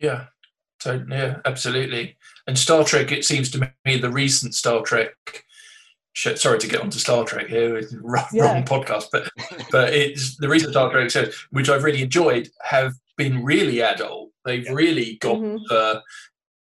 Yeah, 0.01 0.27
so 0.81 1.03
yeah, 1.11 1.39
absolutely. 1.45 2.17
And 2.47 2.57
Star 2.57 2.85
Trek, 2.85 3.11
it 3.11 3.25
seems 3.25 3.51
to 3.51 3.73
me, 3.85 3.99
the 3.99 4.11
recent 4.13 4.55
Star 4.55 4.81
Trek. 4.83 5.13
Sorry 6.15 6.59
to 6.59 6.69
get 6.69 6.81
onto 6.81 6.99
Star 6.99 7.25
Trek 7.25 7.49
here, 7.49 7.77
it's 7.77 7.93
a 7.93 7.99
wrong, 8.01 8.27
Yeah. 8.33 8.45
wrong 8.45 8.65
podcast, 8.65 9.07
but 9.13 9.29
but 9.73 9.93
it's 9.93 10.37
the 10.37 10.49
recent 10.49 10.73
Star 10.73 10.91
Trek 10.91 11.11
shows, 11.11 11.35
which 11.51 11.69
I've 11.69 11.85
really 11.85 12.03
enjoyed, 12.03 12.49
have 12.63 12.93
been 13.17 13.45
really 13.45 13.83
adult. 13.83 14.31
They've 14.45 14.69
really 14.71 15.17
got 15.21 15.37
Mhm. 15.39 15.59
the, 15.69 16.03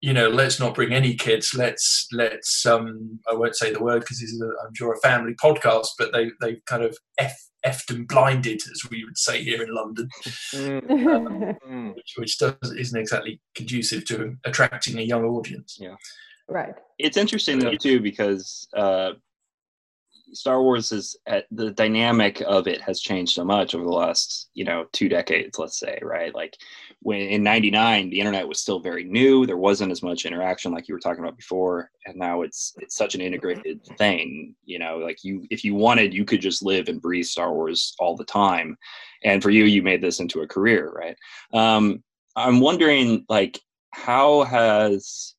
you 0.02 0.14
know, 0.14 0.30
let's 0.30 0.60
not 0.60 0.76
bring 0.76 0.94
any 0.94 1.16
kids. 1.16 1.54
Let's 1.54 2.08
let's 2.12 2.66
um, 2.66 3.20
I 3.30 3.34
won't 3.34 3.56
say 3.56 3.74
the 3.74 3.84
word 3.84 4.02
because 4.02 4.20
this 4.20 4.32
is, 4.32 4.42
a, 4.42 4.48
I'm 4.66 4.74
sure, 4.74 4.94
a 4.94 5.00
family 5.00 5.34
podcast, 5.34 5.88
but 5.98 6.14
they 6.14 6.32
they've 6.42 6.64
kind 6.66 6.84
of 6.84 6.98
f 7.18 7.36
effed 7.66 7.94
and 7.94 8.08
blinded, 8.08 8.62
as 8.72 8.90
we 8.90 9.04
would 9.04 9.18
say 9.18 9.44
here 9.44 9.62
in 9.62 9.74
London 9.74 10.08
mm. 10.54 11.94
which, 11.94 12.14
which 12.16 12.38
does 12.38 12.56
isn't 12.64 13.00
exactly 13.00 13.42
conducive 13.54 14.06
to 14.06 14.36
attracting 14.46 14.98
a 14.98 15.02
young 15.02 15.26
audience. 15.26 15.78
Yeah, 15.80 15.96
right 16.48 16.76
it's 16.98 17.18
interesting 17.18 17.60
though 17.60 17.76
too 17.76 18.00
because 18.00 18.68
uh, 18.76 19.12
Star 20.34 20.62
Wars 20.62 20.92
is 20.92 21.18
at 21.28 21.46
the 21.52 21.72
dynamic 21.72 22.42
of 22.46 22.68
it 22.68 22.82
has 22.82 23.02
changed 23.02 23.34
so 23.34 23.44
much 23.44 23.74
over 23.74 23.84
the 23.84 23.90
last 23.90 24.50
you 24.54 24.64
know 24.64 24.86
two 24.92 25.10
decades, 25.10 25.58
let's 25.60 25.80
say, 25.80 26.00
right? 26.02 26.34
Like 26.34 26.56
when 27.02 27.22
in 27.22 27.44
'99 27.44 28.10
the 28.10 28.20
internet 28.20 28.48
was 28.48 28.60
still 28.60 28.80
very 28.80 29.04
new, 29.04 29.46
there 29.46 29.58
wasn't 29.58 29.92
as 29.92 30.04
much 30.04 30.26
interaction 30.26 30.72
like 30.72 30.88
you 30.88 30.94
were 30.94 31.00
talking 31.00 31.24
about 31.24 31.38
before, 31.38 31.90
and 32.06 32.16
now 32.16 32.42
it's 32.42 32.74
it's 32.78 32.96
such 32.96 33.16
an 33.16 33.22
integrated 33.22 33.84
thing. 33.98 34.56
You 34.66 34.80
know, 34.80 34.98
like 34.98 35.24
you 35.24 35.46
if 35.50 35.64
you 35.64 35.76
wanted, 35.76 36.14
you 36.14 36.26
could 36.26 36.42
just 36.42 36.64
live 36.64 36.90
and 36.90 37.02
breathe 37.02 37.26
Star 37.26 37.54
Wars 37.54 37.96
all 38.00 38.16
the 38.16 38.26
time, 38.26 38.78
and 39.24 39.42
for 39.42 39.50
you, 39.50 39.66
you 39.66 39.82
made 39.82 40.02
this 40.02 40.20
into 40.20 40.42
a 40.42 40.48
career, 40.48 40.92
right? 40.92 41.18
Um, 41.54 42.04
I'm 42.36 42.60
wondering, 42.60 43.26
like, 43.28 43.60
how 43.92 44.44
has 44.44 45.36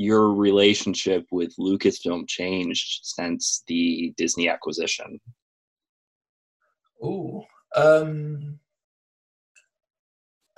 your 0.00 0.32
relationship 0.32 1.26
with 1.30 1.54
Lucasfilm 1.58 2.26
changed 2.26 3.00
since 3.02 3.62
the 3.66 4.14
Disney 4.16 4.48
acquisition? 4.48 5.20
Ooh, 7.04 7.42
Um, 7.76 8.58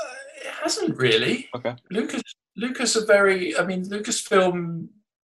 uh, 0.00 0.04
it 0.44 0.52
hasn't 0.62 0.96
really. 0.96 1.48
Okay. 1.56 1.74
Lucas 1.90 2.22
Lucas 2.56 2.96
are 2.96 3.06
very. 3.06 3.56
I 3.58 3.64
mean, 3.64 3.84
Lucasfilm 3.84 4.88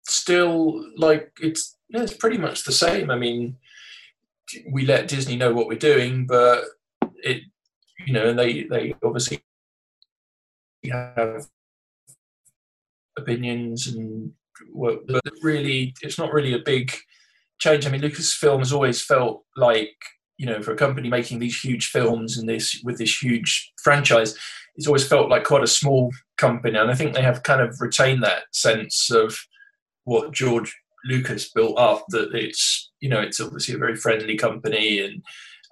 still 0.07 0.83
like 0.97 1.31
it's. 1.39 1.77
Yeah, 1.89 2.03
it's 2.03 2.13
pretty 2.13 2.37
much 2.37 2.63
the 2.63 2.71
same. 2.71 3.09
I 3.11 3.15
mean, 3.15 3.57
we 4.71 4.85
let 4.85 5.07
Disney 5.07 5.35
know 5.35 5.53
what 5.53 5.67
we're 5.67 5.77
doing, 5.77 6.25
but 6.27 6.65
it, 7.23 7.43
you 8.05 8.13
know, 8.13 8.29
and 8.29 8.37
they 8.37 8.63
they 8.63 8.95
obviously 9.03 9.43
have 10.91 11.47
opinions 13.17 13.87
and 13.87 14.31
work, 14.71 14.99
but 15.07 15.21
really, 15.41 15.93
it's 16.01 16.17
not 16.17 16.33
really 16.33 16.53
a 16.53 16.59
big 16.59 16.91
change. 17.59 17.85
I 17.85 17.89
mean, 17.89 18.01
Lucasfilm 18.01 18.59
has 18.59 18.73
always 18.73 19.01
felt 19.01 19.43
like 19.55 19.95
you 20.39 20.45
know, 20.45 20.61
for 20.61 20.71
a 20.71 20.77
company 20.77 21.09
making 21.09 21.39
these 21.39 21.59
huge 21.59 21.87
films 21.87 22.37
and 22.37 22.47
this 22.47 22.81
with 22.85 22.97
this 22.97 23.21
huge 23.21 23.73
franchise, 23.83 24.37
it's 24.75 24.87
always 24.87 25.05
felt 25.05 25.29
like 25.29 25.43
quite 25.43 25.63
a 25.63 25.67
small 25.67 26.11
company, 26.37 26.79
and 26.79 26.89
I 26.89 26.95
think 26.95 27.13
they 27.13 27.21
have 27.21 27.43
kind 27.43 27.61
of 27.61 27.79
retained 27.81 28.23
that 28.23 28.43
sense 28.53 29.11
of 29.11 29.37
what 30.05 30.31
George 30.31 30.73
Lucas 31.03 31.51
built 31.51 31.77
up. 31.77 32.05
That 32.09 32.33
it's 32.33 32.89
you 33.01 33.09
know, 33.09 33.19
it's 33.19 33.41
obviously 33.41 33.75
a 33.75 33.79
very 33.79 33.97
friendly 33.97 34.37
company, 34.37 35.01
and 35.01 35.21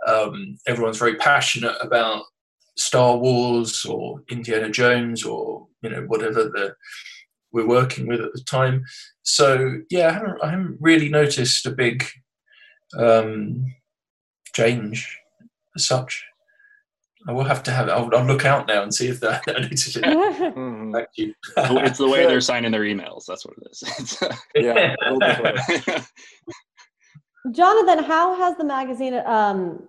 um, 0.05 0.57
everyone's 0.67 0.99
very 0.99 1.15
passionate 1.15 1.77
about 1.79 2.23
Star 2.75 3.15
Wars 3.15 3.85
or 3.85 4.21
Indiana 4.29 4.69
Jones 4.69 5.23
or 5.23 5.65
you 5.81 5.89
know 5.89 6.01
whatever 6.07 6.43
the 6.43 6.75
we're 7.57 7.67
working 7.67 8.07
with 8.07 8.21
at 8.21 8.31
the 8.33 8.41
time. 8.41 8.83
So 9.23 9.79
yeah, 9.89 10.09
I 10.09 10.11
haven't, 10.13 10.37
I 10.43 10.51
haven't 10.51 10.77
really 10.79 11.09
noticed 11.09 11.65
a 11.65 11.71
big 11.71 12.05
um, 12.97 13.65
change 14.53 15.17
as 15.75 15.85
such. 15.85 16.23
I 17.27 17.31
will 17.33 17.43
have 17.43 17.63
to 17.63 17.71
have. 17.71 17.89
I'll, 17.89 18.09
I'll 18.15 18.25
look 18.25 18.45
out 18.45 18.67
now 18.67 18.83
and 18.83 18.93
see 18.93 19.07
if 19.07 19.19
that. 19.21 19.41
I 19.47 19.53
notice 19.59 19.95
it. 19.97 20.03
Mhm. 20.03 20.93
Thank 20.93 21.09
you. 21.17 21.33
it's 21.57 21.97
the 21.97 22.07
way 22.07 22.25
they're 22.27 22.39
signing 22.39 22.71
their 22.71 22.83
emails. 22.83 23.25
That's 23.27 23.45
what 23.45 23.55
it 23.57 23.67
is. 23.71 24.23
Yeah. 24.55 24.95
a 25.05 25.13
little 25.13 25.43
bit. 25.43 26.03
Jonathan, 27.51 28.03
how 28.03 28.35
has 28.35 28.55
the 28.57 28.63
magazine 28.63 29.15
um 29.25 29.87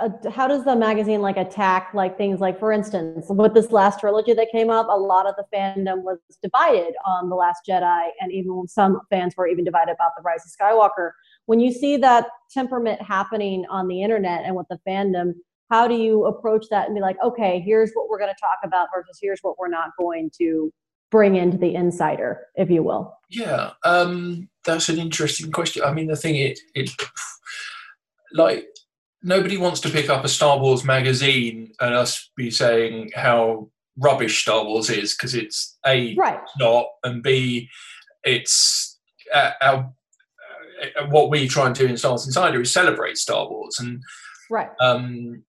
uh, 0.00 0.10
how 0.30 0.46
does 0.46 0.64
the 0.64 0.76
magazine 0.76 1.20
like 1.20 1.36
attack 1.36 1.90
like 1.94 2.16
things 2.16 2.40
like 2.40 2.58
for 2.58 2.72
instance 2.72 3.26
with 3.28 3.54
this 3.54 3.72
last 3.72 4.00
trilogy 4.00 4.32
that 4.32 4.48
came 4.52 4.70
up 4.70 4.86
a 4.88 4.96
lot 4.96 5.26
of 5.26 5.34
the 5.36 5.44
fandom 5.54 6.02
was 6.02 6.18
divided 6.42 6.94
on 7.04 7.28
the 7.28 7.34
last 7.34 7.60
jedi 7.68 8.08
and 8.20 8.32
even 8.32 8.66
some 8.68 9.00
fans 9.10 9.34
were 9.36 9.46
even 9.46 9.64
divided 9.64 9.92
about 9.92 10.12
the 10.16 10.22
rise 10.22 10.44
of 10.44 10.50
skywalker 10.50 11.10
when 11.46 11.60
you 11.60 11.72
see 11.72 11.96
that 11.96 12.26
temperament 12.50 13.00
happening 13.02 13.64
on 13.70 13.88
the 13.88 14.02
internet 14.02 14.44
and 14.44 14.54
with 14.54 14.66
the 14.70 14.78
fandom 14.86 15.32
how 15.70 15.86
do 15.86 15.94
you 15.94 16.24
approach 16.26 16.66
that 16.70 16.86
and 16.86 16.94
be 16.94 17.00
like 17.00 17.16
okay 17.22 17.60
here's 17.60 17.92
what 17.94 18.08
we're 18.08 18.18
going 18.18 18.32
to 18.32 18.40
talk 18.40 18.58
about 18.64 18.88
versus 18.94 19.18
here's 19.20 19.40
what 19.42 19.58
we're 19.58 19.68
not 19.68 19.90
going 19.98 20.30
to 20.36 20.72
bring 21.10 21.36
into 21.36 21.56
the 21.56 21.74
insider 21.74 22.46
if 22.54 22.70
you 22.70 22.82
will 22.82 23.18
Yeah, 23.30 23.72
um, 23.84 24.48
that's 24.64 24.88
an 24.88 24.98
interesting 24.98 25.50
question. 25.50 25.82
I 25.82 25.92
mean, 25.92 26.06
the 26.06 26.16
thing 26.16 26.36
it 26.36 26.58
it 26.74 26.90
like 28.32 28.66
nobody 29.22 29.56
wants 29.56 29.80
to 29.80 29.90
pick 29.90 30.08
up 30.08 30.24
a 30.24 30.28
Star 30.28 30.58
Wars 30.58 30.84
magazine 30.84 31.72
and 31.80 31.94
us 31.94 32.30
be 32.36 32.50
saying 32.50 33.10
how 33.14 33.70
rubbish 33.98 34.42
Star 34.42 34.64
Wars 34.64 34.90
is 34.90 35.14
because 35.14 35.34
it's 35.34 35.76
a 35.86 36.14
right. 36.14 36.40
not 36.58 36.86
and 37.02 37.22
b 37.22 37.68
it's 38.24 38.98
uh, 39.34 39.50
our 39.60 39.92
uh, 40.98 41.06
what 41.08 41.30
we 41.30 41.48
try 41.48 41.66
and 41.66 41.74
do 41.74 41.86
in 41.86 41.96
Star 41.96 42.12
Wars 42.12 42.26
Insider 42.26 42.60
is 42.60 42.72
celebrate 42.72 43.18
Star 43.18 43.48
Wars. 43.48 43.78
And 43.80 44.02
right. 44.50 44.68
um, 44.80 45.42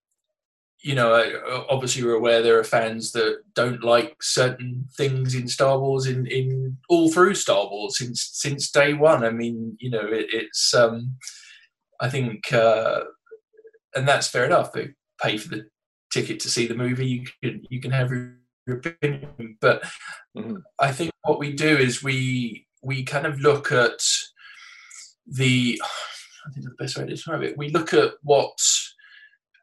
you 0.82 0.96
know, 0.96 1.66
obviously 1.70 2.04
we're 2.04 2.14
aware 2.14 2.42
there 2.42 2.60
are 2.60 2.64
fans 2.64 3.12
that 3.12 3.42
don't 3.54 3.84
like 3.84 4.24
certain 4.24 4.88
things 4.96 5.36
in 5.36 5.48
Star 5.48 5.78
Wars 5.78 6.08
in, 6.08 6.26
in 6.26 6.78
all 6.88 7.12
through 7.12 7.36
Star 7.36 7.68
Wars 7.70 7.98
since 7.98 8.30
since 8.34 8.72
day 8.72 8.94
one. 8.94 9.24
I 9.24 9.30
mean, 9.30 9.78
you 9.80 9.90
know, 9.90 10.06
it, 10.06 10.28
it's 10.32 10.74
um, 10.74 11.18
I 12.00 12.10
think, 12.10 12.52
uh, 12.54 13.02
and 13.96 14.08
that's 14.08 14.28
fair 14.28 14.46
enough. 14.46 14.72
They 14.72 14.90
pay 15.22 15.38
for 15.38 15.50
the 15.50 15.68
ticket 16.12 16.40
to 16.42 16.50
see 16.50 16.68
the 16.68 16.76
movie. 16.76 17.08
You 17.08 17.26
can 17.44 17.66
you 17.70 17.82
can 17.82 17.92
have 17.92 18.12
your, 18.12 18.36
your 18.68 18.78
opinion, 18.78 19.58
but 19.62 19.84
Mhm. 20.38 20.62
I 20.80 20.92
think 20.92 21.12
what 21.24 21.40
we 21.40 21.54
do 21.54 21.78
is 21.78 22.04
we 22.04 22.68
we 22.82 23.04
kind 23.04 23.26
of 23.26 23.40
look 23.40 23.72
at 23.72 24.00
the 25.28 25.82
I 26.46 26.52
think 26.54 26.66
the 26.66 26.76
best 26.80 26.98
way 26.98 27.04
to 27.04 27.10
describe 27.10 27.44
it. 27.44 27.58
We 27.58 27.70
look 27.70 27.94
at 27.94 28.14
what 28.24 28.58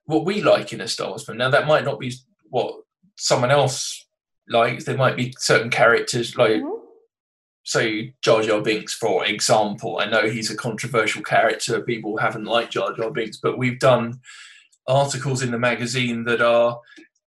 what 0.05 0.25
we 0.25 0.43
like 0.43 0.73
in 0.73 0.81
a 0.81 0.89
Star 0.89 1.09
Wars 1.09 1.25
film. 1.25 1.39
Now 1.39 1.51
that 1.51 1.67
might 1.67 1.85
not 1.85 1.99
be 1.99 2.13
what 2.51 2.75
someone 3.17 3.51
else 3.51 4.07
likes. 4.49 4.85
There 4.85 4.97
might 4.97 5.17
be 5.17 5.35
certain 5.39 5.71
characters 5.71 6.37
like 6.37 6.61
Mhm. 6.63 6.83
Say 7.67 8.15
Jar 8.23 8.41
Jar 8.41 8.63
Binks, 8.63 8.95
for 8.95 9.27
example. 9.27 9.99
I 9.99 10.07
know 10.07 10.31
he's 10.31 10.51
a 10.51 10.57
controversial 10.57 11.23
character. 11.23 11.83
People 11.83 12.17
haven't 12.17 12.45
liked 12.45 12.73
Jar 12.73 12.95
Jar 12.95 13.11
Binks, 13.11 13.37
but 13.37 13.59
we've 13.59 13.79
done 13.79 14.21
articles 14.89 15.43
in 15.43 15.51
the 15.51 15.59
magazine 15.59 16.25
that 16.25 16.41
are 16.41 16.81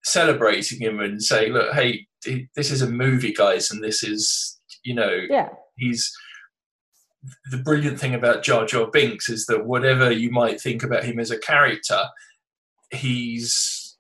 celebrating 0.06 0.80
him 0.80 1.02
and 1.02 1.22
say, 1.22 1.50
look, 1.50 1.74
hey, 1.74 2.08
this 2.56 2.72
is 2.72 2.82
a 2.82 2.90
movie, 2.90 3.34
guys, 3.34 3.72
and 3.72 3.84
this 3.84 4.04
is, 4.04 4.60
you 4.84 4.96
know, 4.96 5.20
yeah 5.30 5.50
he's 5.80 6.16
the 7.52 7.58
brilliant 7.58 8.00
thing 8.00 8.14
about 8.14 8.44
Jar 8.44 8.66
Jar 8.66 8.88
Binks 8.88 9.30
is 9.30 9.46
that 9.48 9.66
whatever 9.66 10.12
you 10.12 10.32
might 10.32 10.62
think 10.62 10.84
about 10.84 11.04
him 11.04 11.20
as 11.20 11.32
a 11.32 11.40
character, 11.40 12.04
he's 12.92 13.98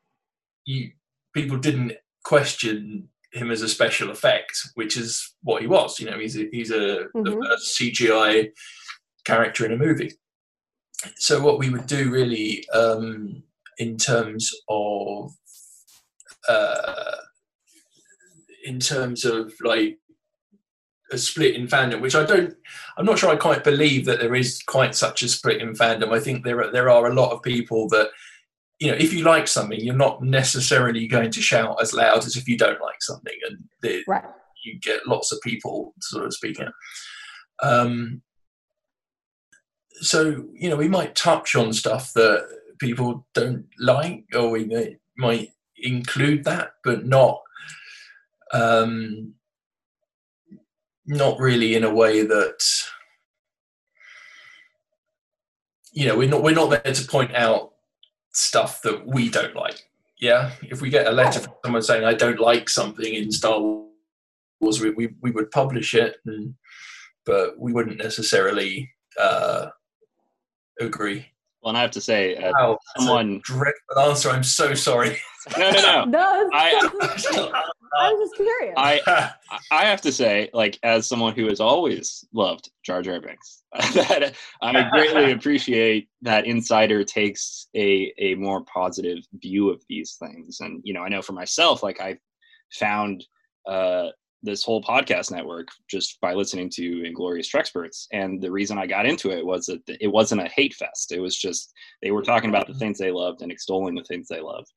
you 0.66 0.92
people 1.34 1.58
didn't 1.58 1.94
question 2.24 3.10
him 3.32 3.52
as 3.52 3.62
a 3.62 3.70
special 3.70 4.10
effect, 4.10 4.58
which 4.76 4.98
is 4.98 5.36
what 5.44 5.62
he 5.62 5.68
was. 5.68 6.00
You 6.00 6.10
know, 6.10 6.20
he's 6.20 6.38
a, 6.38 6.48
he's 6.52 6.72
a, 6.72 7.06
Mhm. 7.16 7.46
a 7.46 7.58
CGI 7.58 8.52
character 9.26 9.66
in 9.66 9.74
a 9.74 9.78
movie. 9.78 10.14
So 11.16 11.40
what 11.42 11.60
we 11.60 11.70
would 11.70 11.88
do 11.88 12.10
really 12.10 12.68
um, 12.70 13.44
in 13.78 13.98
terms 13.98 14.52
of 14.68 15.32
uh, 16.48 17.16
in 18.66 18.80
terms 18.80 19.24
of 19.26 19.54
like 19.62 19.98
a 21.12 21.18
split 21.18 21.56
in 21.56 21.68
fandom, 21.68 22.02
which 22.02 22.16
I 22.16 22.26
don't, 22.26 22.54
I'm 22.98 23.06
not 23.06 23.18
sure 23.18 23.30
I 23.30 23.36
quite 23.36 23.64
believe 23.64 24.06
that 24.06 24.20
there 24.20 24.36
is 24.36 24.62
quite 24.64 24.94
such 24.96 25.22
a 25.24 25.28
split 25.30 25.62
in 25.62 25.74
fandom. 25.74 26.12
I 26.12 26.20
think 26.20 26.44
there 26.44 26.62
are, 26.64 26.72
there 26.72 26.90
are 26.90 27.08
a 27.08 27.14
lot 27.14 27.32
of 27.32 27.42
people 27.42 27.88
that, 27.90 28.10
you 28.80 28.90
know, 28.90 28.98
if 28.98 29.14
you 29.14 29.24
like 29.24 29.48
something, 29.48 29.80
you're 29.80 29.96
not 29.96 30.24
necessarily 30.24 31.08
going 31.08 31.32
to 31.32 31.42
shout 31.42 31.82
as 31.82 31.94
loud 31.94 32.20
as 32.20 32.38
if 32.38 32.48
you 32.48 32.58
don't 32.58 32.82
like 32.82 33.02
something, 33.02 33.36
and 33.48 33.60
the, 33.82 34.04
right 34.08 34.24
you 34.64 34.80
get 34.80 35.08
lots 35.08 35.32
of 35.32 35.40
people 35.42 35.94
sort 36.02 36.26
of 36.26 36.34
speaking. 36.34 36.70
Um, 37.62 38.22
so 39.94 40.46
you 40.54 40.70
know, 40.70 40.76
we 40.76 40.88
might 40.88 41.16
touch 41.16 41.56
on 41.56 41.74
stuff 41.74 42.14
that 42.14 42.48
people 42.80 43.28
don't 43.34 43.66
like, 43.80 44.26
or 44.34 44.50
we 44.50 44.66
may, 44.66 44.98
might 45.18 45.50
include 45.78 46.46
that, 46.46 46.72
but 46.84 47.06
not 47.06 47.42
um, 48.54 49.34
not 51.06 51.40
really 51.40 51.76
in 51.76 51.84
a 51.84 51.94
way 51.94 52.22
that 52.22 52.64
you 55.92 56.08
know 56.08 56.18
we're 56.18 56.30
not 56.30 56.44
we're 56.44 56.56
not 56.56 56.70
there 56.70 56.94
to 56.94 57.08
point 57.08 57.36
out 57.36 57.72
stuff 58.34 58.82
that 58.84 59.06
we 59.06 59.30
don't 59.30 59.56
like. 59.56 59.82
Yeah, 60.20 60.52
if 60.64 60.82
we 60.82 60.90
get 60.90 61.08
a 61.08 61.12
letter 61.12 61.40
from 61.40 61.54
someone 61.64 61.82
saying 61.82 62.04
I 62.04 62.14
don't 62.14 62.40
like 62.40 62.68
something 62.68 63.14
in 63.14 63.32
Star 63.32 63.60
Wars, 64.60 64.82
we 64.82 64.92
we, 64.92 65.10
we 65.22 65.32
would 65.32 65.50
publish 65.52 65.94
it, 65.94 66.18
and, 66.26 66.56
but 67.26 67.58
we 67.58 67.72
wouldn't 67.72 67.98
necessarily 67.98 68.92
uh, 69.20 69.68
agree. 70.80 71.26
Well, 71.62 71.70
and 71.72 71.78
I 71.78 71.82
have 71.82 71.92
to 71.92 72.02
say, 72.02 72.36
uh, 72.36 72.52
Wow, 72.58 72.78
that's 72.96 73.04
a 73.06 73.08
someone. 73.08 73.42
dreadful 73.44 74.00
answer. 74.00 74.30
I'm 74.30 74.44
so 74.44 74.74
sorry. 74.74 75.18
No, 75.58 75.72
no, 75.72 75.82
no. 75.82 76.06
no 76.06 76.50
I- 76.54 76.90
I 78.00 78.14
was 78.14 78.30
just 78.30 78.36
curious 78.36 78.76
I 78.78 79.32
I 79.72 79.86
have 79.86 80.02
to 80.02 80.12
say, 80.12 80.50
like, 80.54 80.78
as 80.84 81.08
someone 81.08 81.34
who 81.34 81.48
has 81.48 81.60
always 81.60 82.24
loved 82.34 82.70
Jar 82.86 83.02
Jar 83.02 83.20
Binks, 83.20 83.64
that 83.94 84.36
I 84.62 84.90
greatly 84.92 85.32
appreciate 85.32 86.08
that 86.22 86.46
Insider 86.46 87.04
takes 87.04 87.68
a 87.76 88.14
a 88.20 88.36
more 88.36 88.64
positive 88.66 89.20
view 89.42 89.70
of 89.70 89.82
these 89.90 90.18
things. 90.20 90.60
And 90.60 90.82
you 90.84 90.94
know, 90.94 91.02
I 91.02 91.10
know 91.10 91.22
for 91.24 91.34
myself, 91.34 91.82
like 91.82 92.00
I 92.00 92.18
found 92.74 93.26
uh, 93.68 94.10
this 94.42 94.64
whole 94.64 94.82
podcast 94.82 95.32
network 95.32 95.68
just 95.90 96.20
by 96.22 96.34
listening 96.34 96.70
to 96.76 97.04
Inglorious 97.06 97.52
Trexperts, 97.52 98.08
and 98.14 98.42
the 98.42 98.52
reason 98.52 98.78
I 98.78 98.88
got 98.88 99.06
into 99.06 99.32
it 99.32 99.46
was 99.46 99.66
that 99.66 99.82
it 99.88 100.08
wasn't 100.08 100.42
a 100.42 100.50
hate 100.50 100.74
fest. 100.74 101.12
It 101.12 101.20
was 101.20 101.36
just 101.36 101.74
they 102.02 102.12
were 102.12 102.22
talking 102.24 102.50
about 102.50 102.68
the 102.68 102.74
things 102.74 102.98
they 102.98 103.12
loved 103.12 103.42
and 103.42 103.52
extolling 103.52 103.96
the 103.96 104.04
things 104.04 104.28
they 104.28 104.42
loved, 104.42 104.72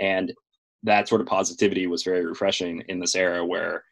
and 0.00 0.32
that 0.82 1.08
sort 1.08 1.20
of 1.22 1.26
positivity 1.26 1.86
was 1.86 2.02
very 2.02 2.24
refreshing 2.26 2.82
in 2.88 3.00
this 3.00 3.14
era 3.14 3.44
where 3.44 3.82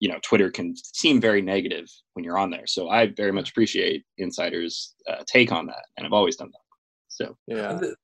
you 0.00 0.08
know 0.08 0.18
twitter 0.22 0.50
can 0.50 0.74
seem 0.76 1.20
very 1.20 1.42
negative 1.42 1.86
when 2.14 2.24
you're 2.24 2.38
on 2.38 2.50
there. 2.50 2.66
So 2.66 2.88
i 2.88 3.06
very 3.08 3.32
much 3.32 3.50
appreciate 3.50 4.02
insiders 4.16 4.94
uh, 5.08 5.22
take 5.26 5.52
on 5.52 5.66
that 5.66 5.84
and 5.96 6.06
i've 6.06 6.14
always 6.14 6.36
done 6.36 6.50
that. 6.52 6.60
So 7.08 7.36
Yeah. 7.46 7.74
the, 7.74 7.94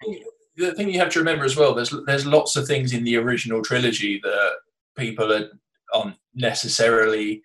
the 0.57 0.74
thing 0.74 0.91
you 0.91 0.99
have 0.99 1.09
to 1.12 1.18
remember 1.20 1.45
as 1.47 1.57
well, 1.57 1.74
there's 1.74 1.95
there's 2.07 2.27
lots 2.27 2.55
of 2.57 2.66
things 2.66 2.93
in 2.93 3.03
the 3.05 3.16
original 3.16 3.62
trilogy 3.62 4.20
that 4.22 4.53
people 4.99 5.33
are 5.33 5.49
aren't 5.97 6.16
necessarily 6.34 7.42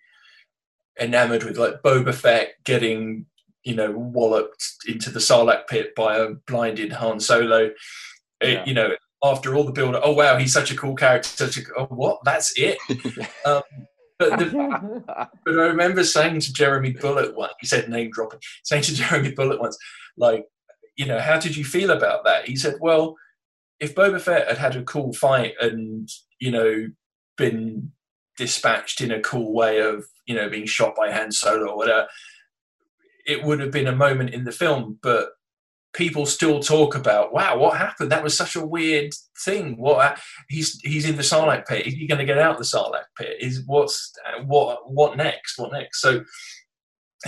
enamored 1.00 1.44
with, 1.44 1.56
like 1.56 1.82
Boba 1.82 2.14
Fett 2.14 2.54
getting 2.64 3.26
you 3.64 3.74
know 3.74 3.90
walloped 3.92 4.64
into 4.88 5.10
the 5.10 5.20
Sarlacc 5.20 5.66
pit 5.68 5.94
by 5.94 6.16
a 6.16 6.30
blinded 6.46 6.92
Han 6.92 7.20
Solo. 7.20 7.70
It- 8.40 8.54
Yeah. 8.54 8.64
you 8.66 8.74
know, 8.74 8.90
after 9.22 9.54
all 9.54 9.64
the 9.64 9.72
build, 9.72 9.94
oh 10.02 10.12
wow, 10.12 10.36
he's 10.36 10.52
such 10.52 10.70
a 10.72 10.76
cool 10.76 10.96
character. 10.96 11.28
Such 11.28 11.58
a 11.58 11.60
oh, 11.76 11.86
what? 11.86 12.18
That's 12.24 12.52
it. 12.58 12.76
um, 13.46 13.62
but 14.18 14.38
the, 14.38 15.02
but 15.44 15.58
I 15.58 15.66
remember 15.66 16.04
saying 16.04 16.40
to 16.40 16.52
Jeremy 16.52 16.92
Bulloch 16.92 17.36
once, 17.36 17.52
he 17.60 17.66
said 17.66 17.88
name 17.88 18.10
dropping, 18.12 18.40
saying 18.64 18.82
to 18.84 18.94
Jeremy 19.00 19.32
Bulloch 19.32 19.60
once, 19.60 19.78
like, 20.16 20.44
you 20.96 21.06
know, 21.06 21.20
how 21.20 21.38
did 21.38 21.56
you 21.56 21.64
feel 21.64 21.90
about 21.90 22.24
that? 22.24 22.48
He 22.48 22.56
said, 22.56 22.76
well, 22.80 23.16
if 23.80 23.94
Boba 23.94 24.20
Fett 24.20 24.48
had 24.48 24.58
had 24.58 24.76
a 24.76 24.82
cool 24.84 25.12
fight 25.12 25.54
and, 25.60 26.08
you 26.40 26.50
know, 26.50 26.88
been 27.36 27.92
dispatched 28.36 29.00
in 29.00 29.10
a 29.10 29.20
cool 29.20 29.52
way 29.52 29.80
of, 29.80 30.04
you 30.26 30.34
know, 30.34 30.48
being 30.48 30.66
shot 30.66 30.94
by 30.96 31.10
Han 31.10 31.32
Solo 31.32 31.70
or 31.70 31.76
whatever, 31.76 32.06
it 33.26 33.44
would 33.44 33.60
have 33.60 33.70
been 33.70 33.86
a 33.86 33.96
moment 33.96 34.30
in 34.30 34.44
the 34.44 34.52
film, 34.52 34.98
but 35.02 35.30
people 35.92 36.24
still 36.24 36.60
talk 36.60 36.94
about, 36.94 37.32
wow, 37.32 37.58
what 37.58 37.76
happened? 37.76 38.10
That 38.10 38.22
was 38.22 38.36
such 38.36 38.56
a 38.56 38.64
weird 38.64 39.12
thing. 39.44 39.76
What 39.76 40.18
he's 40.48 40.80
he's 40.82 41.08
in 41.08 41.16
the 41.16 41.22
Sarlacc 41.22 41.66
pit. 41.66 41.86
Is 41.86 41.94
he 41.94 42.06
going 42.06 42.18
to 42.18 42.24
get 42.24 42.38
out 42.38 42.52
of 42.52 42.58
the 42.58 42.64
Sarlacc 42.64 43.04
pit? 43.16 43.36
Is 43.40 43.62
what's 43.66 44.12
what 44.46 44.90
what 44.90 45.16
next? 45.16 45.58
What 45.58 45.72
next? 45.72 46.00
So 46.00 46.24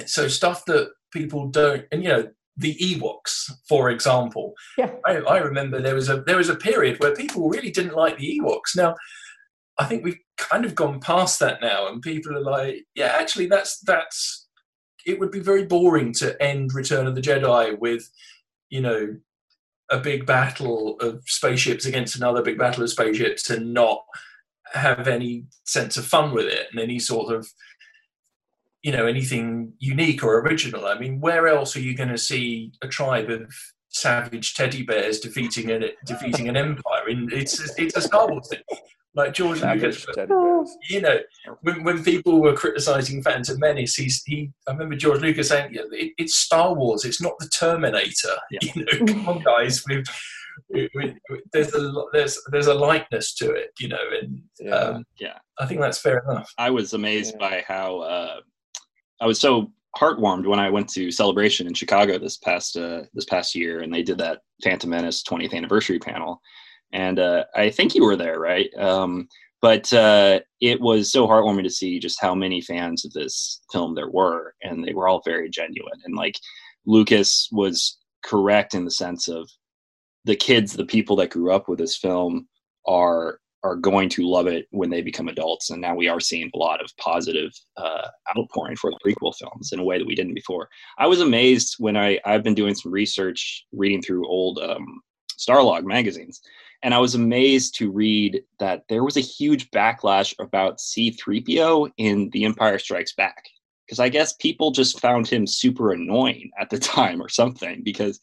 so 0.07 0.29
stuff 0.29 0.65
that 0.67 0.91
people 1.13 1.49
don't, 1.49 1.85
and 1.93 2.03
you 2.03 2.09
know, 2.09 2.29
the 2.57 2.75
Ewoks, 2.77 3.51
for 3.69 3.91
example. 3.91 4.55
Yeah. 4.79 4.93
I, 5.05 5.17
I 5.17 5.39
remember 5.39 5.81
there 5.81 5.95
was 5.95 6.09
a 6.09 6.23
there 6.23 6.37
was 6.37 6.49
a 6.49 6.57
period 6.57 7.01
where 7.01 7.15
people 7.15 7.49
really 7.49 7.71
didn't 7.71 7.95
like 7.95 8.19
the 8.19 8.41
Ewoks. 8.41 8.77
Now, 8.77 8.95
I 9.79 9.87
think 9.87 10.05
we've 10.05 10.19
kind 10.37 10.65
of 10.65 10.75
gone 10.75 11.01
past 11.01 11.41
that 11.41 11.61
now, 11.61 11.89
and 11.89 12.01
people 12.01 12.37
are 12.37 12.43
like, 12.43 12.85
yeah, 12.95 13.17
actually, 13.19 13.47
that's 13.47 13.81
that's. 13.81 14.47
It 15.07 15.21
would 15.21 15.31
be 15.31 15.41
very 15.41 15.65
boring 15.67 16.15
to 16.15 16.41
end 16.43 16.73
Return 16.73 17.07
of 17.07 17.15
the 17.15 17.21
Jedi 17.21 17.79
with, 17.79 18.09
you 18.71 18.81
know, 18.81 19.17
a 19.91 19.99
big 19.99 20.25
battle 20.25 20.97
of 21.01 21.23
spaceships 21.27 21.85
against 21.85 22.17
another 22.17 22.43
big 22.43 22.59
battle 22.59 22.83
of 22.83 22.91
spaceships 22.91 23.51
and 23.51 23.75
not 23.75 24.03
have 24.73 25.07
any 25.07 25.45
sense 25.65 25.97
of 25.97 26.07
fun 26.07 26.33
with 26.33 26.47
it 26.47 26.67
and 26.71 26.81
any 26.81 26.99
sort 26.99 27.33
of 27.33 27.47
you 28.83 28.93
know 28.93 29.07
anything 29.07 29.73
unique 29.79 30.25
or 30.25 30.41
original 30.41 30.87
i 30.87 30.99
mean 30.99 31.21
where 31.21 31.47
else 31.47 31.77
are 31.77 31.81
you 31.81 31.95
going 31.95 32.09
to 32.09 32.19
see 32.19 32.73
a 32.83 32.89
tribe 32.89 33.31
of 33.31 33.55
savage 33.89 34.55
teddy 34.55 34.83
bears 34.83 35.21
defeating 35.21 35.71
an 35.71 35.85
defeating 36.05 36.49
an 36.49 36.57
empire 36.57 37.09
in 37.09 37.29
it's 37.33 37.61
it's 37.79 37.97
a 37.97 38.01
star 38.01 38.29
wars 38.29 38.49
thing 38.49 38.61
like 39.17 39.33
george 39.33 39.63
lucas 39.63 40.01
Savage 40.03 40.15
teddy 40.15 40.29
bears. 40.29 40.77
you 40.91 41.01
know, 41.01 41.19
when, 41.63 41.85
when 41.85 42.03
people 42.03 42.41
were 42.41 42.55
criticizing 42.55 43.23
Phantom 43.23 43.59
Menace, 43.61 43.95
he's, 43.95 44.23
he, 44.27 44.51
I 44.69 44.73
remember 44.73 44.97
George 44.97 45.21
Lucas 45.21 45.49
saying, 45.49 45.73
yeah, 45.75 45.83
it, 45.93 46.13
it's 46.19 46.35
Star 46.37 46.75
Wars, 46.75 47.05
it's 47.05 47.21
not 47.23 47.35
the 47.39 47.49
Terminator. 47.49 48.35
Yeah. 48.51 48.59
You 48.75 48.85
know, 48.85 49.07
come 49.13 49.29
on, 49.29 49.43
guys, 49.43 49.85
we've, 49.89 50.05
we, 50.71 50.89
we, 50.95 51.15
there's 51.53 51.75
a 51.75 51.93
there's 52.13 52.39
there's 52.51 52.67
a 52.69 52.75
likeness 52.75 53.35
to 53.37 53.51
it, 53.53 53.71
you 53.81 53.89
know, 53.89 53.99
and 54.21 54.41
Yeah. 54.61 54.71
um, 54.75 55.05
Yeah. 55.21 55.39
I 55.59 55.67
think 55.67 55.81
that's 55.81 55.99
fair 55.99 56.25
enough. 56.29 56.53
I 56.59 56.71
was 56.71 56.93
amazed 56.95 57.35
Yeah. 57.35 57.49
by 57.49 57.65
how 57.69 57.99
uh, 58.01 58.41
I 59.21 59.27
was 59.27 59.41
so 59.41 59.71
heartwarmed 59.97 60.47
when 60.47 60.59
I 60.59 60.71
went 60.71 60.89
to 60.91 61.11
Celebration 61.13 61.67
in 61.69 61.75
Chicago 61.75 62.19
this 62.19 62.37
past 62.39 62.77
uh, 62.77 63.03
this 63.15 63.27
past 63.27 63.55
year, 63.55 63.81
and 63.83 63.93
they 63.95 64.03
did 64.03 64.19
that 64.19 64.41
Phantom 64.63 64.91
Menace 64.91 65.23
20th 65.23 65.55
anniversary 65.55 65.99
panel, 65.99 66.41
and 66.95 67.19
uh, 67.19 67.45
I 67.55 67.71
think 67.71 67.95
you 67.95 68.05
were 68.05 68.17
there, 68.17 68.39
right? 68.39 68.71
Um, 68.79 69.29
but 69.61 69.93
uh, 69.93 70.41
it 70.61 70.81
was 70.81 71.11
so 71.11 71.27
heartwarming 71.27 71.65
to 71.65 71.71
see 71.71 71.99
just 71.99 72.21
how 72.21 72.35
many 72.35 72.61
fans 72.61 73.05
of 73.05 73.13
this 73.13 73.61
film 73.73 73.95
there 73.95 74.11
were, 74.11 74.55
and 74.63 74.85
they 74.85 74.95
were 74.95 75.09
all 75.09 75.23
very 75.25 75.51
genuine. 75.51 76.01
And 76.05 76.15
like 76.15 76.39
Lucas 76.87 77.49
was 77.51 77.99
correct 78.23 78.75
in 78.75 78.85
the 78.85 78.91
sense 78.91 79.29
of 79.29 79.51
the 80.25 80.37
kids, 80.37 80.73
the 80.73 80.87
people 80.87 81.17
that 81.17 81.31
grew 81.31 81.53
up 81.53 81.69
with 81.69 81.79
this 81.79 81.97
film, 81.97 82.47
are 82.87 83.41
are 83.65 83.77
going 83.77 84.11
to 84.11 84.29
love 84.29 84.47
it 84.47 84.67
when 84.73 84.91
they 84.91 85.01
become 85.01 85.27
adults. 85.27 85.71
And 85.71 85.81
now 85.81 85.95
we 85.95 86.07
are 86.07 86.21
seeing 86.21 86.51
a 86.55 86.59
lot 86.59 86.85
of 86.85 86.95
positive 86.99 87.51
uh, 87.79 88.09
outpouring 88.37 88.77
for 88.77 88.91
the 88.91 88.99
prequel 89.05 89.35
films 89.35 89.73
in 89.73 89.81
a 89.81 89.85
way 89.85 89.97
that 89.97 90.07
we 90.07 90.15
didn't 90.15 90.35
before. 90.35 90.69
I 90.99 91.07
was 91.07 91.21
amazed 91.21 91.77
when 91.79 91.97
I 91.97 92.21
I've 92.27 92.45
been 92.45 92.55
doing 92.55 92.75
some 92.75 92.93
research, 92.93 93.65
reading 93.73 94.03
through 94.03 94.29
old 94.29 94.59
um, 94.59 95.01
Starlog 95.39 95.85
magazines, 95.85 96.41
and 96.85 96.93
I 96.93 96.99
was 96.99 97.15
amazed 97.15 97.75
to 97.77 97.91
read 97.91 98.43
that 98.59 98.85
there 98.91 99.03
was 99.03 99.17
a 99.17 99.21
huge 99.21 99.71
backlash 99.71 100.35
about 100.39 100.81
C-3PO 100.81 101.91
in 101.97 102.29
The 102.31 102.45
Empire 102.45 102.79
Strikes 102.79 103.15
Back. 103.15 103.43
Because 103.87 103.99
I 103.99 104.11
guess 104.11 104.35
people 104.35 104.71
just 104.71 105.01
found 105.01 105.27
him 105.27 105.47
super 105.47 105.93
annoying 105.93 106.51
at 106.59 106.69
the 106.69 106.79
time 106.97 107.23
or 107.23 107.31
something. 107.31 107.83
Because 107.83 108.21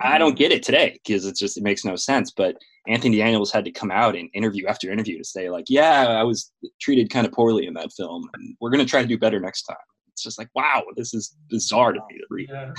I 0.00 0.16
don't 0.16 0.38
get 0.38 0.52
it 0.52 0.62
today 0.62 0.98
because 1.04 1.26
it's 1.26 1.38
just 1.38 1.58
it 1.58 1.62
makes 1.62 1.84
no 1.84 1.96
sense. 1.96 2.30
But 2.30 2.56
Anthony 2.86 3.18
Daniels 3.18 3.52
had 3.52 3.64
to 3.66 3.70
come 3.70 3.90
out 3.90 4.16
in 4.16 4.28
interview 4.28 4.66
after 4.66 4.90
interview 4.90 5.18
to 5.18 5.24
say 5.24 5.50
like, 5.50 5.66
yeah, 5.68 6.08
I 6.08 6.22
was 6.22 6.50
treated 6.80 7.10
kind 7.10 7.26
of 7.26 7.32
poorly 7.32 7.66
in 7.66 7.74
that 7.74 7.92
film, 7.92 8.28
and 8.34 8.56
we're 8.60 8.70
gonna 8.70 8.86
try 8.86 9.02
to 9.02 9.08
do 9.08 9.18
better 9.18 9.40
next 9.40 9.64
time. 9.64 9.76
It's 10.12 10.22
just 10.22 10.38
like, 10.38 10.48
wow, 10.54 10.84
this 10.96 11.14
is 11.14 11.36
bizarre 11.50 11.92
to 11.92 12.00
me 12.08 12.18
to 12.18 12.26
read. 12.30 12.48
Yeah. 12.50 12.72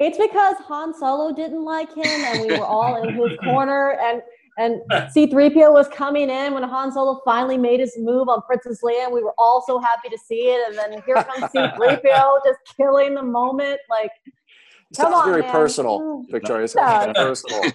It's 0.00 0.16
because 0.16 0.56
Han 0.66 0.94
Solo 0.94 1.32
didn't 1.32 1.62
like 1.62 1.94
him, 1.94 2.06
and 2.06 2.40
we 2.40 2.58
were 2.58 2.64
all 2.64 3.02
in 3.02 3.14
his 3.14 3.38
corner. 3.44 3.98
And 4.02 4.22
and 4.58 4.82
C-3PO 5.12 5.72
was 5.72 5.88
coming 5.88 6.28
in 6.28 6.52
when 6.52 6.62
Han 6.62 6.92
Solo 6.92 7.22
finally 7.24 7.56
made 7.56 7.80
his 7.80 7.96
move 7.98 8.28
on 8.28 8.42
Princess 8.42 8.80
Leia, 8.82 9.04
and 9.04 9.12
we 9.12 9.22
were 9.22 9.34
all 9.38 9.62
so 9.66 9.78
happy 9.78 10.08
to 10.10 10.18
see 10.18 10.50
it. 10.50 10.68
And 10.68 10.76
then 10.76 11.02
here 11.06 11.22
comes 11.22 11.50
C-3PO, 11.52 12.40
just 12.44 12.58
killing 12.76 13.14
the 13.14 13.22
moment. 13.22 13.78
Like, 13.88 14.10
Come 14.96 15.12
Sounds 15.12 15.22
on, 15.22 15.30
very 15.30 15.42
man. 15.42 15.52
personal. 15.52 16.24
Victoria. 16.30 16.64
It's 16.64 16.74
Yeah. 16.74 17.04
a 17.10 17.14
personal 17.14 17.60
no, 17.62 17.68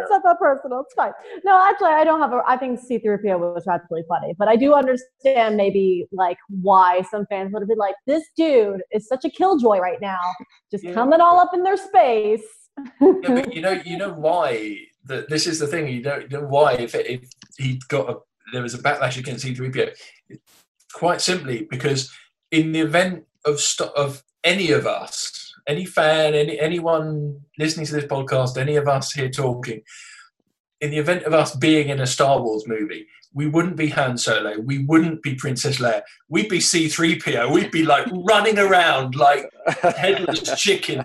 it's 0.00 0.10
not 0.10 0.22
that 0.22 0.36
personal. 0.38 0.80
It's 0.80 0.92
fine. 0.94 1.12
No, 1.44 1.58
actually, 1.68 1.88
I 1.92 2.04
don't 2.04 2.20
have 2.20 2.32
a. 2.32 2.42
I 2.46 2.58
think 2.58 2.78
C-3PO 2.78 3.38
was 3.54 3.66
actually 3.66 4.02
funny, 4.06 4.34
but 4.38 4.48
I 4.48 4.56
do 4.56 4.74
understand 4.74 5.56
maybe 5.56 6.06
like 6.12 6.36
why 6.48 7.02
some 7.10 7.24
fans 7.30 7.52
would 7.52 7.62
have 7.62 7.68
been 7.68 7.78
like, 7.78 7.94
"This 8.06 8.24
dude 8.36 8.82
is 8.92 9.08
such 9.08 9.24
a 9.24 9.30
killjoy 9.30 9.78
right 9.78 10.00
now, 10.00 10.20
just 10.70 10.84
Yeah. 10.84 10.92
coming 10.92 11.20
all 11.22 11.40
up 11.40 11.54
in 11.54 11.62
their 11.62 11.78
space." 11.78 12.42
yeah, 13.00 13.12
but 13.22 13.54
you 13.54 13.62
know, 13.62 13.80
you 13.84 13.96
know 13.96 14.12
why. 14.12 14.76
The, 15.04 15.26
this 15.28 15.46
is 15.46 15.58
the 15.58 15.66
thing. 15.66 15.88
You 15.88 16.02
don't 16.02 16.30
know 16.30 16.42
why. 16.46 16.74
If 16.74 16.94
it, 16.94 17.06
if 17.08 17.30
he 17.58 17.80
got 17.88 18.10
a, 18.10 18.16
there 18.52 18.62
was 18.62 18.74
a 18.74 18.78
backlash 18.78 19.16
against 19.18 19.42
C-3PO, 19.44 19.92
quite 20.94 21.20
simply 21.22 21.66
because 21.70 22.12
in 22.50 22.72
the 22.72 22.80
event 22.80 23.24
of 23.46 23.58
st- 23.60 23.90
of 23.96 24.22
any 24.44 24.70
of 24.70 24.86
us, 24.86 25.41
any 25.66 25.84
fan, 25.84 26.34
any 26.34 26.58
anyone 26.58 27.40
listening 27.58 27.86
to 27.86 27.92
this 27.92 28.04
podcast, 28.04 28.56
any 28.56 28.76
of 28.76 28.88
us 28.88 29.12
here 29.12 29.30
talking, 29.30 29.82
in 30.80 30.90
the 30.90 30.98
event 30.98 31.22
of 31.24 31.32
us 31.32 31.54
being 31.54 31.88
in 31.88 32.00
a 32.00 32.06
Star 32.06 32.42
Wars 32.42 32.66
movie, 32.66 33.06
we 33.34 33.46
wouldn't 33.46 33.76
be 33.76 33.88
Han 33.88 34.18
Solo, 34.18 34.58
we 34.58 34.84
wouldn't 34.84 35.22
be 35.22 35.34
Princess 35.34 35.78
Leia, 35.78 36.02
we'd 36.28 36.48
be 36.48 36.60
C-3PO, 36.60 37.52
we'd 37.52 37.70
be 37.70 37.84
like 37.84 38.06
running 38.12 38.58
around 38.58 39.14
like 39.14 39.48
headless 39.96 40.60
chicken, 40.60 41.04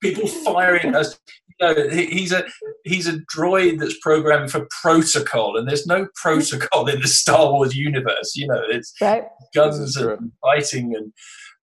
people 0.00 0.28
firing 0.28 0.94
us. 0.94 1.18
You 1.60 1.68
know, 1.68 1.88
he's 1.88 2.32
a 2.32 2.44
he's 2.84 3.06
a 3.06 3.18
droid 3.34 3.78
that's 3.78 3.98
programmed 4.00 4.50
for 4.50 4.66
protocol, 4.82 5.56
and 5.56 5.68
there's 5.68 5.86
no 5.86 6.08
protocol 6.20 6.88
in 6.88 7.00
the 7.00 7.08
Star 7.08 7.52
Wars 7.52 7.76
universe. 7.76 8.34
You 8.34 8.48
know, 8.48 8.62
it's 8.68 8.92
right? 9.00 9.24
guns 9.54 9.96
and 9.96 10.32
fighting. 10.42 10.94
And 10.96 11.12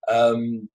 um, 0.07 0.69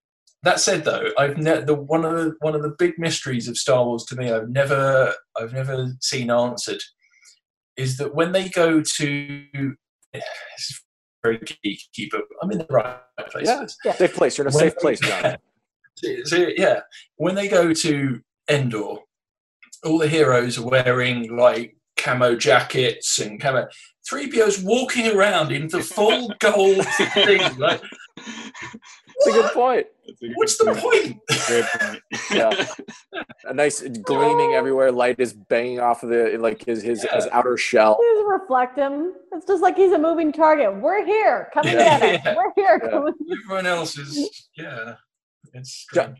that 0.46 0.60
said, 0.60 0.84
though, 0.84 1.10
I've 1.18 1.36
ne- 1.38 1.60
the 1.62 1.74
one 1.74 2.04
of 2.04 2.12
the 2.14 2.34
one 2.40 2.54
of 2.54 2.62
the 2.62 2.74
big 2.78 2.98
mysteries 2.98 3.48
of 3.48 3.56
Star 3.58 3.84
Wars 3.84 4.04
to 4.06 4.16
me, 4.16 4.30
I've 4.32 4.48
never 4.48 5.12
I've 5.36 5.52
never 5.52 5.88
seen 6.00 6.30
answered, 6.30 6.82
is 7.76 7.96
that 7.98 8.14
when 8.14 8.32
they 8.32 8.48
go 8.48 8.80
to 8.82 9.44
this 10.14 10.82
very 11.22 11.38
geeky, 11.38 12.08
but 12.10 12.22
I'm 12.42 12.50
in 12.52 12.58
the 12.58 12.66
right 12.70 12.96
place. 13.30 13.46
Yeah. 13.46 13.58
for 13.58 13.64
this. 13.66 13.98
Safe 13.98 14.14
place. 14.14 14.38
You're 14.38 14.46
in 14.46 14.52
a 14.52 14.56
When- 14.56 14.64
safe 14.70 14.76
place, 14.78 15.00
John. 15.08 15.36
So, 15.96 16.08
so, 16.24 16.36
yeah, 16.56 16.80
when 17.16 17.34
they 17.34 17.48
go 17.48 17.72
to 17.72 18.20
Endor, 18.50 18.96
all 19.84 19.98
the 19.98 20.08
heroes 20.08 20.58
are 20.58 20.66
wearing 20.66 21.34
like 21.36 21.76
camo 21.96 22.36
jackets 22.36 23.18
and 23.18 23.40
camo. 23.40 23.66
3PO's 24.12 24.62
walking 24.62 25.08
around 25.08 25.50
in 25.52 25.66
the 25.68 25.80
full 25.82 26.32
gold 26.38 26.84
thing. 27.14 27.40
Like, 27.58 27.80
It's 29.18 29.26
a 29.28 29.32
good 29.32 29.52
point. 29.52 29.86
what's 30.34 30.58
the 30.58 30.74
point? 30.74 31.18
Great 31.46 31.64
point. 31.64 32.02
Yeah. 32.30 32.66
A 33.46 33.54
nice 33.54 33.80
gleaming 33.82 34.52
everywhere. 34.54 34.90
Light 34.92 35.18
is 35.18 35.32
banging 35.32 35.80
off 35.80 36.02
of 36.02 36.10
the 36.10 36.36
like 36.38 36.64
his 36.64 36.82
his, 36.82 37.02
his 37.02 37.26
outer 37.32 37.56
shell. 37.56 37.98
Just 38.14 38.26
reflect 38.28 38.76
him. 38.78 39.14
It's 39.32 39.46
just 39.46 39.62
like 39.62 39.76
he's 39.76 39.92
a 39.92 39.98
moving 39.98 40.32
target. 40.32 40.74
We're 40.76 41.04
here. 41.04 41.48
Come 41.54 41.66
and 41.66 41.78
Yeah. 41.78 42.00
get 42.00 42.26
us. 42.26 42.36
We're 42.36 42.52
here. 42.56 42.80
Yeah. 42.82 42.90
Come 42.90 43.06
and- 43.06 43.14
Everyone 43.44 43.66
else 43.66 43.96
is, 43.96 44.48
yeah, 44.56 44.94
it's 45.54 45.86
Ja- 45.94 46.02
strange. 46.02 46.18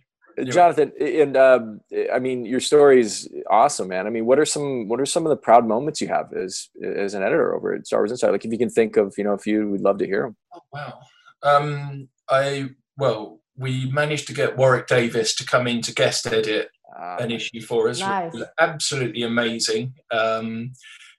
Jonathan, 0.55 0.93
and 1.01 1.37
um, 1.37 1.81
I 2.13 2.19
mean, 2.19 2.45
your 2.45 2.61
story 2.61 3.01
is 3.01 3.27
awesome, 3.51 3.89
man. 3.89 4.07
I 4.07 4.11
mean, 4.11 4.27
what 4.27 4.39
are 4.39 4.45
some 4.45 4.87
what 4.89 5.01
are 5.01 5.07
some 5.07 5.25
of 5.27 5.31
the 5.31 5.37
proud 5.37 5.67
moments 5.67 6.01
you 6.01 6.09
have 6.09 6.33
as 6.35 6.69
as 6.85 7.15
an 7.15 7.23
editor 7.23 7.55
over 7.55 7.75
at 7.75 7.87
Star 7.87 8.01
Wars 8.01 8.11
Insider? 8.11 8.33
Like, 8.33 8.45
if 8.45 8.53
you 8.53 8.59
can 8.59 8.69
think 8.71 8.97
of, 8.97 9.15
you 9.19 9.25
know, 9.25 9.33
a 9.33 9.39
few, 9.39 9.71
we'd 9.71 9.81
love 9.81 9.99
to 9.99 10.07
hear 10.07 10.23
them. 10.23 10.37
Oh 10.55 10.61
wow. 10.73 11.01
Um, 11.43 12.09
I 12.29 12.69
well, 12.97 13.41
we 13.57 13.91
managed 13.91 14.27
to 14.29 14.35
get 14.35 14.57
Warwick 14.57 14.87
Davis 14.87 15.35
to 15.37 15.47
come 15.47 15.67
in 15.67 15.81
to 15.83 15.95
guest 15.95 16.27
edit 16.27 16.71
Uh, 16.97 17.17
an 17.21 17.31
issue 17.31 17.61
for 17.61 17.89
us. 17.89 18.01
Nice. 18.01 18.35
Absolutely 18.59 19.23
amazing. 19.23 19.95
Um, 20.11 20.73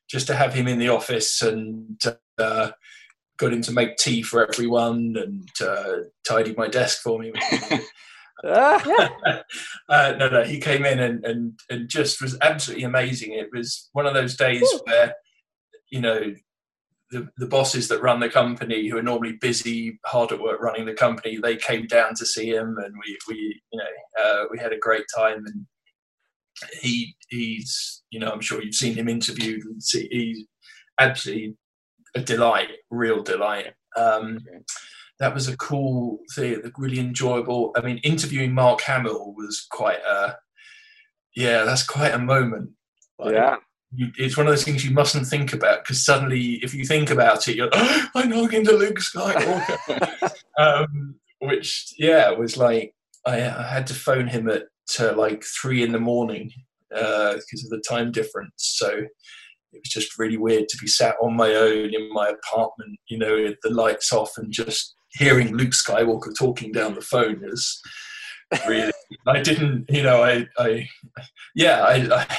just 0.10 0.26
to 0.28 0.36
have 0.36 0.54
him 0.54 0.68
in 0.68 0.80
the 0.80 0.90
office 0.90 1.42
and 1.42 2.02
uh, 2.40 2.72
got 3.38 3.54
him 3.54 3.62
to 3.62 3.72
make 3.72 3.98
tea 3.98 4.22
for 4.24 4.48
everyone 4.48 5.16
and 5.18 5.50
uh, 5.62 5.98
tidy 6.28 6.56
my 6.58 6.68
desk 6.68 7.02
for 7.02 7.20
me. 7.20 7.32
uh, 8.44 9.40
no, 9.90 10.30
no, 10.30 10.44
he 10.44 10.60
came 10.60 10.86
in 10.86 11.00
and, 11.00 11.26
and, 11.26 11.60
and 11.70 11.90
just 11.90 12.22
was 12.22 12.38
absolutely 12.42 12.86
amazing. 12.86 13.34
It 13.34 13.50
was 13.54 13.90
one 13.94 14.06
of 14.06 14.14
those 14.14 14.36
days 14.36 14.68
where, 14.86 15.14
you 15.90 16.02
know, 16.02 16.34
the, 17.12 17.28
the 17.38 17.48
bosses 17.48 17.88
that 17.88 18.02
run 18.02 18.20
the 18.20 18.30
company, 18.30 18.88
who 18.88 18.98
are 18.98 19.04
normally 19.04 19.34
busy, 19.34 20.00
hard 20.06 20.32
at 20.32 20.42
work 20.42 20.62
running 20.62 20.86
the 20.86 20.94
company, 20.94 21.38
they 21.38 21.56
came 21.56 21.88
down 21.88 22.16
to 22.16 22.26
see 22.26 22.50
him, 22.50 22.78
and 22.84 22.94
we, 23.06 23.18
we 23.28 23.62
you 23.72 23.80
know, 23.80 24.24
uh, 24.24 24.46
we 24.52 24.60
had 24.60 24.74
a 24.74 24.80
great 24.80 25.06
time. 25.16 25.46
And 25.46 25.66
he, 26.82 27.16
he's, 27.30 28.04
you 28.10 28.20
know, 28.20 28.32
I'm 28.32 28.42
sure 28.42 28.62
you've 28.62 28.76
seen 28.76 28.96
him 28.96 29.08
interviewed, 29.08 29.64
and 29.64 29.82
see, 29.82 30.08
he's 30.12 30.46
absolutely 31.00 31.56
a 32.16 32.22
delight, 32.22 32.72
real 32.90 33.24
delight. 33.24 33.74
Um, 33.96 34.40
that 35.20 35.34
was 35.34 35.48
a 35.48 35.58
cool 35.58 36.20
thing, 36.36 36.62
really 36.78 37.00
enjoyable. 37.00 37.72
I 37.76 37.82
mean, 37.82 38.00
interviewing 38.00 38.54
Mark 38.54 38.82
Hamill 38.82 39.34
was 39.36 39.66
quite 39.72 40.00
a, 40.00 40.36
yeah, 41.36 41.64
that's 41.64 41.84
quite 41.84 42.14
a 42.14 42.20
moment. 42.20 42.72
Like, 43.18 43.34
yeah. 43.34 43.56
You, 43.94 44.12
it's 44.18 44.38
one 44.38 44.48
of 44.48 44.52
those 44.52 44.64
things 44.64 44.84
you 44.84 44.92
mustn't 44.92 45.28
think 45.28 45.54
about 45.54 45.84
because 45.84 46.04
suddenly, 46.04 46.60
if 46.64 46.74
you 46.74 46.86
think 46.86 47.10
about 47.10 47.48
it, 47.48 47.56
you're, 47.56 47.70
oh, 47.72 48.08
I'm 48.16 48.32
talking 48.32 48.66
to 48.66 48.74
Luke 48.74 49.00
Skywalker. 49.00 50.32
um, 50.60 51.16
which, 51.40 51.94
yeah, 51.98 52.32
was 52.32 52.58
like, 52.58 52.94
I, 53.26 53.42
I 53.42 53.64
had 53.64 53.88
to 53.88 53.94
phone 53.94 54.28
him 54.28 54.50
at 54.50 54.64
uh, 55.00 55.14
like 55.16 55.44
three 55.44 55.84
in 55.84 55.92
the 55.92 56.00
morning 56.00 56.52
because 56.90 57.64
of 57.64 57.70
the 57.70 57.84
time 57.88 58.12
difference. 58.12 58.54
So 58.58 58.90
it 58.90 59.82
was 59.82 59.90
just 59.90 60.18
really 60.18 60.38
weird 60.38 60.70
to 60.70 60.78
be 60.78 60.88
sat 60.88 61.16
on 61.22 61.36
my 61.36 61.54
own 61.54 61.94
in 61.94 62.12
my 62.14 62.30
apartment, 62.30 63.00
you 63.08 63.18
know, 63.18 63.36
with 63.36 63.58
the 63.64 63.70
lights 63.70 64.12
off 64.12 64.32
and 64.38 64.52
just 64.52 64.96
hearing 65.12 65.56
Luke 65.56 65.72
Skywalker 65.72 66.36
talking 66.38 66.72
down 66.72 66.96
the 66.96 67.02
phone 67.02 67.42
is 67.44 67.82
really. 68.68 68.92
I 69.26 69.42
didn't, 69.42 69.90
you 69.90 70.04
know, 70.04 70.24
I, 70.24 70.46
I, 70.58 70.88
yeah, 71.56 71.82
I, 71.84 71.96
I 72.14 72.38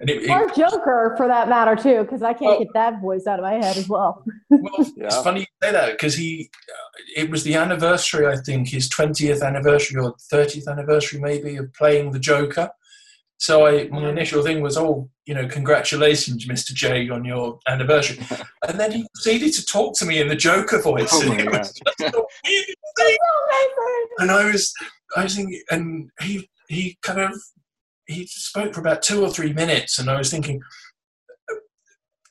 and 0.00 0.08
it, 0.10 0.22
it, 0.24 0.54
Joker, 0.54 1.14
for 1.16 1.26
that 1.26 1.48
matter, 1.48 1.74
too, 1.74 2.02
because 2.02 2.22
I 2.22 2.32
can't 2.32 2.42
Well- 2.42 2.58
get 2.60 2.68
that 2.74 3.00
voice 3.00 3.26
out 3.26 3.38
of 3.40 3.44
my 3.44 3.54
head 3.54 3.76
as 3.76 3.88
well. 3.88 4.24
well, 4.48 4.60
it's 4.96 5.16
funny 5.22 5.40
you 5.40 5.46
say 5.62 5.72
that 5.72 5.92
because 5.92 6.14
he, 6.14 6.50
uh, 6.70 7.20
it 7.22 7.30
was 7.30 7.42
the 7.42 7.54
anniversary, 7.54 8.26
I 8.26 8.36
think, 8.36 8.68
his 8.68 8.88
twentieth 8.88 9.42
anniversary 9.42 10.00
or 10.00 10.14
thirtieth 10.30 10.68
anniversary, 10.68 11.20
maybe, 11.20 11.56
of 11.56 11.72
playing 11.74 12.12
the 12.12 12.20
Joker. 12.20 12.70
So 13.40 13.66
I, 13.66 13.88
my 13.88 14.08
initial 14.08 14.42
thing 14.42 14.62
was, 14.62 14.76
oh, 14.76 15.08
you 15.24 15.32
know, 15.32 15.46
congratulations, 15.46 16.46
Mr. 16.48 16.72
J, 16.74 17.08
on 17.08 17.24
your 17.24 17.60
anniversary. 17.68 18.18
and 18.68 18.78
then 18.80 18.90
he 18.90 19.06
proceeded 19.14 19.52
to 19.54 19.64
talk 19.64 19.96
to 19.98 20.06
me 20.06 20.20
in 20.20 20.26
the 20.26 20.34
Joker 20.34 20.80
voice. 20.82 21.10
Oh 21.12 21.22
and 21.30 21.40
it 21.40 21.50
was 21.50 21.72
just 21.72 21.98
the 21.98 22.24
thing. 22.98 23.16
and 24.18 24.30
I 24.32 24.50
was, 24.50 24.72
I 25.16 25.22
was 25.22 25.36
thinking, 25.36 25.62
and 25.70 26.10
he, 26.20 26.48
he 26.68 26.98
kind 27.02 27.20
of, 27.20 27.40
he 28.08 28.26
spoke 28.26 28.74
for 28.74 28.80
about 28.80 29.02
two 29.02 29.22
or 29.22 29.30
three 29.30 29.52
minutes, 29.52 29.98
and 29.98 30.10
I 30.10 30.16
was 30.18 30.30
thinking, 30.30 30.60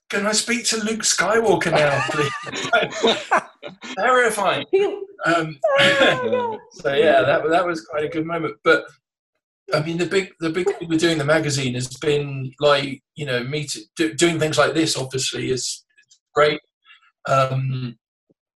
can 0.10 0.26
I 0.26 0.32
speak 0.32 0.66
to 0.68 0.78
Luke 0.84 1.02
Skywalker 1.04 1.72
now, 1.72 2.04
please? 2.12 3.42
Terrifying. 3.98 4.66
He- 4.72 5.04
Um, 5.26 5.58
Oh, 5.80 6.60
so 6.72 6.94
yeah, 6.94 7.22
that 7.24 7.50
that 7.50 7.66
was 7.66 7.82
quite 7.86 8.04
a 8.06 8.10
good 8.10 8.26
moment. 8.26 8.56
But 8.64 8.84
I 9.74 9.82
mean, 9.82 9.98
the 9.98 10.06
big 10.06 10.32
the 10.40 10.50
big 10.50 10.68
thing 10.78 10.88
with 10.90 11.00
doing 11.00 11.18
the 11.18 11.26
magazine 11.26 11.74
has 11.74 11.88
been 11.98 12.52
like 12.60 13.02
you 13.16 13.26
know 13.26 13.44
meet 13.44 13.76
do, 13.96 14.14
doing 14.14 14.40
things 14.40 14.58
like 14.58 14.74
this. 14.76 14.96
Obviously, 14.98 15.50
is 15.52 15.84
great. 16.36 16.62
Um, 17.28 17.98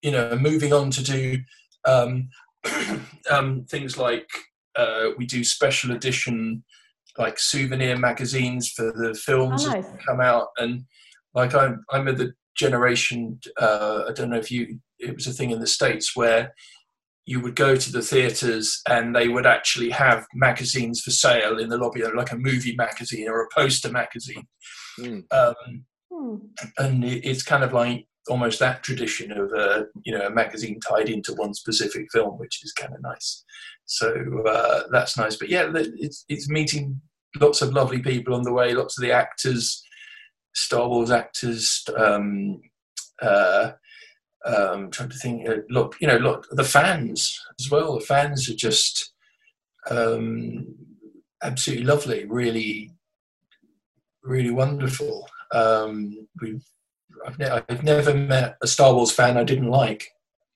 you 0.01 0.11
know, 0.11 0.35
moving 0.35 0.71
on 0.71 0.91
to 0.91 1.03
do 1.03 1.39
um, 1.85 2.29
um, 3.31 3.65
things 3.65 3.97
like 3.97 4.29
uh, 4.75 5.09
we 5.17 5.25
do 5.25 5.43
special 5.43 5.91
edition 5.91 6.63
like 7.17 7.37
souvenir 7.39 7.97
magazines 7.97 8.69
for 8.69 8.91
the 8.91 9.13
films 9.13 9.65
Oh, 9.65 9.71
nice. 9.71 9.85
they 9.85 9.97
come 10.05 10.21
out 10.21 10.47
and 10.57 10.83
like 11.33 11.53
I'm 11.53 11.83
I'm 11.91 12.07
of 12.07 12.17
the 12.17 12.33
generation 12.57 13.39
uh, 13.59 14.03
I 14.09 14.11
don't 14.13 14.29
know 14.29 14.37
if 14.37 14.51
you 14.51 14.79
it 14.99 15.15
was 15.15 15.27
a 15.27 15.31
thing 15.33 15.51
in 15.51 15.59
the 15.59 15.67
states 15.67 16.15
where 16.15 16.53
you 17.25 17.39
would 17.39 17.55
go 17.55 17.75
to 17.75 17.91
the 17.91 18.01
theaters 18.01 18.81
and 18.89 19.15
they 19.15 19.27
would 19.27 19.45
actually 19.45 19.89
have 19.91 20.25
magazines 20.33 21.01
for 21.01 21.11
sale 21.11 21.59
in 21.59 21.69
the 21.69 21.77
lobby 21.77 22.03
like 22.15 22.31
a 22.31 22.37
movie 22.37 22.75
magazine 22.75 23.27
or 23.29 23.41
a 23.43 23.47
poster 23.53 23.91
magazine 23.91 24.47
Mm. 24.99 25.23
um, 25.31 25.85
Hmm. 26.13 26.35
and 26.77 27.05
it's 27.05 27.41
kind 27.43 27.63
of 27.63 27.71
like 27.71 28.05
almost 28.29 28.59
that 28.59 28.83
tradition 28.83 29.31
of 29.31 29.51
a 29.53 29.87
you 30.03 30.15
know 30.17 30.27
a 30.27 30.29
magazine 30.29 30.79
tied 30.79 31.09
into 31.09 31.33
one 31.33 31.53
specific 31.53 32.05
film 32.11 32.37
which 32.37 32.63
is 32.63 32.71
kind 32.73 32.93
of 32.93 33.01
nice. 33.01 33.43
So 33.85 34.13
uh, 34.47 34.83
that's 34.91 35.17
nice. 35.17 35.35
But 35.35 35.49
yeah 35.49 35.71
it's 35.75 36.25
it's 36.29 36.49
meeting 36.49 37.01
lots 37.39 37.61
of 37.61 37.73
lovely 37.73 37.99
people 37.99 38.35
on 38.35 38.43
the 38.43 38.53
way 38.53 38.73
lots 38.73 38.97
of 38.97 39.01
the 39.01 39.11
actors 39.11 39.83
star 40.53 40.87
wars 40.89 41.11
actors 41.11 41.85
um 41.97 42.59
uh 43.21 43.71
um 44.45 44.91
trying 44.91 45.09
to 45.09 45.17
think 45.17 45.47
uh, 45.47 45.57
look 45.69 45.95
you 46.01 46.07
know 46.07 46.17
look 46.17 46.47
the 46.51 46.63
fans 46.63 47.39
as 47.59 47.69
well. 47.69 47.99
The 47.99 48.05
fans 48.05 48.49
are 48.49 48.55
just 48.55 49.13
um 49.89 50.67
absolutely 51.43 51.85
lovely 51.85 52.25
really 52.25 52.91
really 54.23 54.51
wonderful. 54.51 55.27
Um 55.51 56.27
we've 56.41 56.63
I've, 57.25 57.39
ne- 57.39 57.61
I've 57.69 57.83
never 57.83 58.13
met 58.13 58.57
a 58.61 58.67
Star 58.67 58.93
Wars 58.93 59.11
fan 59.11 59.37
I 59.37 59.43
didn't 59.43 59.69
like. 59.69 60.07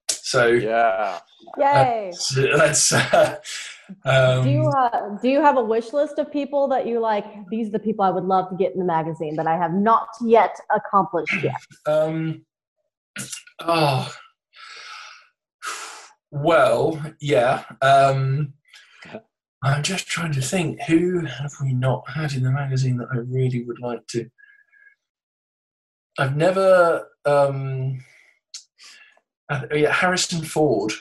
So 0.10 0.48
Yeah. 0.48 1.20
Yay. 1.58 2.12
that's, 2.12 2.36
that's 2.36 2.94
uh, 3.14 3.36
um, 4.04 4.44
do 4.44 4.50
you 4.50 4.68
uh, 4.68 5.18
do 5.22 5.30
you 5.30 5.42
have 5.42 5.58
a 5.58 5.64
wish 5.64 5.94
list 5.94 6.18
of 6.18 6.32
people 6.32 6.68
that 6.70 6.88
you 6.88 7.00
like? 7.00 7.26
These 7.50 7.68
are 7.68 7.72
the 7.72 7.80
people 7.80 8.04
I 8.04 8.10
would 8.10 8.24
love 8.24 8.50
to 8.50 8.56
get 8.56 8.74
in 8.74 8.80
the 8.80 8.86
magazine 8.86 9.36
that 9.36 9.48
I 9.48 9.58
have 9.58 9.74
not 9.74 10.08
yet 10.26 10.56
accomplished 10.76 11.36
yet. 11.44 11.62
um, 11.86 12.46
oh, 13.60 14.12
well, 16.32 17.00
yeah. 17.22 17.64
Um, 17.82 18.54
I'm 19.64 19.84
just 19.84 20.08
trying 20.08 20.34
to 20.34 20.42
think 20.42 20.82
who 20.84 21.26
have 21.26 21.52
we 21.62 21.74
not 21.74 22.10
had 22.10 22.34
in 22.34 22.44
the 22.44 22.52
magazine 22.52 22.98
that 22.98 23.08
I 23.14 23.18
really 23.18 23.64
would 23.64 23.80
like 23.80 24.06
to. 24.08 24.30
I've 26.18 26.36
never. 26.36 27.08
Um, 27.26 28.04
uh, 29.50 29.64
yeah, 29.74 29.92
Harrison 29.92 30.44
Ford. 30.44 30.94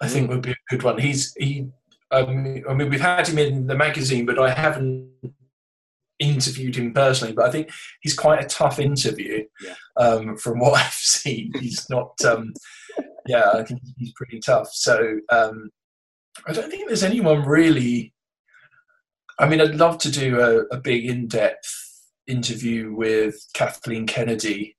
I 0.00 0.08
think 0.08 0.30
would 0.30 0.42
be 0.42 0.52
a 0.52 0.56
good 0.70 0.82
one. 0.82 0.98
He's 0.98 1.34
he. 1.34 1.68
Um, 2.10 2.62
I 2.68 2.74
mean, 2.74 2.88
we've 2.88 3.00
had 3.00 3.28
him 3.28 3.38
in 3.38 3.66
the 3.66 3.76
magazine, 3.76 4.24
but 4.24 4.38
I 4.38 4.50
haven't 4.50 5.10
interviewed 6.18 6.76
him 6.76 6.94
personally. 6.94 7.34
But 7.34 7.46
I 7.46 7.50
think 7.50 7.70
he's 8.00 8.14
quite 8.14 8.42
a 8.42 8.48
tough 8.48 8.78
interview. 8.78 9.44
Yeah. 9.62 9.74
Um, 9.96 10.36
from 10.36 10.58
what 10.58 10.74
I've 10.80 10.92
seen, 10.92 11.52
he's 11.60 11.88
not. 11.90 12.12
Um, 12.24 12.54
yeah, 13.26 13.50
I 13.54 13.62
think 13.62 13.80
he's 13.98 14.12
pretty 14.12 14.40
tough. 14.40 14.70
So 14.72 15.18
um, 15.30 15.70
I 16.46 16.52
don't 16.52 16.70
think 16.70 16.86
there's 16.86 17.04
anyone 17.04 17.44
really. 17.44 18.14
I 19.38 19.48
mean, 19.48 19.60
I'd 19.60 19.76
love 19.76 19.98
to 19.98 20.10
do 20.10 20.40
a, 20.40 20.74
a 20.74 20.80
big 20.80 21.06
in-depth 21.06 21.87
interview 22.28 22.94
with 22.94 23.34
Kathleen 23.54 24.06
Kennedy 24.06 24.76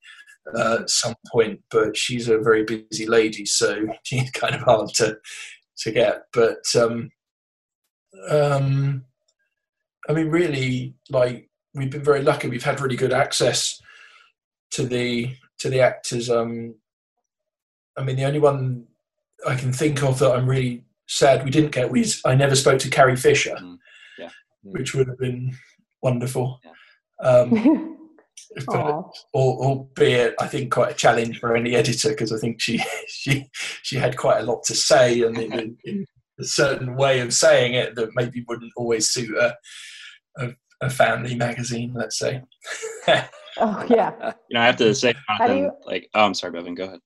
uh, 0.55 0.79
at 0.81 0.89
some 0.89 1.15
point, 1.31 1.59
but 1.71 1.97
she's 1.97 2.29
a 2.29 2.37
very 2.39 2.63
busy 2.63 3.07
lady, 3.07 3.45
so 3.45 3.85
she's 4.03 4.29
kind 4.31 4.55
of 4.55 4.61
hard 4.61 4.89
to 4.95 5.17
to 5.79 5.91
get. 5.91 6.23
But 6.33 6.63
um, 6.75 7.09
um, 8.29 9.05
I 10.07 10.13
mean, 10.13 10.29
really, 10.29 10.95
like 11.09 11.49
we've 11.73 11.91
been 11.91 12.03
very 12.03 12.21
lucky. 12.21 12.47
We've 12.47 12.63
had 12.63 12.81
really 12.81 12.95
good 12.95 13.13
access 13.13 13.81
to 14.71 14.83
the 14.83 15.35
to 15.59 15.69
the 15.69 15.81
actors. 15.81 16.29
Um, 16.29 16.75
I 17.97 18.03
mean, 18.03 18.15
the 18.15 18.25
only 18.25 18.39
one 18.39 18.85
I 19.47 19.55
can 19.55 19.73
think 19.73 20.03
of 20.03 20.19
that 20.19 20.31
I'm 20.31 20.49
really 20.49 20.83
sad 21.07 21.43
we 21.43 21.51
didn't 21.51 21.71
get 21.71 21.91
was 21.91 22.21
I 22.25 22.35
never 22.35 22.55
spoke 22.55 22.79
to 22.79 22.89
Carrie 22.89 23.15
Fisher, 23.15 23.57
Mm, 23.59 23.77
yeah. 24.17 24.29
which 24.63 24.93
would 24.93 25.07
have 25.07 25.17
been 25.17 25.55
wonderful. 26.01 26.59
Yeah. 26.63 26.71
Um, 27.21 27.97
but, 28.65 29.11
albeit 29.33 30.35
I 30.39 30.47
think 30.47 30.71
quite 30.71 30.91
a 30.91 30.95
challenge 30.95 31.39
for 31.39 31.55
any 31.55 31.75
editor 31.75 32.09
because 32.09 32.31
I 32.31 32.37
think 32.37 32.61
she 32.61 32.81
she 33.07 33.49
she 33.83 33.97
had 33.97 34.17
quite 34.17 34.39
a 34.39 34.45
lot 34.45 34.63
to 34.65 34.75
say 34.75 35.21
and 35.21 35.37
it, 35.37 35.73
it, 35.83 36.07
a 36.39 36.43
certain 36.43 36.95
way 36.95 37.19
of 37.19 37.33
saying 37.33 37.73
it 37.73 37.95
that 37.95 38.15
maybe 38.15 38.45
wouldn't 38.47 38.71
always 38.77 39.09
suit 39.09 39.35
a, 39.37 39.55
a, 40.37 40.49
a 40.81 40.89
family 40.89 41.35
magazine, 41.35 41.93
let's 41.95 42.17
say. 42.17 42.41
Oh 43.61 43.85
yeah. 43.89 44.33
You 44.49 44.53
know, 44.53 44.61
I 44.61 44.65
have 44.67 44.77
to 44.77 44.95
say, 44.95 45.13
Jonathan, 45.37 45.57
you- 45.57 45.71
like, 45.85 46.09
oh, 46.13 46.23
I'm 46.23 46.33
sorry, 46.33 46.53
Bevin, 46.53 46.75
go 46.75 46.85
ahead. 46.85 46.99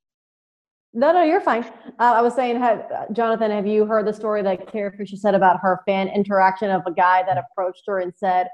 No, 0.93 1.11
no, 1.11 1.23
you're 1.23 1.41
fine. 1.41 1.63
Uh, 1.99 2.13
I 2.13 2.21
was 2.21 2.35
saying, 2.35 2.59
have, 2.59 2.85
uh, 2.91 3.05
Jonathan, 3.11 3.49
have 3.49 3.65
you 3.65 3.85
heard 3.85 4.05
the 4.05 4.13
story 4.13 4.43
that 4.43 4.71
Carrie 4.71 4.95
Fisher 4.95 5.15
said 5.15 5.33
about 5.33 5.59
her 5.61 5.81
fan 5.87 6.07
interaction 6.09 6.69
of 6.69 6.83
a 6.85 6.91
guy 6.91 7.23
that 7.23 7.39
approached 7.39 7.81
her 7.87 7.99
and 7.99 8.13
said, 8.15 8.47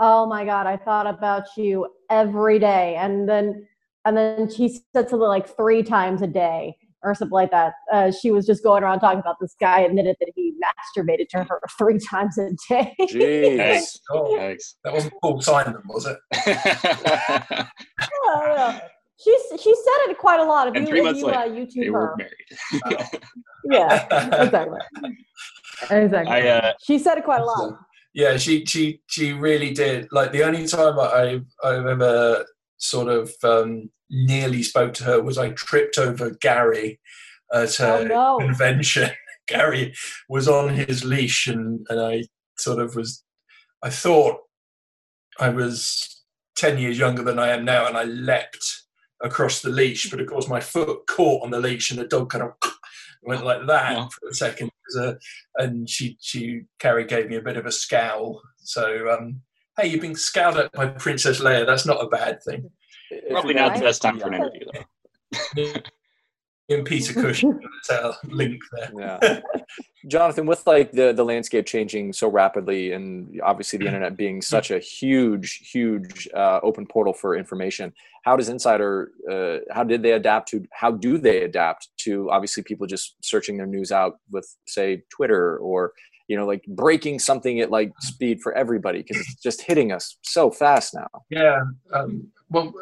"Oh 0.00 0.26
my 0.26 0.44
God, 0.44 0.66
I 0.66 0.76
thought 0.76 1.06
about 1.06 1.44
you 1.56 1.86
every 2.10 2.58
day," 2.58 2.96
and 2.96 3.28
then 3.28 3.66
and 4.04 4.16
then 4.16 4.50
she 4.50 4.68
said 4.68 5.08
something 5.08 5.20
like 5.20 5.54
three 5.56 5.82
times 5.82 6.22
a 6.22 6.26
day 6.26 6.74
or 7.02 7.14
something 7.14 7.32
like 7.32 7.50
that. 7.50 7.74
Uh, 7.92 8.10
she 8.10 8.30
was 8.30 8.46
just 8.46 8.62
going 8.62 8.82
around 8.82 9.00
talking 9.00 9.20
about 9.20 9.36
this 9.40 9.54
guy 9.60 9.80
admitted 9.80 10.16
that 10.20 10.30
he 10.34 10.52
masturbated 10.62 11.28
to 11.28 11.44
her 11.44 11.60
three 11.78 11.98
times 11.98 12.38
a 12.38 12.50
day. 12.68 12.94
Jeez. 13.02 13.98
Oh, 14.10 14.36
Thanks. 14.36 14.76
that 14.84 14.92
wasn't 14.92 15.14
Paul 15.22 15.40
Simon, 15.40 15.76
was 15.86 16.06
it? 16.06 16.18
I 16.32 17.66
don't 18.16 18.56
know. 18.56 18.80
She's 19.22 19.60
she 19.60 19.74
said 19.74 20.10
it 20.10 20.18
quite 20.18 20.40
a 20.40 20.44
lot. 20.44 20.68
If 20.68 20.74
and 20.76 20.86
you 20.86 20.92
three 20.92 21.02
months 21.02 21.20
you 21.20 21.26
later, 21.26 21.38
uh, 21.40 21.48
they 21.48 21.66
YouTube 21.66 21.90
were 21.90 22.06
her, 22.06 22.16
married. 22.16 23.08
yeah, 23.70 24.42
exactly, 24.42 24.78
exactly. 25.90 26.32
I, 26.32 26.48
uh, 26.48 26.72
she 26.82 26.98
said 26.98 27.18
it 27.18 27.24
quite 27.24 27.42
a 27.42 27.44
lot. 27.44 27.78
Yeah, 28.12 28.36
she 28.38 28.64
she 28.66 29.00
she 29.06 29.32
really 29.32 29.72
did. 29.72 30.08
Like 30.10 30.32
the 30.32 30.42
only 30.42 30.66
time 30.66 30.98
I 30.98 31.40
I've 31.62 31.86
ever 31.86 32.44
sort 32.78 33.08
of 33.08 33.32
um, 33.44 33.90
nearly 34.10 34.62
spoke 34.62 34.94
to 34.94 35.04
her 35.04 35.22
was 35.22 35.38
I 35.38 35.50
tripped 35.50 35.98
over 35.98 36.30
Gary 36.40 36.98
at 37.52 37.78
a 37.78 37.92
Oh, 37.98 38.04
no. 38.04 38.38
convention. 38.38 39.10
Gary 39.48 39.94
was 40.28 40.48
on 40.48 40.70
his 40.74 41.04
leash, 41.04 41.46
and 41.46 41.86
and 41.88 42.00
I 42.00 42.24
sort 42.58 42.80
of 42.80 42.96
was. 42.96 43.22
I 43.82 43.90
thought 43.90 44.38
I 45.38 45.48
was 45.48 46.22
ten 46.56 46.78
years 46.78 46.98
younger 46.98 47.22
than 47.22 47.38
I 47.38 47.48
am 47.48 47.64
now, 47.64 47.86
and 47.86 47.96
I 47.96 48.04
leapt 48.04 48.82
across 49.22 49.60
the 49.60 49.70
leash, 49.70 50.10
but 50.10 50.20
of 50.20 50.26
course 50.26 50.48
my 50.48 50.60
foot 50.60 51.06
caught 51.06 51.44
on 51.44 51.50
the 51.50 51.60
leash, 51.60 51.90
and 51.90 52.00
the 52.00 52.06
dog 52.06 52.30
kind 52.30 52.44
of 52.44 52.52
went 53.22 53.44
like 53.44 53.66
that 53.66 53.96
Oh. 53.98 54.08
for 54.08 54.28
a 54.28 54.34
second. 54.34 54.70
It 54.92 55.18
and 55.56 55.88
she 55.88 56.16
she 56.20 56.62
Carrie 56.80 57.04
gave 57.04 57.28
me 57.28 57.36
a 57.36 57.42
bit 57.42 57.56
of 57.56 57.64
a 57.66 57.70
scowl. 57.72 58.42
So 58.58 59.08
um, 59.10 59.40
hey, 59.78 59.86
you've 59.88 60.00
been 60.00 60.16
scowled 60.16 60.56
at 60.56 60.72
by 60.72 60.88
Princess 60.88 61.40
Leia. 61.40 61.64
That's 61.64 61.86
not 61.86 62.02
a 62.02 62.08
bad 62.08 62.42
thing. 62.42 62.70
Probably 63.30 63.54
not 63.54 63.74
the 63.74 63.80
best 63.82 64.02
time 64.02 64.18
for 64.18 64.28
an 64.28 64.34
interview, 64.34 64.66
though. 65.54 65.74
In 66.70 66.84
Peter 66.84 67.12
Cushing, 67.12 67.58
that's 67.88 68.16
link 68.24 68.60
there. 68.72 68.90
yeah 68.98 69.40
jonathan 70.08 70.46
with 70.46 70.66
like 70.66 70.92
the 70.92 71.12
the 71.12 71.24
landscape 71.24 71.66
changing 71.66 72.12
so 72.12 72.28
rapidly 72.28 72.92
and 72.92 73.38
obviously 73.42 73.78
the 73.78 73.86
internet 73.86 74.16
being 74.16 74.40
such 74.40 74.70
a 74.70 74.78
huge 74.78 75.68
huge 75.72 76.28
uh, 76.34 76.58
open 76.62 76.86
portal 76.86 77.12
for 77.12 77.36
information 77.36 77.92
how 78.24 78.36
does 78.36 78.48
insider 78.48 79.10
uh, 79.30 79.58
how 79.74 79.84
did 79.84 80.02
they 80.02 80.12
adapt 80.12 80.48
to 80.48 80.64
how 80.72 80.90
do 80.90 81.18
they 81.18 81.42
adapt 81.42 81.88
to 81.98 82.30
obviously 82.30 82.62
people 82.62 82.86
just 82.86 83.16
searching 83.22 83.56
their 83.56 83.66
news 83.66 83.92
out 83.92 84.14
with 84.30 84.56
say 84.66 85.02
twitter 85.14 85.58
or 85.58 85.92
you 86.28 86.36
know 86.36 86.46
like 86.46 86.64
breaking 86.68 87.18
something 87.18 87.60
at 87.60 87.70
like 87.70 87.92
speed 88.00 88.40
for 88.40 88.52
everybody 88.54 89.02
because 89.02 89.18
it's 89.18 89.42
just 89.42 89.60
hitting 89.62 89.92
us 89.92 90.16
so 90.22 90.50
fast 90.50 90.94
now 90.94 91.08
Yeah. 91.28 91.60
Um, 91.92 92.28
well, 92.48 92.72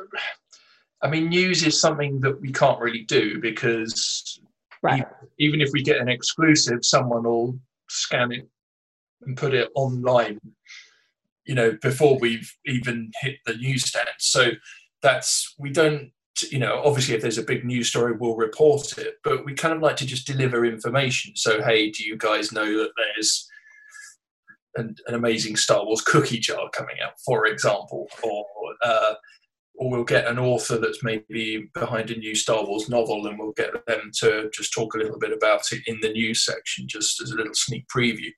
I 1.03 1.09
mean, 1.09 1.29
news 1.29 1.65
is 1.65 1.81
something 1.81 2.21
that 2.21 2.41
we 2.41 2.53
can't 2.53 2.81
really 2.81 3.05
do 3.05 3.41
because 3.41 4.41
Right. 4.83 5.05
even 5.39 5.61
if 5.61 5.71
we 5.73 5.83
get 5.83 6.01
an 6.01 6.09
exclusive, 6.09 6.85
someone 6.85 7.25
will 7.25 7.59
scan 7.89 8.33
it 8.33 8.49
and 9.23 9.37
put 9.37 9.55
it 9.55 9.71
online, 9.75 10.41
you 11.45 11.55
know, 11.55 11.77
before 11.83 12.19
we've 12.19 12.53
even 12.65 13.11
hit 13.21 13.37
the 13.45 13.55
newsstand. 13.55 14.09
So 14.19 14.51
that's, 15.03 15.55
we 15.59 15.71
don't, 15.71 16.13
you 16.51 16.61
know, 16.61 16.81
obviously 16.85 17.17
if 17.17 17.23
there's 17.23 17.39
a 17.39 17.43
big 17.43 17.65
news 17.65 17.89
story, 17.89 18.13
we'll 18.13 18.37
report 18.37 18.97
it, 18.99 19.17
but 19.25 19.45
we 19.45 19.55
kind 19.55 19.75
of 19.75 19.83
like 19.83 19.97
to 19.97 20.07
just 20.07 20.27
deliver 20.27 20.65
information. 20.65 21.35
So, 21.35 21.61
hey, 21.63 21.91
do 21.91 22.05
you 22.05 22.17
guys 22.17 22.53
know 22.53 22.79
that 22.79 22.93
there's 22.97 23.49
an, 24.77 24.95
an 25.09 25.15
amazing 25.15 25.57
Star 25.57 25.85
Wars 25.85 26.03
cookie 26.03 26.39
jar 26.39 26.71
coming 26.73 26.97
out, 27.05 27.15
for 27.25 27.47
example, 27.47 28.07
or, 28.23 28.45
uh, 28.83 29.15
or 29.79 29.89
we'll 29.89 30.05
get 30.05 30.27
an 30.27 30.41
author 30.41 30.77
that's 30.77 31.05
maybe 31.05 31.71
behind 31.73 32.11
a 32.11 32.17
new 32.17 32.35
Star 32.35 32.67
Wars 32.67 32.89
novel 32.89 33.29
and 33.29 33.39
we'll 33.39 33.53
get 33.53 33.71
them 33.87 34.11
to 34.19 34.51
just 34.53 34.73
talk 34.73 34.95
a 34.95 34.99
little 34.99 35.21
bit 35.21 35.33
about 35.33 35.63
it 35.71 35.83
in 35.87 35.99
the 36.03 36.11
news 36.11 36.45
section, 36.45 36.89
just 36.89 37.23
as 37.23 37.31
a 37.31 37.37
little 37.37 37.55
sneak 37.55 37.87
preview. 37.87 38.33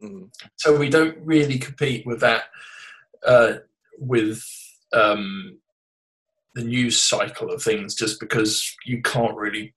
Mhm. 0.00 0.30
So 0.54 0.76
we 0.76 0.88
don't 0.88 1.18
really 1.18 1.58
compete 1.58 2.06
with 2.06 2.20
that, 2.20 2.44
uh, 3.26 3.54
with 3.98 4.44
um, 4.92 5.58
the 6.54 6.62
news 6.62 7.02
cycle 7.02 7.50
of 7.50 7.60
things, 7.60 7.96
just 7.96 8.20
because 8.20 8.72
you 8.84 9.02
can't 9.02 9.36
really 9.36 9.74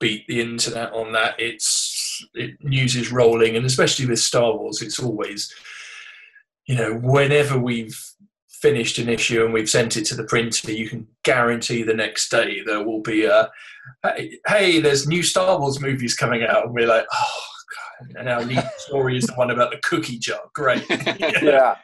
beat 0.00 0.26
the 0.26 0.40
internet 0.40 0.92
on 0.92 1.12
that. 1.12 1.34
It's 1.38 2.26
it, 2.34 2.62
news 2.62 2.94
is 2.94 3.10
rolling, 3.10 3.56
and 3.56 3.64
especially 3.64 4.04
with 4.04 4.18
Star 4.18 4.54
Wars, 4.54 4.82
it's 4.82 4.98
always, 4.98 5.50
you 6.66 6.74
know, 6.74 6.94
whenever 6.94 7.58
we've 7.58 7.98
finished 8.62 8.98
an 8.98 9.08
issue 9.08 9.44
and 9.44 9.52
we've 9.52 9.68
sent 9.68 9.96
it 9.96 10.06
to 10.06 10.14
the 10.14 10.24
printer, 10.24 10.72
you 10.72 10.88
can 10.88 11.06
guarantee 11.24 11.82
the 11.82 11.92
next 11.92 12.30
day 12.30 12.62
there 12.64 12.82
will 12.82 13.02
be 13.02 13.24
a, 13.24 13.50
hey, 14.04 14.38
hey 14.46 14.80
there's 14.80 15.06
new 15.06 15.22
Star 15.22 15.58
Wars 15.58 15.80
movies 15.80 16.14
coming 16.14 16.44
out, 16.44 16.64
and 16.64 16.72
we're 16.72 16.86
like, 16.86 17.06
oh 17.12 17.42
god, 17.76 18.16
and 18.20 18.28
our 18.28 18.42
lead 18.42 18.64
story 18.78 19.18
is 19.18 19.26
the 19.26 19.34
one 19.34 19.50
about 19.50 19.72
the 19.72 19.80
cookie 19.82 20.18
jar. 20.18 20.40
Great. 20.54 20.84
yeah 21.42 21.74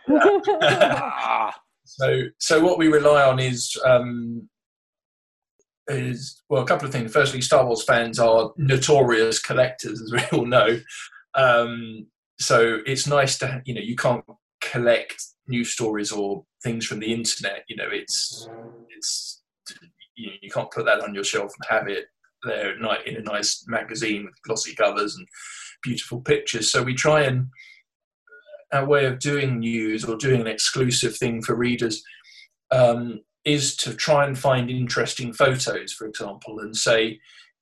Ah. 0.63 1.55
so 1.85 2.23
so 2.39 2.63
what 2.65 2.79
we 2.79 2.89
rely 2.89 3.25
on 3.25 3.39
is 3.39 3.77
um, 3.85 4.49
is 5.89 6.43
well 6.49 6.63
a 6.63 6.67
couple 6.67 6.87
of 6.87 6.93
things. 6.93 7.13
Firstly, 7.13 7.41
Star 7.41 7.67
Wars 7.67 7.83
fans 7.83 8.19
are 8.19 8.53
notorious 8.57 9.41
collectors, 9.41 10.01
as 10.01 10.13
we 10.13 10.39
all 10.39 10.47
know. 10.47 10.79
Um, 11.35 12.07
so 12.39 12.79
it's 12.87 13.07
nice 13.07 13.39
to 13.39 13.63
you 13.65 13.75
know 13.75 13.81
you 13.81 13.97
can't 13.97 14.25
collect 14.61 15.23
news 15.49 15.73
stories 15.73 16.13
or 16.13 16.45
things 16.63 16.87
from 16.87 17.01
the 17.01 17.13
internet. 17.13 17.65
You 17.69 17.77
know 17.77 17.89
it's 17.91 18.49
it's 18.97 19.43
you, 20.17 20.29
know, 20.29 20.37
you 20.41 20.51
can't 20.51 20.71
put 20.71 20.85
that 20.87 21.01
on 21.01 21.15
your 21.15 21.25
shelf 21.25 21.53
and 21.59 21.79
have 21.79 21.89
it 21.89 22.07
there 22.45 22.73
at 22.73 22.81
night 22.81 23.07
in 23.07 23.17
a 23.17 23.23
nice 23.23 23.65
magazine 23.67 24.25
with 24.25 24.41
glossy 24.43 24.75
covers 24.75 25.17
and 25.17 25.27
beautiful 25.83 26.21
pictures. 26.21 26.71
So 26.71 26.83
we 26.83 26.95
try 26.95 27.23
and 27.23 27.49
our 28.73 28.87
way 28.87 29.07
of 29.07 29.19
doing 29.19 29.61
news 29.61 30.05
or 30.05 30.17
doing 30.17 30.41
an 30.41 30.47
exclusive 30.47 31.17
thing 31.17 31.43
for 31.43 31.55
readers 31.55 32.03
um, 32.71 33.21
is 33.45 33.77
to 33.77 33.95
try 33.95 34.27
and 34.27 34.39
find 34.39 34.71
interesting 34.71 35.33
photos, 35.33 35.93
for 35.93 36.07
example, 36.07 36.61
and 36.61 36.77
say, 36.77 37.19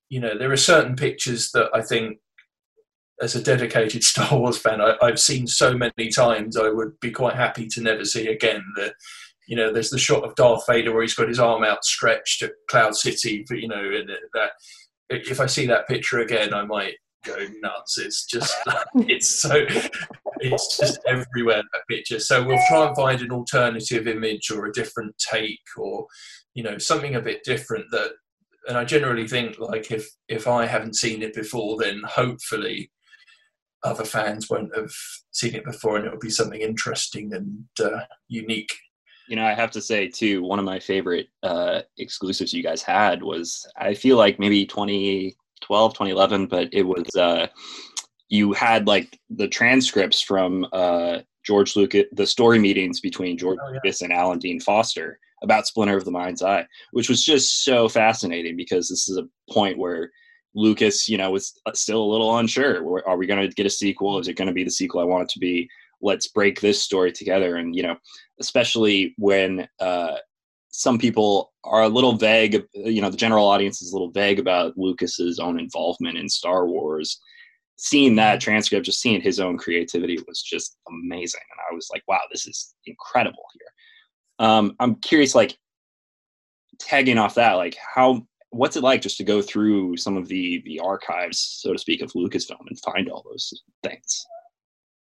you 0.08 0.20
know, 0.20 0.36
there 0.36 0.50
are 0.50 0.56
certain 0.56 0.96
pictures 0.96 1.50
that 1.52 1.70
I 1.72 1.82
think, 1.82 2.18
as 3.20 3.34
a 3.34 3.42
dedicated 3.42 4.04
Star 4.04 4.38
Wars 4.38 4.58
fan, 4.58 4.80
I, 4.80 4.96
I've 5.02 5.20
seen 5.20 5.46
so 5.46 5.74
many 5.74 6.10
times, 6.14 6.56
I 6.56 6.68
would 6.68 6.98
be 7.00 7.10
quite 7.10 7.34
happy 7.34 7.66
to 7.68 7.80
never 7.80 8.04
see 8.04 8.28
again. 8.28 8.62
The, 8.76 8.94
you 9.46 9.56
know, 9.56 9.72
there's 9.72 9.90
the 9.90 9.98
shot 9.98 10.24
of 10.24 10.34
Darth 10.34 10.64
Vader 10.66 10.92
where 10.92 11.02
he's 11.02 11.14
got 11.14 11.28
his 11.28 11.38
arm 11.38 11.64
outstretched 11.64 12.42
at 12.42 12.52
Cloud 12.68 12.96
City, 12.96 13.44
but 13.48 13.58
you 13.58 13.68
know, 13.68 13.76
and 13.76 14.10
that 14.34 14.50
if 15.08 15.40
I 15.40 15.46
see 15.46 15.66
that 15.66 15.86
picture 15.86 16.18
again, 16.18 16.52
I 16.52 16.64
might 16.64 16.94
go 17.24 17.36
nuts. 17.60 17.98
It's 17.98 18.26
just, 18.26 18.56
it's 18.94 19.40
so, 19.40 19.64
it's 20.40 20.76
just 20.76 20.98
everywhere 21.06 21.62
that 21.72 21.82
picture. 21.88 22.18
So 22.18 22.44
we'll 22.44 22.60
try 22.68 22.86
and 22.86 22.96
find 22.96 23.20
an 23.20 23.30
alternative 23.30 24.08
image 24.08 24.50
or 24.50 24.66
a 24.66 24.72
different 24.72 25.16
take 25.18 25.60
or, 25.76 26.06
you 26.54 26.62
know, 26.62 26.78
something 26.78 27.14
a 27.14 27.20
bit 27.20 27.44
different 27.44 27.86
that, 27.92 28.12
and 28.68 28.76
I 28.76 28.84
generally 28.84 29.28
think 29.28 29.60
like 29.60 29.92
if 29.92 30.08
if 30.26 30.48
I 30.48 30.66
haven't 30.66 30.96
seen 30.96 31.22
it 31.22 31.34
before, 31.34 31.76
then 31.80 32.02
hopefully 32.04 32.90
other 33.86 34.04
fans 34.04 34.50
won't 34.50 34.74
have 34.76 34.92
seen 35.30 35.54
it 35.54 35.64
before, 35.64 35.96
and 35.96 36.06
it'll 36.06 36.18
be 36.18 36.30
something 36.30 36.60
interesting 36.60 37.32
and 37.32 37.64
uh, 37.82 38.00
unique. 38.28 38.74
You 39.28 39.36
know, 39.36 39.44
I 39.44 39.54
have 39.54 39.70
to 39.72 39.80
say 39.80 40.08
too, 40.08 40.42
one 40.42 40.58
of 40.58 40.64
my 40.64 40.78
favorite 40.78 41.28
uh, 41.42 41.82
exclusives 41.98 42.52
you 42.52 42.62
guys 42.62 42.82
had 42.82 43.22
was 43.22 43.66
I 43.76 43.94
feel 43.94 44.16
like 44.16 44.38
maybe 44.38 44.64
2012, 44.66 45.94
2011, 45.94 46.46
but 46.46 46.68
it 46.72 46.82
was 46.82 47.04
uh, 47.16 47.48
you 48.28 48.52
had 48.52 48.86
like 48.86 49.18
the 49.30 49.48
transcripts 49.48 50.20
from 50.20 50.66
uh, 50.72 51.20
George 51.44 51.76
Lucas, 51.76 52.04
the 52.12 52.26
story 52.26 52.58
meetings 52.58 53.00
between 53.00 53.38
George 53.38 53.58
Oh, 53.62 53.68
yeah. 53.68 53.74
Lucas 53.74 54.02
and 54.02 54.12
Alan 54.12 54.38
Dean 54.38 54.60
Foster 54.60 55.18
about 55.42 55.66
Splinter 55.66 55.96
of 55.96 56.04
the 56.04 56.10
Mind's 56.10 56.42
Eye, 56.42 56.66
which 56.92 57.08
was 57.08 57.24
just 57.24 57.64
so 57.64 57.88
fascinating 57.88 58.56
because 58.56 58.88
this 58.88 59.08
is 59.08 59.18
a 59.18 59.28
point 59.52 59.76
where 59.78 60.10
Lucas, 60.56 61.08
you 61.08 61.18
know, 61.18 61.30
was 61.30 61.52
still 61.74 62.02
a 62.02 62.12
little 62.12 62.38
unsure. 62.38 63.06
Are 63.06 63.18
we 63.18 63.26
going 63.26 63.46
to 63.46 63.54
get 63.54 63.66
a 63.66 63.70
sequel? 63.70 64.18
Is 64.18 64.26
it 64.26 64.38
going 64.38 64.48
to 64.48 64.54
be 64.54 64.64
the 64.64 64.70
sequel 64.70 65.02
I 65.02 65.04
want 65.04 65.24
it 65.24 65.28
to 65.34 65.38
be? 65.38 65.68
Let's 66.00 66.28
break 66.28 66.60
this 66.60 66.82
story 66.82 67.12
together. 67.12 67.56
And, 67.56 67.76
you 67.76 67.82
know, 67.82 67.96
especially 68.40 69.14
when 69.18 69.68
uh, 69.80 70.16
some 70.70 70.98
people 70.98 71.52
are 71.64 71.82
a 71.82 71.88
little 71.88 72.16
vague, 72.16 72.64
you 72.72 73.02
know, 73.02 73.10
the 73.10 73.16
general 73.16 73.46
audience 73.46 73.82
is 73.82 73.92
a 73.92 73.94
little 73.94 74.10
vague 74.10 74.38
about 74.38 74.76
Lucas's 74.76 75.38
own 75.38 75.60
involvement 75.60 76.18
in 76.18 76.28
Star 76.28 76.66
Wars. 76.66 77.20
seeing 77.76 78.16
that 78.16 78.40
transcript, 78.40 78.86
just 78.86 79.00
seeing 79.00 79.20
his 79.20 79.38
own 79.38 79.58
creativity 79.58 80.18
was 80.26 80.42
just 80.42 80.78
amazing. 80.88 81.42
And 81.50 81.60
I 81.70 81.74
was 81.74 81.88
like, 81.92 82.02
wow, 82.08 82.20
this 82.32 82.46
is 82.46 82.74
incredible 82.86 83.44
here. 83.52 84.46
Um, 84.48 84.74
I'm 84.80 84.96
curious, 84.96 85.34
like 85.34 85.56
tagging 86.78 87.18
off 87.18 87.34
that, 87.34 87.52
like 87.54 87.76
how 87.94 88.26
what's 88.50 88.76
it 88.76 88.82
like 88.82 89.02
just 89.02 89.18
to 89.18 89.24
go 89.24 89.42
through 89.42 89.96
some 89.96 90.16
of 90.16 90.28
the 90.28 90.62
the 90.64 90.80
archives, 90.80 91.38
so 91.60 91.72
to 91.72 91.78
speak, 91.78 92.02
of 92.02 92.12
Lucasfilm 92.12 92.66
and 92.68 92.80
find 92.80 93.08
all 93.08 93.24
those 93.28 93.62
things? 93.82 94.26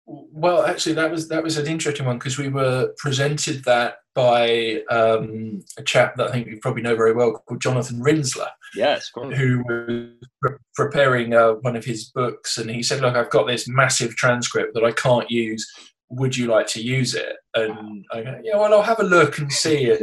Well, 0.07 0.65
actually, 0.65 0.95
that 0.97 1.11
was 1.11 1.29
that 1.29 1.43
was 1.43 1.57
an 1.57 1.67
interesting 1.67 2.07
one 2.07 2.19
because 2.19 2.39
we 2.39 2.49
were 2.49 2.93
presented 2.99 3.65
that 3.65 3.99
by 4.15 4.83
um, 4.91 5.63
a 5.79 5.83
chap 5.83 6.17
that 6.17 6.29
I 6.29 6.33
think 6.33 6.49
you 6.49 6.59
probably 6.61 6.83
know 6.83 6.97
very 6.97 7.13
well 7.13 7.33
called 7.47 7.61
Jonathan 7.61 8.01
Rinzler. 8.01 8.49
Yes, 8.75 9.09
of 9.09 9.23
course. 9.23 9.37
Who 9.37 9.63
was 9.69 10.13
pre- 10.43 10.57
preparing 10.75 11.35
uh, 11.35 11.53
one 11.61 11.77
of 11.77 11.85
his 11.85 12.11
books, 12.11 12.59
and 12.59 12.69
he 12.71 12.83
said, 12.83 13.01
"Look, 13.01 13.15
I've 13.15 13.31
got 13.31 13.47
this 13.47 13.69
massive 13.69 14.17
transcript 14.17 14.75
that 14.75 14.85
I 14.85 14.93
can't 14.93 15.31
use. 15.31 15.71
Would 16.09 16.37
you 16.37 16.49
like 16.49 16.67
to 16.69 16.83
use 16.83 17.15
it?" 17.15 17.37
And 17.55 18.05
I 18.13 18.23
go, 18.23 18.41
"Yeah, 18.43 18.57
well, 18.57 18.75
I'll 18.75 18.83
have 18.83 19.01
a 19.01 19.05
look 19.05 19.39
and 19.39 19.53
see 19.53 19.85
it." 19.85 20.01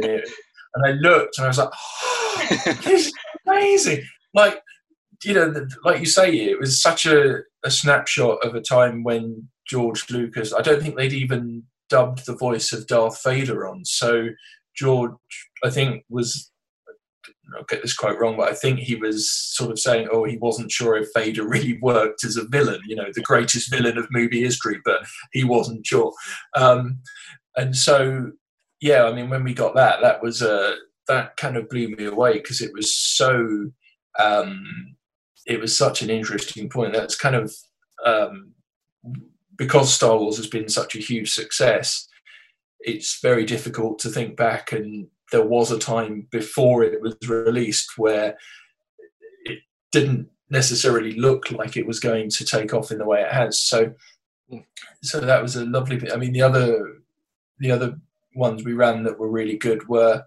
And 0.74 0.86
I 0.86 0.92
looked, 0.92 1.36
and 1.36 1.44
I 1.44 1.48
was 1.48 1.58
like, 1.58 1.70
oh, 1.72 2.46
"This 2.82 3.06
is 3.06 3.12
amazing!" 3.48 4.02
Like, 4.34 4.62
you 5.24 5.34
know, 5.34 5.66
like 5.84 6.00
you 6.00 6.06
say, 6.06 6.32
it 6.32 6.60
was 6.60 6.80
such 6.80 7.06
a, 7.06 7.40
a 7.64 7.70
snapshot 7.70 8.44
of 8.44 8.54
a 8.54 8.60
time 8.60 9.02
when 9.02 9.48
George 9.66 10.10
Lucas. 10.10 10.52
I 10.52 10.62
don't 10.62 10.82
think 10.82 10.96
they'd 10.96 11.12
even 11.12 11.64
dubbed 11.88 12.26
the 12.26 12.36
voice 12.36 12.72
of 12.72 12.86
Darth 12.86 13.22
Vader 13.22 13.66
on. 13.66 13.84
So 13.84 14.28
George, 14.76 15.12
I 15.64 15.70
think, 15.70 16.04
was 16.08 16.50
I'll 17.56 17.64
get 17.64 17.82
this 17.82 17.94
quite 17.94 18.18
wrong, 18.18 18.36
but 18.36 18.50
I 18.50 18.54
think 18.54 18.80
he 18.80 18.94
was 18.94 19.30
sort 19.30 19.70
of 19.70 19.78
saying, 19.78 20.08
oh, 20.12 20.24
he 20.24 20.36
wasn't 20.36 20.70
sure 20.70 20.96
if 20.96 21.08
Vader 21.14 21.44
really 21.48 21.78
worked 21.80 22.24
as 22.24 22.36
a 22.36 22.46
villain, 22.46 22.80
you 22.86 22.96
know, 22.96 23.06
the 23.12 23.22
greatest 23.22 23.70
villain 23.70 23.98
of 23.98 24.08
movie 24.10 24.42
history, 24.42 24.78
but 24.84 25.00
he 25.32 25.44
wasn't 25.44 25.86
sure. 25.86 26.12
Um, 26.54 27.00
and 27.56 27.74
so, 27.74 28.32
yeah, 28.80 29.04
I 29.04 29.12
mean, 29.12 29.30
when 29.30 29.44
we 29.44 29.54
got 29.54 29.74
that, 29.74 30.00
that 30.02 30.22
was 30.22 30.42
uh, 30.42 30.74
that 31.08 31.36
kind 31.36 31.56
of 31.56 31.68
blew 31.68 31.88
me 31.88 32.04
away 32.04 32.34
because 32.34 32.60
it 32.60 32.72
was 32.72 32.94
so, 32.94 33.70
um, 34.18 34.96
it 35.46 35.60
was 35.60 35.76
such 35.76 36.02
an 36.02 36.10
interesting 36.10 36.68
point. 36.68 36.92
That's 36.92 37.16
kind 37.16 37.34
of 37.34 37.52
um, 38.04 38.52
because 39.56 39.92
Star 39.92 40.16
Wars 40.16 40.36
has 40.36 40.46
been 40.46 40.68
such 40.68 40.94
a 40.94 41.00
huge 41.00 41.32
success, 41.32 42.08
it's 42.80 43.20
very 43.20 43.44
difficult 43.44 43.98
to 43.98 44.08
think 44.08 44.36
back. 44.36 44.72
And 44.72 45.08
there 45.32 45.44
was 45.44 45.70
a 45.70 45.78
time 45.78 46.26
before 46.30 46.84
it 46.84 47.02
was 47.02 47.16
released 47.28 47.98
where 47.98 48.36
it 49.44 49.58
didn't 49.92 50.28
necessarily 50.48 51.12
look 51.12 51.50
like 51.50 51.76
it 51.76 51.86
was 51.86 52.00
going 52.00 52.30
to 52.30 52.44
take 52.44 52.72
off 52.72 52.90
in 52.90 52.98
the 52.98 53.04
way 53.04 53.20
it 53.20 53.32
has. 53.32 53.60
So, 53.60 53.92
so 55.02 55.20
that 55.20 55.42
was 55.42 55.56
a 55.56 55.66
lovely 55.66 55.96
bit. 55.96 56.12
I 56.12 56.16
mean, 56.16 56.32
the 56.32 56.42
other, 56.42 57.00
the 57.58 57.72
other 57.72 57.98
ones 58.34 58.64
we 58.64 58.72
ran 58.72 59.02
that 59.02 59.18
were 59.18 59.28
really 59.28 59.58
good 59.58 59.86
were 59.88 60.24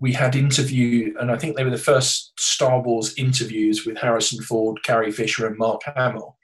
we 0.00 0.12
had 0.12 0.34
interview, 0.34 1.14
and 1.20 1.30
I 1.30 1.36
think 1.36 1.56
they 1.56 1.64
were 1.64 1.70
the 1.70 1.76
first 1.76 2.32
Star 2.40 2.80
Wars 2.80 3.14
interviews 3.18 3.84
with 3.84 3.98
Harrison 3.98 4.42
Ford, 4.42 4.82
Carrie 4.82 5.12
Fisher, 5.12 5.46
and 5.46 5.58
Mark 5.58 5.82
Hamill. 5.84 6.38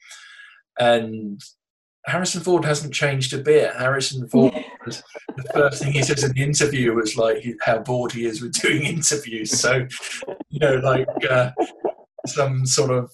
And 0.78 1.40
Harrison 2.04 2.42
Ford 2.42 2.64
hasn't 2.64 2.92
changed 2.92 3.32
a 3.32 3.38
bit. 3.38 3.74
Harrison 3.74 4.28
Ford, 4.30 4.52
was, 4.84 5.02
the 5.36 5.50
first 5.54 5.82
thing 5.82 5.92
he 5.92 6.02
says 6.02 6.22
in 6.22 6.32
the 6.32 6.42
interview 6.42 6.94
was 6.94 7.16
like 7.16 7.44
how 7.62 7.78
bored 7.78 8.12
he 8.12 8.26
is 8.26 8.42
with 8.42 8.52
doing 8.52 8.82
interviews. 8.84 9.58
So, 9.58 9.86
you 10.50 10.60
know, 10.60 10.76
like 10.76 11.08
uh, 11.28 11.50
some 12.26 12.66
sort 12.66 12.90
of 12.90 13.10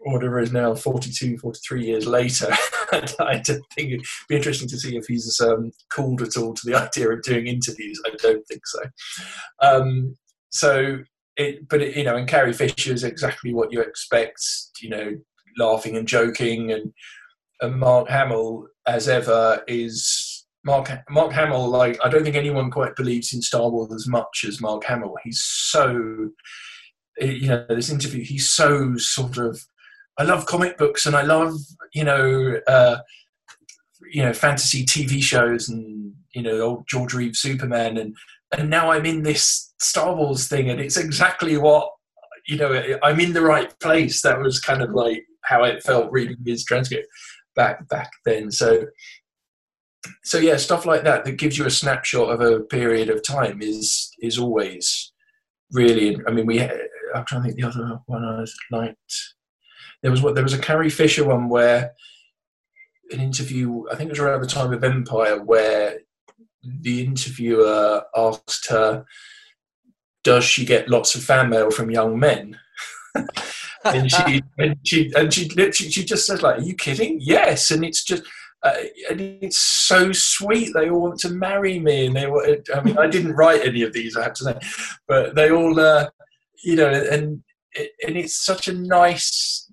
whatever 0.00 0.40
is 0.40 0.52
now 0.52 0.74
42, 0.74 1.38
43 1.38 1.84
years 1.84 2.06
later, 2.06 2.48
I 2.92 3.40
don't 3.44 3.64
think 3.74 3.92
it'd 3.92 4.06
be 4.28 4.36
interesting 4.36 4.68
to 4.68 4.78
see 4.78 4.96
if 4.96 5.06
he's 5.06 5.40
um, 5.40 5.72
at 5.96 6.36
all 6.36 6.54
to 6.54 6.62
the 6.64 6.74
idea 6.82 7.10
of 7.10 7.22
doing 7.22 7.46
interviews. 7.46 8.00
I 8.06 8.10
don't 8.16 8.46
think 8.46 8.66
so. 8.66 8.80
Um, 9.60 10.16
so, 10.50 10.98
it, 11.36 11.68
but 11.68 11.80
it, 11.82 11.96
you 11.96 12.04
know, 12.04 12.16
and 12.16 12.28
Carrie 12.28 12.52
Fisher 12.52 12.92
is 12.92 13.04
exactly 13.04 13.54
what 13.54 13.72
you 13.72 13.80
expect. 13.80 14.42
You 14.80 14.90
know, 14.90 15.16
laughing 15.58 15.96
and 15.96 16.08
joking 16.08 16.72
and 16.72 16.92
and 17.60 17.78
Mark 17.78 18.08
Hamill, 18.08 18.66
as 18.86 19.08
ever, 19.08 19.62
is 19.68 20.46
Mark 20.64 20.90
Mark 21.08 21.32
Hamill. 21.32 21.68
Like 21.68 21.98
I 22.04 22.08
don't 22.08 22.24
think 22.24 22.36
anyone 22.36 22.70
quite 22.70 22.96
believes 22.96 23.32
in 23.32 23.42
Star 23.42 23.68
Wars 23.68 23.92
as 23.92 24.06
much 24.06 24.44
as 24.46 24.60
Mark 24.60 24.84
Hamill. 24.84 25.16
He's 25.22 25.42
so, 25.42 26.30
you 27.20 27.48
know, 27.48 27.66
this 27.68 27.90
interview. 27.90 28.24
He's 28.24 28.48
so 28.48 28.96
sort 28.96 29.38
of. 29.38 29.60
I 30.20 30.24
love 30.24 30.46
comic 30.46 30.78
books 30.78 31.06
and 31.06 31.16
I 31.16 31.22
love 31.22 31.54
you 31.92 32.04
know. 32.04 32.60
Uh, 32.66 32.98
you 34.10 34.22
know 34.22 34.32
fantasy 34.32 34.84
TV 34.84 35.22
shows 35.22 35.68
and 35.68 36.12
you 36.34 36.42
know 36.42 36.60
old 36.60 36.84
George 36.88 37.14
Reeves 37.14 37.38
Superman 37.38 37.96
and 37.96 38.14
and 38.56 38.68
now 38.68 38.90
I'm 38.90 39.06
in 39.06 39.22
this 39.22 39.72
Star 39.80 40.14
Wars 40.14 40.48
thing 40.48 40.68
and 40.68 40.80
it's 40.80 40.96
exactly 40.96 41.56
what 41.56 41.88
you 42.46 42.56
know 42.56 42.98
I'm 43.02 43.20
in 43.20 43.32
the 43.32 43.42
right 43.42 43.72
place. 43.80 44.22
That 44.22 44.40
was 44.40 44.60
kind 44.60 44.82
of 44.82 44.90
like 44.90 45.24
how 45.42 45.64
it 45.64 45.82
felt 45.82 46.10
reading 46.10 46.38
his 46.44 46.64
transcript 46.64 47.06
back 47.54 47.88
back 47.88 48.10
then. 48.26 48.50
So 48.50 48.86
so 50.24 50.38
yeah, 50.38 50.56
stuff 50.56 50.86
like 50.86 51.04
that 51.04 51.24
that 51.24 51.38
gives 51.38 51.56
you 51.56 51.66
a 51.66 51.70
snapshot 51.70 52.30
of 52.30 52.40
a 52.40 52.60
period 52.60 53.10
of 53.10 53.22
time 53.22 53.62
is 53.62 54.10
is 54.20 54.38
always 54.38 55.12
really. 55.72 56.18
I 56.26 56.32
mean, 56.32 56.46
we. 56.46 56.62
I'm 56.62 57.24
trying 57.26 57.42
to 57.42 57.48
think 57.48 57.56
the 57.60 57.68
other 57.68 58.00
one 58.06 58.24
I 58.24 58.44
liked. 58.70 59.34
There 60.02 60.10
was 60.10 60.22
what 60.22 60.34
there 60.34 60.44
was 60.44 60.54
a 60.54 60.58
Carrie 60.58 60.90
Fisher 60.90 61.24
one 61.24 61.48
where 61.48 61.92
an 63.12 63.20
interview. 63.20 63.84
I 63.90 63.96
think 63.96 64.08
it 64.08 64.12
was 64.12 64.20
around 64.20 64.40
the 64.40 64.46
time 64.46 64.72
of 64.72 64.84
Empire 64.84 65.42
where 65.42 66.00
the 66.62 67.04
interviewer 67.04 68.02
asked 68.16 68.68
her, 68.70 69.04
"Does 70.24 70.44
she 70.44 70.64
get 70.64 70.88
lots 70.88 71.14
of 71.14 71.22
fan 71.22 71.50
mail 71.50 71.70
from 71.70 71.90
young 71.90 72.18
men?" 72.18 72.58
and 73.84 74.10
she 74.10 74.42
and 74.58 74.76
she 74.84 75.12
and 75.16 75.32
she 75.32 75.48
literally 75.50 75.90
she 75.90 76.04
just 76.04 76.26
says 76.26 76.42
like, 76.42 76.58
"Are 76.58 76.62
you 76.62 76.74
kidding?" 76.74 77.18
Yes, 77.20 77.70
and 77.70 77.84
it's 77.84 78.04
just. 78.04 78.22
Uh, 78.62 78.74
and 79.08 79.22
it's 79.22 79.56
so 79.56 80.12
sweet. 80.12 80.70
They 80.74 80.90
all 80.90 81.00
want 81.00 81.18
to 81.20 81.30
marry 81.30 81.78
me, 81.78 82.04
and 82.04 82.14
they. 82.14 82.26
I 82.74 82.82
mean, 82.82 82.98
I 82.98 83.06
didn't 83.06 83.32
write 83.32 83.64
any 83.64 83.80
of 83.80 83.94
these, 83.94 84.18
I 84.18 84.22
have 84.22 84.34
to 84.34 84.44
say, 84.44 84.58
but 85.08 85.34
they 85.34 85.50
all, 85.50 85.80
uh, 85.80 86.10
you 86.62 86.76
know, 86.76 86.90
and 86.90 87.42
and 87.74 88.18
it's 88.18 88.44
such 88.44 88.68
a 88.68 88.74
nice 88.74 89.69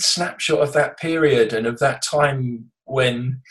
snapshot 0.00 0.60
of 0.60 0.72
that 0.72 0.98
period 0.98 1.52
and 1.52 1.66
of 1.66 1.78
that 1.78 2.02
time 2.02 2.70
when 2.84 3.42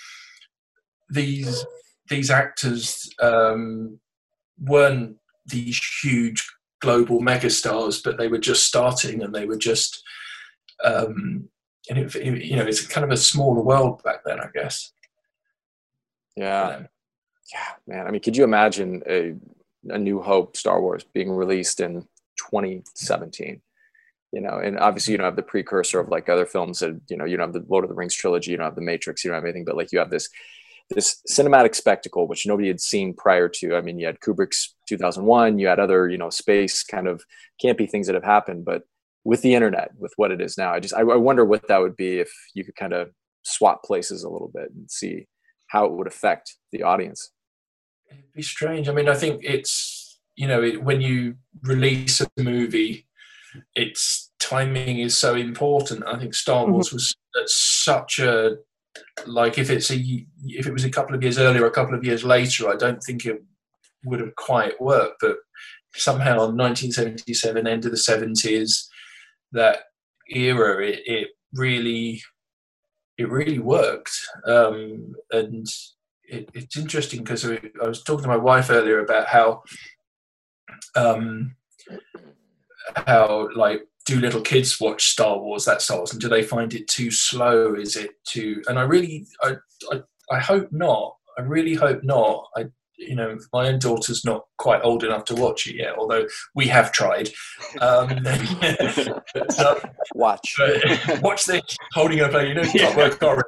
these 1.10 1.66
these 2.10 2.30
actors 2.30 3.10
um, 3.22 4.00
weren't 4.60 5.18
these 5.46 5.80
huge 6.02 6.48
global 6.82 7.22
megastars, 7.22 8.04
but 8.04 8.18
they 8.18 8.28
were 8.28 8.38
just 8.38 8.66
starting 8.66 9.22
and 9.22 9.34
they 9.34 9.46
were 9.46 9.58
just, 9.58 10.04
um, 10.84 11.50
and 11.90 11.98
it, 11.98 12.44
you 12.44 12.56
know, 12.56 12.66
it's 12.66 12.86
kind 12.86 13.04
of 13.04 13.12
a 13.12 13.18
smaller 13.18 13.62
world 13.62 14.02
back 14.04 14.24
then, 14.26 14.40
I 14.40 14.48
guess. 14.54 14.92
Yeah. 16.36 16.84
Yeah, 17.52 17.68
man. 17.88 18.08
I 18.08 18.12
mean, 18.12 18.22
could 18.22 18.38
you 18.38 18.44
imagine 18.44 19.02
a, 19.08 19.36
a 19.90 19.98
New 19.98 20.22
Hope 20.22 20.56
Star 20.56 20.82
Wars 20.82 21.04
being 21.14 21.32
released 21.32 21.80
in 21.80 22.08
2017? 22.38 23.62
You 24.32 24.42
know, 24.42 24.60
and 24.64 24.78
obviously 24.78 25.14
you 25.14 25.18
don't 25.18 25.26
have 25.26 25.36
the 25.36 25.42
precursor 25.42 26.00
of 26.00 26.10
like 26.10 26.30
other 26.30 26.46
films 26.46 26.80
that, 26.80 27.00
you 27.10 27.18
know, 27.18 27.26
you 27.26 27.36
don't 27.36 27.54
have 27.54 27.62
the 27.62 27.68
Lord 27.68 27.84
of 27.84 27.90
the 27.90 27.96
Rings 27.96 28.14
trilogy, 28.14 28.52
you 28.52 28.58
don't 28.58 28.66
have 28.66 28.76
the 28.76 28.82
Matrix, 28.82 29.24
you 29.24 29.32
don't 29.32 29.36
have 29.36 29.44
anything, 29.44 29.66
but 29.66 29.76
like 29.76 29.92
you 29.92 30.00
have 30.00 30.12
this 30.12 30.30
this 30.90 31.22
cinematic 31.30 31.76
spectacle 31.76 32.28
which 32.28 32.48
nobody 32.48 32.68
had 32.68 32.82
seen 32.82 33.14
prior 33.14 33.48
to. 33.48 33.76
I 33.76 33.82
mean 33.82 34.00
you 34.00 34.08
had 34.08 34.20
kubrick's 34.20 34.76
2001 34.88 35.60
you 35.60 35.68
had 35.68 35.80
other 35.80 36.10
you 36.10 36.18
know 36.18 36.30
space 36.30 36.84
kind 36.84 37.08
of 37.08 37.24
campy 37.64 37.90
things 37.90 38.08
that 38.08 38.16
have 38.16 38.24
happened 38.24 38.66
but 38.66 38.84
with 39.24 39.42
the 39.42 39.54
internet 39.54 39.92
with 39.98 40.12
what 40.16 40.32
it 40.32 40.42
is 40.42 40.58
now 40.58 40.74
i 40.74 40.80
just 40.80 40.96
i, 40.96 41.02
I 41.02 41.16
wonder 41.16 41.46
what 41.46 41.68
that 41.68 41.80
would 41.80 41.96
be 41.96 42.18
if 42.18 42.32
you 42.56 42.64
could 42.64 42.76
kind 42.76 42.94
of 42.94 43.12
swap 43.44 43.84
places 43.84 44.24
a 44.24 44.30
little 44.30 44.52
bit 44.54 44.70
and 44.76 44.90
see 44.90 45.28
how 45.68 45.86
it 45.86 45.92
would 45.92 46.08
affect 46.08 46.56
the 46.72 46.84
audience. 46.84 47.32
It'd 48.10 48.34
be 48.34 48.42
strange. 48.42 48.90
I 48.90 48.94
mean 48.94 49.08
i 49.08 49.16
think 49.16 49.42
it's 49.44 50.20
you 50.36 50.48
know 50.48 50.64
it, 50.64 50.84
when 50.84 51.02
you 51.02 51.36
release 51.62 52.22
a 52.22 52.28
movie 52.38 53.08
its 53.76 54.32
timing 54.40 55.00
is 55.00 55.18
so 55.18 55.36
important 55.36 56.04
i 56.08 56.18
think 56.18 56.34
star 56.34 56.68
wars 56.68 56.88
mm-hmm. 56.88 56.98
was 56.98 57.16
such 57.46 58.20
a 58.20 58.58
like 59.26 59.58
if 59.58 59.70
it's 59.70 59.92
a 59.92 60.26
if 60.46 60.68
it 60.68 60.74
was 60.74 60.84
a 60.84 60.90
couple 60.90 61.16
of 61.16 61.24
years 61.24 61.38
earlier, 61.38 61.66
a 61.66 61.72
couple 61.72 61.96
of 61.96 62.04
years 62.04 62.24
later, 62.24 62.70
I 62.70 62.76
don't 62.76 63.02
think 63.02 63.26
it 63.26 63.42
would 64.06 64.20
have 64.20 64.36
quite 64.36 64.80
worked. 64.82 65.22
But 65.22 65.38
somehow, 65.96 66.38
1977, 66.38 67.68
end 67.68 67.86
of 67.86 67.92
the 67.92 67.98
70s, 67.98 68.86
that 69.52 69.80
era, 70.30 70.86
it, 70.86 71.02
it 71.06 71.28
really 71.54 72.22
it 73.18 73.30
really 73.30 73.60
worked. 73.60 74.18
Um, 74.46 75.14
and 75.32 75.68
it, 76.24 76.50
it's 76.54 76.78
interesting 76.78 77.24
because 77.24 77.46
I 77.46 77.60
was 77.88 78.04
talking 78.04 78.24
to 78.24 78.30
my 78.30 78.38
wife 78.38 78.70
earlier 78.70 79.00
about 79.00 79.28
how 79.28 79.64
um, 80.96 81.56
how 83.08 83.50
like 83.56 83.82
do 84.06 84.20
little 84.20 84.42
kids 84.42 84.80
watch 84.80 85.08
Star 85.10 85.38
Wars, 85.38 85.66
that 85.66 85.82
Star 85.82 85.98
Wars, 85.98 86.12
and 86.12 86.22
do 86.22 86.28
they 86.30 86.42
find 86.44 86.74
it 86.74 86.88
too 86.88 87.12
slow? 87.12 87.76
Is 87.76 87.96
it 87.96 88.12
too? 88.26 88.62
And 88.68 88.80
I 88.80 88.84
really, 88.84 89.28
I, 89.44 89.56
I, 89.92 90.02
I 90.32 90.40
hope 90.40 90.70
not. 90.72 91.16
I 91.38 91.44
really 91.44 91.76
hope 91.76 92.04
not. 92.04 92.48
I, 92.58 92.66
you 92.98 93.16
know, 93.16 93.38
my 93.54 93.68
own 93.68 93.80
daughter's 93.80 94.26
not 94.26 94.46
quite 94.58 94.82
old 94.84 95.04
enough 95.04 95.26
to 95.26 95.36
watch 95.36 95.68
it 95.68 95.76
yet, 95.76 95.96
although 95.98 96.26
we 96.56 96.68
have 96.68 96.92
tried. 96.92 97.30
Um, 97.80 98.10
but, 98.24 99.60
uh, 99.60 99.76
Watch. 100.16 100.56
but 100.58 101.22
watch 101.22 101.46
this 101.46 101.62
holding 101.94 102.18
her 102.18 102.30
play. 102.30 102.50
You 102.50 102.56
know, 102.56 102.62
you 102.64 102.80
can't 102.80 102.98
work 102.98 103.20
hard. 103.22 103.44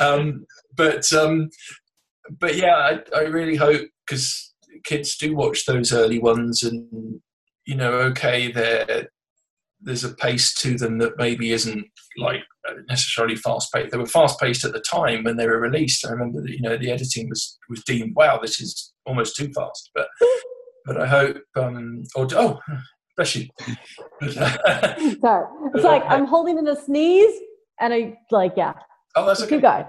um, 0.00 0.46
but 0.74 1.12
um, 1.12 1.50
but 2.40 2.56
yeah, 2.56 2.76
I, 2.76 3.00
I 3.16 3.22
really 3.24 3.56
hope 3.56 3.82
because 4.06 4.54
kids 4.84 5.16
do 5.16 5.36
watch 5.36 5.66
those 5.66 5.92
early 5.92 6.18
ones, 6.18 6.62
and 6.62 7.20
you 7.66 7.74
know, 7.74 7.92
okay, 7.92 8.50
there 8.50 9.08
there's 9.80 10.04
a 10.04 10.14
pace 10.14 10.54
to 10.54 10.78
them 10.78 10.98
that 10.98 11.18
maybe 11.18 11.52
isn't 11.52 11.86
like 12.16 12.40
necessarily 12.88 13.36
fast 13.36 13.72
paced. 13.72 13.92
They 13.92 13.98
were 13.98 14.06
fast 14.06 14.40
paced 14.40 14.64
at 14.64 14.72
the 14.72 14.80
time 14.80 15.24
when 15.24 15.36
they 15.36 15.46
were 15.46 15.60
released. 15.60 16.06
I 16.06 16.10
remember 16.10 16.40
that 16.42 16.50
you 16.50 16.62
know 16.62 16.76
the 16.76 16.90
editing 16.90 17.28
was 17.28 17.58
was 17.68 17.84
deemed 17.84 18.14
wow, 18.16 18.38
this 18.38 18.60
is 18.60 18.92
almost 19.04 19.36
too 19.36 19.52
fast. 19.52 19.90
But 19.94 20.08
but 20.86 21.00
I 21.00 21.06
hope 21.06 21.38
um, 21.56 22.04
or 22.14 22.26
oh. 22.32 22.60
Bless 23.16 23.36
you. 23.36 23.48
Uh, 24.22 24.28
Sorry. 25.20 25.46
It's 25.74 25.84
like 25.84 26.02
I'm 26.06 26.24
holding 26.24 26.56
in 26.56 26.66
a 26.68 26.74
sneeze 26.74 27.38
and 27.78 27.92
I 27.92 28.16
like, 28.30 28.54
yeah. 28.56 28.72
oh, 29.14 29.26
that's 29.26 29.42
okay. 29.42 29.56
Keep 29.56 29.62
going. 29.62 29.84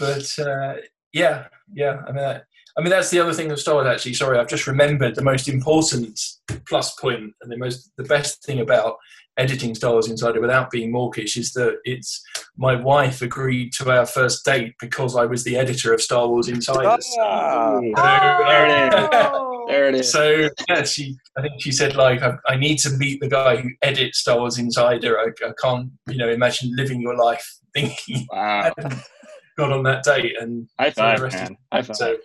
but 0.00 0.38
uh, 0.40 0.74
yeah, 1.12 1.46
yeah. 1.72 2.00
I 2.08 2.10
mean, 2.12 2.40
I 2.76 2.80
mean 2.80 2.90
that's 2.90 3.10
the 3.10 3.20
other 3.20 3.32
thing 3.32 3.48
that 3.48 3.58
started. 3.58 3.88
Actually, 3.88 4.14
sorry, 4.14 4.38
I've 4.38 4.48
just 4.48 4.66
remembered 4.66 5.14
the 5.14 5.22
most 5.22 5.48
important 5.48 6.20
plus 6.66 6.94
point 6.96 7.32
and 7.42 7.50
the 7.50 7.56
most 7.56 7.92
the 7.96 8.04
best 8.04 8.44
thing 8.44 8.60
about 8.60 8.96
editing 9.36 9.74
Star 9.74 9.92
Wars 9.92 10.08
Insider 10.08 10.40
without 10.40 10.70
being 10.70 10.92
mawkish 10.92 11.36
is 11.36 11.52
that 11.52 11.78
it's 11.84 12.22
my 12.56 12.74
wife 12.74 13.22
agreed 13.22 13.72
to 13.74 13.90
our 13.90 14.06
first 14.06 14.44
date 14.44 14.74
because 14.80 15.16
I 15.16 15.26
was 15.26 15.44
the 15.44 15.56
editor 15.56 15.92
of 15.92 16.00
Star 16.00 16.28
Wars 16.28 16.48
Insider. 16.48 16.96
Ah! 17.20 17.80
There 17.80 18.66
it 18.66 18.94
is. 18.94 19.08
Oh. 19.12 19.64
There 19.68 19.88
it 19.88 19.94
is. 19.94 20.12
So 20.12 20.48
yeah, 20.68 20.82
she 20.82 21.16
I 21.36 21.42
think 21.42 21.54
she 21.60 21.72
said 21.72 21.96
like 21.96 22.22
I, 22.22 22.36
I 22.48 22.56
need 22.56 22.78
to 22.78 22.90
meet 22.90 23.20
the 23.20 23.28
guy 23.28 23.56
who 23.56 23.70
edits 23.82 24.18
Star 24.18 24.38
Wars 24.38 24.58
Insider. 24.58 25.18
I, 25.18 25.28
I 25.46 25.52
can't 25.60 25.90
you 26.08 26.16
know 26.16 26.28
imagine 26.28 26.74
living 26.76 27.00
your 27.00 27.16
life 27.16 27.58
thinking 27.72 28.26
Wow. 28.30 28.72
I 29.56 29.62
hadn't 29.62 29.70
got 29.70 29.76
on 29.78 29.82
that 29.84 30.04
date 30.04 30.34
and 30.40 30.68
High 30.78 30.90
the 30.90 30.94
five, 30.94 31.20
rest 31.20 31.36
man. 31.36 31.56
High 31.72 31.82
five. 31.82 31.96
So, 31.96 32.16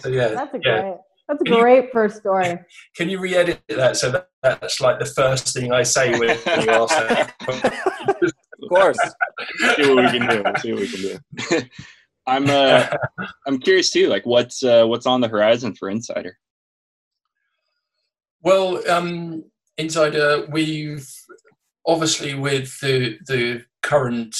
so 0.00 0.08
yeah, 0.08 0.28
That's 0.34 0.54
a 0.54 0.60
yeah. 0.62 0.80
great. 0.82 0.96
That's 1.28 1.40
a 1.40 1.44
Can 1.44 1.54
you- 1.54 1.60
great 1.60 1.92
first 1.92 2.16
story. 2.18 2.58
Can 2.96 3.08
you 3.08 3.18
re-edit 3.18 3.60
that 3.68 3.96
so 3.96 4.10
that 4.12 4.28
that's 4.42 4.80
like 4.80 4.98
the 4.98 5.06
first 5.06 5.52
thing 5.54 5.72
I 5.72 5.82
say 5.82 6.12
when 6.18 6.28
you 6.30 6.70
ask 6.70 6.96
that? 6.96 7.34
Of 7.48 8.68
course. 8.68 8.98
see 9.76 9.92
what 9.94 10.04
we 10.12 10.18
can 10.18 10.28
do. 10.28 10.42
We'll 10.42 10.56
see 10.56 10.72
what 10.72 10.80
we 10.80 10.88
can 10.88 11.00
do. 11.00 11.66
I'm 12.28 12.48
uh, 12.50 12.86
I'm 13.46 13.58
curious 13.58 13.90
too. 13.90 14.08
Like, 14.08 14.24
what's 14.26 14.62
uh, 14.62 14.84
what's 14.86 15.06
on 15.06 15.20
the 15.20 15.28
horizon 15.28 15.74
for 15.74 15.88
Insider? 15.90 16.38
Well, 18.42 18.88
um, 18.90 19.44
Insider, 19.78 20.46
we've 20.50 21.08
obviously 21.86 22.34
with 22.34 22.78
the 22.80 23.18
the 23.26 23.64
current 23.82 24.36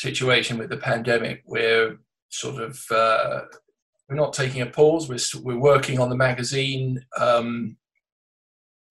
situation 0.00 0.56
with 0.56 0.70
the 0.70 0.78
pandemic, 0.78 1.42
we're 1.46 1.98
sort 2.30 2.62
of 2.62 2.82
uh, 2.90 3.42
we're 4.08 4.16
not 4.16 4.32
taking 4.32 4.62
a 4.62 4.66
pause. 4.66 5.08
We're 5.08 5.42
we're 5.42 5.60
working 5.60 6.00
on 6.00 6.08
the 6.08 6.16
magazine. 6.16 7.00
Um, 7.18 7.76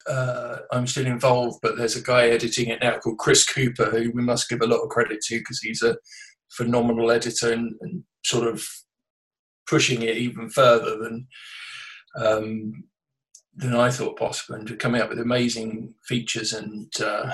uh, 0.07 0.57
I'm 0.71 0.87
still 0.87 1.05
involved, 1.07 1.59
but 1.61 1.77
there's 1.77 1.95
a 1.95 2.01
guy 2.01 2.27
editing 2.27 2.69
it 2.69 2.81
now 2.81 2.97
called 2.97 3.17
Chris 3.17 3.45
Cooper, 3.45 3.85
who 3.85 4.11
we 4.13 4.21
must 4.21 4.49
give 4.49 4.61
a 4.61 4.67
lot 4.67 4.81
of 4.81 4.89
credit 4.89 5.21
to 5.23 5.39
because 5.39 5.59
he's 5.59 5.83
a 5.83 5.97
phenomenal 6.51 7.11
editor 7.11 7.51
and, 7.51 7.75
and 7.81 8.03
sort 8.23 8.47
of 8.47 8.65
pushing 9.67 10.01
it 10.03 10.17
even 10.17 10.49
further 10.49 10.97
than 10.97 11.27
um, 12.17 12.83
than 13.55 13.75
I 13.75 13.89
thought 13.89 14.17
possible, 14.17 14.55
and 14.55 14.79
coming 14.79 15.01
up 15.01 15.09
with 15.09 15.19
amazing 15.19 15.93
features 16.07 16.53
and, 16.53 16.89
uh, 17.01 17.31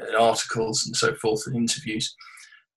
and 0.00 0.16
articles 0.16 0.86
and 0.86 0.96
so 0.96 1.14
forth 1.14 1.46
and 1.46 1.56
interviews. 1.56 2.14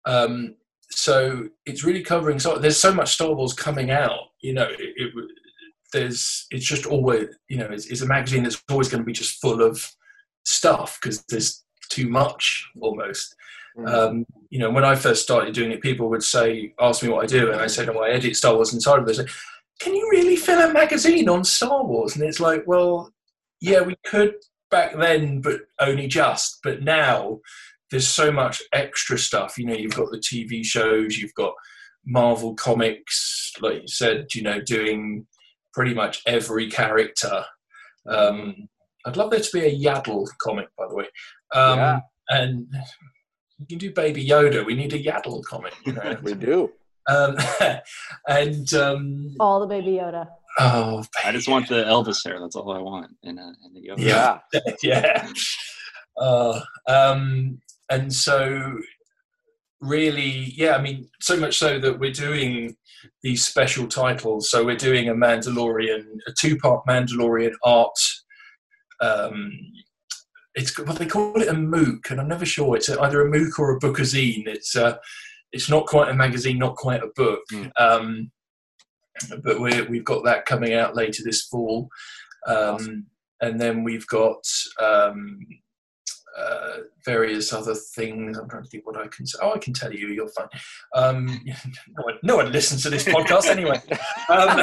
Um, 0.06 0.56
so 0.90 1.48
it's 1.66 1.84
really 1.84 2.02
covering. 2.02 2.40
So 2.40 2.58
there's 2.58 2.80
so 2.80 2.94
much 2.94 3.14
Star 3.14 3.34
Wars 3.34 3.54
coming 3.54 3.92
out. 3.92 4.32
You 4.42 4.54
know, 4.54 4.68
it, 4.68 4.94
it, 4.96 5.14
there's 5.94 6.46
it's 6.52 6.66
just 6.66 6.86
always 6.86 7.28
you 7.48 7.58
know 7.58 7.68
it's, 7.68 7.88
it's 7.88 8.02
a 8.02 8.08
magazine 8.08 8.44
that's 8.44 8.62
always 8.70 8.90
going 8.90 9.02
to 9.02 9.06
be 9.06 9.14
just 9.14 9.42
full 9.42 9.62
of 9.62 9.92
stuff 10.44 11.00
because 11.02 11.24
there's 11.30 11.64
too 11.90 12.10
much 12.10 12.70
almost. 12.80 13.36
Um, 13.86 14.26
you 14.50 14.60
know, 14.60 14.70
when 14.70 14.84
I 14.84 14.96
first 14.96 15.24
started 15.24 15.54
doing 15.54 15.72
it, 15.72 15.82
people 15.82 16.10
would 16.10 16.24
say, 16.24 16.74
ask 16.82 17.02
me 17.02 17.10
what 17.10 17.24
I 17.24 17.28
do, 17.28 17.52
and 17.52 17.62
I 17.62 17.68
said, 17.68 17.90
"Oh, 17.90 18.00
I 18.00 18.10
edit 18.10 18.36
Star 18.36 18.56
Wars 18.56 18.74
Insider." 18.74 19.06
They 19.06 19.14
say, 19.14 19.28
"Can 19.80 19.96
you 19.96 20.10
really 20.12 20.36
fill 20.36 20.60
a 20.60 20.74
magazine 20.74 21.30
on 21.30 21.44
Star 21.44 21.86
Wars?" 21.86 22.16
And 22.16 22.26
it's 22.26 22.40
like, 22.40 22.64
well, 22.68 23.14
yeah, 23.62 23.82
we 23.82 23.96
could 24.06 24.36
back 24.70 24.98
then, 24.98 25.42
but 25.42 25.62
only 25.80 26.08
just. 26.08 26.60
But 26.64 26.82
now, 26.82 27.40
there's 27.92 28.08
so 28.08 28.32
much 28.32 28.62
extra 28.74 29.18
stuff. 29.18 29.58
You 29.58 29.66
know, 29.66 29.74
you've 29.74 29.96
got 29.96 30.12
the 30.12 30.18
TV 30.20 30.64
shows, 30.66 31.18
you've 31.18 31.34
got 31.34 31.54
Marvel 32.06 32.56
comics, 32.56 33.52
like 33.62 33.82
you 33.82 33.88
said, 33.88 34.28
you 34.34 34.42
know, 34.42 34.62
doing 34.62 35.26
pretty 35.74 35.94
much 35.94 36.22
every 36.26 36.70
character. 36.70 37.44
Um, 38.08 38.70
I'd 39.06 39.18
love 39.18 39.32
there 39.32 39.40
to 39.40 39.50
be 39.54 39.62
a 39.66 39.80
Yaddle 39.80 40.28
comic, 40.40 40.68
by 40.78 40.88
the 40.88 40.96
way. 40.96 41.06
Um, 41.54 41.78
Yeah. 41.80 42.00
And 42.30 42.68
you 43.58 43.66
can 43.68 43.78
do 43.80 43.92
Baby 43.92 44.26
Yoda. 44.26 44.66
We 44.66 44.76
need 44.76 44.94
a 44.94 45.02
Yaddle 45.04 45.44
comic. 45.44 45.74
You 45.86 45.94
know? 45.94 46.18
We 46.24 46.34
do. 46.36 46.72
um, 47.08 47.36
and 48.28 48.74
um, 48.74 49.36
All 49.40 49.60
the 49.60 49.68
baby 49.68 49.94
Yoda. 49.94 50.28
oh, 50.60 51.04
I 51.26 51.32
just 51.32 51.48
want 51.48 51.68
the 51.70 51.84
Elvis 51.86 52.24
hair. 52.26 52.40
That's 52.40 52.56
all 52.56 52.72
I 52.72 52.80
want. 52.80 53.08
In 53.24 53.38
a, 53.40 53.54
in 53.66 53.74
the 53.74 53.82
yoga. 53.82 54.02
Yeah. 54.02 54.40
Yeah. 54.54 54.60
yeah. 54.84 55.30
Uh, 56.18 56.60
um, 56.88 57.60
and 57.90 58.14
so, 58.14 58.80
really, 59.82 60.54
yeah, 60.56 60.76
I 60.76 60.82
mean, 60.82 61.10
so 61.22 61.38
much 61.38 61.58
so 61.58 61.80
that 61.80 62.00
we're 62.00 62.12
doing 62.12 62.76
these 63.24 63.46
special 63.46 63.88
titles. 63.88 64.50
So 64.50 64.66
we're 64.66 64.76
doing 64.76 65.10
a 65.10 65.14
Mandalorian, 65.14 66.04
a 66.28 66.32
two-part 66.40 66.86
Mandalorian 66.88 67.54
art. 67.64 67.98
Um, 69.02 69.52
it's 70.56 70.78
what 70.78 70.98
they 70.98 71.06
call 71.06 71.42
it 71.42 71.48
a 71.48 71.54
MOOC, 71.54 72.12
and 72.12 72.20
I'm 72.20 72.28
never 72.28 72.46
sure. 72.46 72.76
It's 72.76 72.90
either 72.90 73.26
a 73.26 73.32
MOOC 73.32 73.60
or 73.60 73.76
a 73.76 73.80
bookazine. 73.80 74.48
It's 74.48 74.76
uh, 74.76 74.98
it's 75.52 75.70
not 75.70 75.86
quite 75.86 76.10
a 76.10 76.14
magazine, 76.14 76.58
not 76.58 76.76
quite 76.76 77.02
a 77.02 77.12
book. 77.16 77.42
Mm. 77.52 77.72
Um, 77.80 78.32
but 79.44 79.60
we're, 79.60 79.86
we've 79.90 80.06
got 80.06 80.24
that 80.26 80.46
coming 80.46 80.74
out 80.74 80.96
later 80.96 81.24
this 81.24 81.44
fall. 81.44 81.90
Um, 82.48 83.08
And 83.42 83.60
then 83.60 83.86
we've 83.86 84.08
got 84.08 84.44
um, 84.82 85.40
uh, 86.40 86.78
various 87.06 87.52
other 87.54 87.76
things. 87.76 88.38
I'm 88.38 88.50
trying 88.50 88.64
to 88.64 88.70
think 88.70 88.86
what 88.86 88.98
I 88.98 89.08
can 89.08 89.26
say. 89.26 89.40
Oh, 89.42 89.54
I 89.54 89.58
can 89.58 89.74
tell 89.74 89.94
you, 89.94 90.10
you're 90.10 90.30
fine. 90.30 90.48
Um, 90.96 91.26
no, 91.46 92.04
one, 92.04 92.16
no 92.24 92.36
one 92.38 92.52
listens 92.52 92.84
to 92.84 92.90
this 92.90 93.06
podcast 93.06 93.48
anyway. 93.48 93.82
Um, 94.30 94.62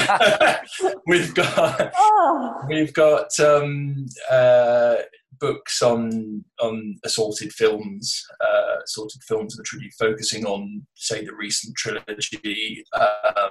we've 1.09 1.35
got 1.35 1.93
Oh, 1.99 2.61
we've 2.68 2.93
got 2.93 3.29
um, 3.41 4.07
uh, 4.31 4.95
books 5.41 5.83
on 5.83 6.45
on 6.61 6.97
assorted 7.05 7.53
films, 7.53 8.24
uh, 8.41 8.77
assorted 8.85 9.22
films 9.24 9.57
that 9.57 9.62
are 9.62 9.77
really 9.77 9.91
focusing 9.99 10.47
on, 10.47 10.87
say, 10.95 11.24
the 11.24 11.35
recent 11.35 11.74
trilogy. 11.77 12.85
Um, 12.95 13.51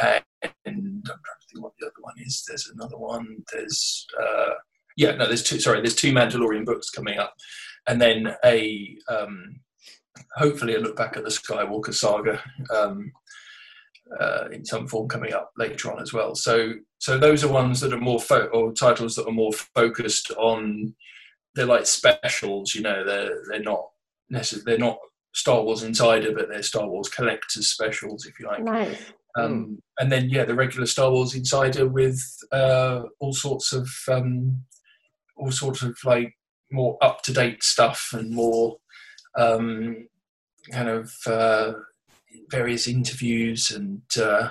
and 0.00 0.24
I'm 0.64 1.04
trying 1.04 1.40
to 1.40 1.46
think 1.52 1.62
what 1.62 1.72
the 1.78 1.86
other 1.86 2.00
one 2.00 2.14
is. 2.18 2.44
There's 2.46 2.70
another 2.74 2.96
one. 2.96 3.44
There's 3.52 4.06
uh, 4.20 4.54
yeah, 5.00 5.16
no, 5.16 5.26
there's 5.26 5.42
two. 5.42 5.58
Sorry, 5.58 5.80
there's 5.80 5.94
two 5.94 6.12
Mandalorian 6.12 6.66
books 6.66 6.90
coming 6.90 7.18
up, 7.18 7.34
and 7.88 8.02
then 8.02 8.34
a 8.44 8.96
um, 9.08 9.60
hopefully 10.36 10.74
a 10.74 10.78
look 10.78 10.94
back 10.94 11.16
at 11.16 11.24
the 11.24 11.30
Skywalker 11.30 11.94
saga. 11.94 12.42
Um, 12.74 13.10
uh, 14.20 14.48
in 14.50 14.64
some 14.64 14.88
form 14.88 15.08
coming 15.08 15.32
up 15.32 15.52
later 15.56 15.90
on 15.90 16.02
as 16.02 16.12
well. 16.12 16.34
So, 16.34 16.72
so 16.98 17.16
those 17.16 17.44
are 17.44 17.52
ones 17.52 17.78
that 17.78 17.92
are 17.92 18.00
more 18.00 18.20
fo- 18.20 18.48
or 18.52 18.72
titles 18.72 19.14
that 19.14 19.28
are 19.28 19.32
more 19.32 19.52
focused 19.52 20.32
on. 20.32 20.94
They're 21.54 21.64
like 21.64 21.86
specials, 21.86 22.74
you 22.74 22.82
know. 22.82 23.04
They're 23.04 23.40
they're 23.48 23.62
not 23.62 23.86
necessarily 24.28 24.64
they're 24.66 24.86
not 24.86 24.98
Star 25.32 25.62
Wars 25.62 25.84
Insider, 25.84 26.32
but 26.34 26.48
they're 26.48 26.62
Star 26.62 26.88
Wars 26.88 27.08
collectors 27.08 27.68
specials, 27.68 28.26
if 28.26 28.38
you 28.38 28.46
like. 28.48 28.64
nice. 28.64 28.98
Um, 29.38 29.80
and 30.00 30.10
then 30.10 30.28
yeah, 30.28 30.44
the 30.44 30.56
regular 30.56 30.86
Star 30.86 31.12
Wars 31.12 31.34
Insider 31.36 31.88
with 31.88 32.20
uh, 32.50 33.02
all 33.20 33.32
sorts 33.32 33.72
of 33.72 33.88
um, 34.08 34.64
all 35.40 35.50
sorts 35.50 35.82
of 35.82 35.96
like 36.04 36.34
more 36.70 36.96
up 37.02 37.22
to 37.22 37.32
date 37.32 37.62
stuff 37.62 38.10
and 38.12 38.30
more 38.32 38.76
um, 39.36 40.08
kind 40.72 40.88
of 40.88 41.12
uh, 41.26 41.72
various 42.50 42.86
interviews 42.86 43.70
and 43.70 44.02
uh, 44.20 44.50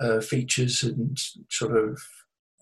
uh, 0.00 0.20
features 0.20 0.82
and 0.82 1.18
sort 1.50 1.76
of 1.76 2.00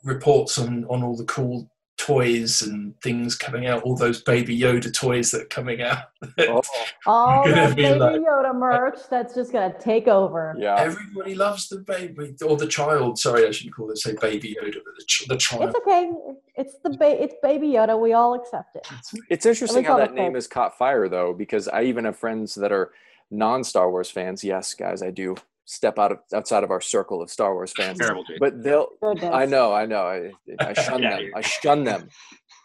reports 0.04 0.58
on 0.58 0.84
on 0.84 1.02
all 1.02 1.16
the 1.16 1.24
cool 1.24 1.70
toys 2.04 2.62
and 2.62 2.98
things 3.00 3.34
coming 3.34 3.66
out, 3.66 3.82
all 3.82 3.96
those 3.96 4.20
Baby 4.22 4.58
Yoda 4.58 4.92
toys 4.92 5.30
that 5.30 5.42
are 5.42 5.46
coming 5.46 5.80
out. 5.82 5.98
Oh, 6.38 6.62
All 7.06 7.44
Gonna 7.44 7.54
that 7.68 7.76
Baby 7.76 7.98
like- 7.98 8.20
Yoda 8.20 8.54
merch 8.54 8.98
that's 9.10 9.34
just 9.34 9.52
gonna 9.52 9.74
take 9.78 10.08
over. 10.08 10.54
yeah. 10.58 10.76
Everybody 10.78 11.34
loves 11.34 11.68
the 11.68 11.78
baby 11.78 12.34
or 12.44 12.56
the 12.56 12.66
child. 12.66 13.18
Sorry, 13.18 13.46
I 13.46 13.50
shouldn't 13.50 13.74
call 13.76 13.90
it 13.90 13.98
say 13.98 14.14
Baby 14.20 14.56
Yoda, 14.60 14.76
but 14.84 14.94
the, 14.98 15.04
ch- 15.06 15.26
the 15.28 15.36
child. 15.36 15.64
It's 15.64 15.76
okay. 15.78 16.10
It's 16.56 16.76
the 16.82 16.90
ba- 16.90 17.22
it's 17.22 17.34
Baby 17.42 17.68
Yoda. 17.68 18.00
We 18.00 18.14
all 18.14 18.34
accept 18.34 18.76
it. 18.76 18.86
It's 19.30 19.44
interesting 19.46 19.84
how 19.84 19.98
that 19.98 20.14
name 20.14 20.34
has 20.34 20.46
caught 20.46 20.76
fire 20.78 21.08
though, 21.08 21.32
because 21.34 21.68
I 21.68 21.82
even 21.84 22.04
have 22.06 22.16
friends 22.18 22.54
that 22.56 22.72
are 22.72 22.92
non-Star 23.30 23.90
Wars 23.90 24.10
fans. 24.10 24.42
Yes, 24.42 24.72
guys, 24.74 25.02
I 25.02 25.10
do 25.10 25.36
step 25.64 25.98
out 25.98 26.12
of 26.12 26.18
outside 26.34 26.64
of 26.64 26.70
our 26.70 26.80
circle 26.80 27.22
of 27.22 27.30
Star 27.30 27.54
Wars 27.54 27.72
fans. 27.76 27.98
Terrible, 27.98 28.24
Jake. 28.24 28.38
But 28.40 28.62
they'll. 28.62 28.88
I 29.02 29.46
know, 29.46 29.72
I 29.72 29.86
know. 29.86 30.02
I, 30.02 30.30
I 30.60 30.72
shun 30.84 31.02
Yeah, 31.02 31.10
them. 31.10 31.20
you're- 31.20 31.32
I 31.36 31.40
shun 31.40 31.84
them. 31.84 32.08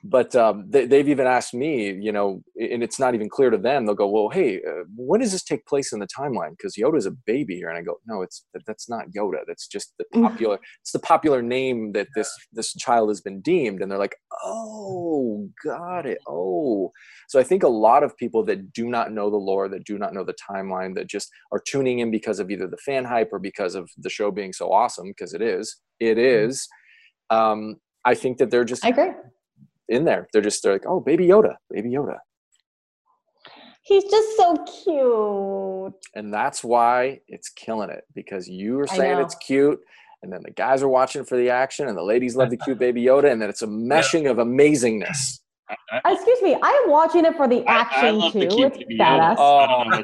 But 0.04 0.34
um, 0.36 0.66
they, 0.70 0.86
they've 0.86 1.10
even 1.10 1.28
asked 1.28 1.54
me, 1.54 1.92
you 1.92 2.12
know, 2.12 2.42
and 2.58 2.82
it's 2.82 3.00
not 3.00 3.16
even 3.16 3.28
clear 3.30 3.50
to 3.50 3.58
them. 3.58 3.86
They'll 3.86 3.96
go, 3.96 4.08
"Well, 4.08 4.30
hey, 4.30 4.58
uh, 4.58 4.84
when 4.96 5.20
does 5.20 5.34
this 5.34 5.44
take 5.44 5.66
place 5.66 5.92
in 5.92 6.00
the 6.00 6.08
timeline? 6.08 6.52
Because 6.52 6.76
Yoda's 6.78 7.06
a 7.06 7.12
baby 7.12 7.56
here." 7.56 7.68
And 7.70 7.78
I 7.78 7.82
go, 7.82 8.00
"No, 8.06 8.22
it's 8.22 8.46
that- 8.54 8.66
that's 8.66 8.88
not 8.90 9.10
Yoda. 9.10 9.40
That's 9.46 9.68
just 9.68 9.94
the 9.98 10.06
popular. 10.22 10.58
it's 10.82 10.92
the 10.94 11.00
popular 11.00 11.42
name 11.42 11.92
that 11.94 12.08
this 12.16 12.32
this 12.54 12.74
child 12.76 13.10
has 13.10 13.20
been 13.20 13.42
deemed." 13.42 13.82
And 13.82 13.92
they're 13.92 14.00
like, 14.00 14.16
"Oh, 14.44 15.50
got 15.66 16.06
it. 16.06 16.20
Oh." 16.28 16.92
So 17.28 17.40
I 17.40 17.44
think 17.44 17.64
a 17.64 17.68
lot 17.68 18.04
of 18.04 18.16
people 18.16 18.44
that 18.46 18.72
do 18.72 18.88
not 18.90 19.12
know 19.12 19.30
the 19.30 19.36
lore, 19.38 19.68
that 19.70 19.84
do 19.84 19.98
not 19.98 20.14
know 20.14 20.24
the 20.24 20.34
timeline, 20.50 20.96
that 20.96 21.08
just 21.08 21.30
are 21.52 21.60
tuning 21.60 22.00
in 22.00 22.10
because 22.10 22.40
of 22.40 22.50
either 22.50 22.68
the 22.68 22.78
fan 22.78 23.04
hype 23.06 23.30
or 23.34 23.40
because 23.40 23.76
of 23.76 23.90
the 23.98 24.10
show 24.10 24.32
being 24.32 24.54
so 24.54 24.72
awesome, 24.72 25.08
because 25.10 25.34
it 25.34 25.42
is, 25.42 25.76
it 26.00 26.18
is. 26.18 26.68
Um, 27.30 27.76
I 28.06 28.16
think 28.16 28.38
that 28.38 28.50
they're 28.50 28.64
just 28.66 28.86
I 28.86 28.90
agree. 28.90 29.12
In 29.90 30.06
there. 30.06 30.28
They're 30.32 30.42
just 30.42 30.64
they're 30.64 30.74
like, 30.74 30.86
oh, 30.86 31.00
baby 31.00 31.28
Yoda, 31.28 31.56
baby 31.70 31.90
Yoda, 31.92 32.18
He's 33.82 34.04
just 34.04 34.38
so 34.38 34.56
cute. 34.84 35.96
and 36.16 36.34
that's 36.34 36.64
why 36.64 37.22
it's 37.28 37.50
killing 37.50 37.90
it 37.90 38.04
because 38.14 38.48
you 38.48 38.80
are 38.80 38.88
saying 38.88 39.18
it's 39.20 39.36
cute, 39.36 39.80
and 40.22 40.32
then 40.32 40.42
the 40.44 40.52
guys 40.52 40.84
are 40.84 40.88
watching 40.90 41.24
for 41.26 41.38
the 41.38 41.50
action, 41.50 41.88
and 41.88 41.98
the 41.98 42.04
ladies 42.04 42.36
love 42.36 42.50
the 42.50 42.58
cute 42.58 42.78
baby 42.80 43.04
Yoda, 43.04 43.32
and 43.32 43.42
then 43.42 43.50
it's 43.50 43.62
a 43.64 43.68
meshing 43.68 44.30
of 44.30 44.38
amazingness. 44.38 45.40
I, 45.70 46.02
I, 46.04 46.14
Excuse 46.14 46.42
me. 46.42 46.56
I 46.62 46.82
am 46.84 46.90
watching 46.92 47.26
it 47.26 47.36
for 47.36 47.48
the 47.48 47.66
I- 47.68 47.74
I 47.74 47.82
action 47.82 48.22
too. 48.32 48.40
the 48.40 48.46
It's 48.68 48.78
Baby 48.78 48.98
Yoda. 48.98 49.36
badass. 49.36 49.36
Oh, 49.38 50.00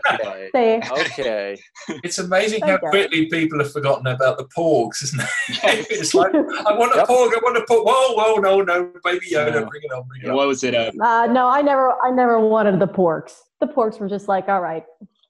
okay, 0.49 0.81
okay. 0.91 1.57
It's 2.03 2.19
amazing 2.19 2.61
how 2.61 2.77
quickly 2.77 3.25
people 3.27 3.59
have 3.59 3.71
forgotten 3.71 4.07
about 4.07 4.37
the 4.37 4.45
porgs, 4.45 5.01
isn't 5.03 5.21
it? 5.21 5.27
it's 5.89 6.13
like, 6.13 6.33
I 6.35 6.77
want 6.77 6.93
a 6.93 6.97
Yep. 6.99 7.07
porg, 7.07 7.33
I 7.33 7.39
want 7.43 7.57
a 7.57 7.61
porg. 7.61 7.83
Whoa, 7.85 8.13
whoa, 8.15 8.35
no, 8.41 8.61
no, 8.61 8.91
baby 9.03 9.25
Yoda, 9.31 9.53
Yeah. 9.53 9.63
bring 9.65 9.81
it 9.83 9.91
on, 9.91 10.07
bring 10.07 10.21
it 10.23 10.29
on. 10.29 10.35
what 10.35 10.47
was 10.47 10.63
it? 10.63 10.75
Uh, 10.75 10.91
uh, 11.01 11.25
no, 11.27 11.47
I 11.47 11.61
never, 11.61 11.93
I 12.03 12.11
never 12.11 12.39
wanted 12.39 12.79
the 12.79 12.87
porgs. 12.87 13.33
The 13.59 13.67
porgs 13.67 13.99
were 13.99 14.09
just 14.09 14.27
like, 14.27 14.47
all 14.49 14.61
right. 14.61 14.83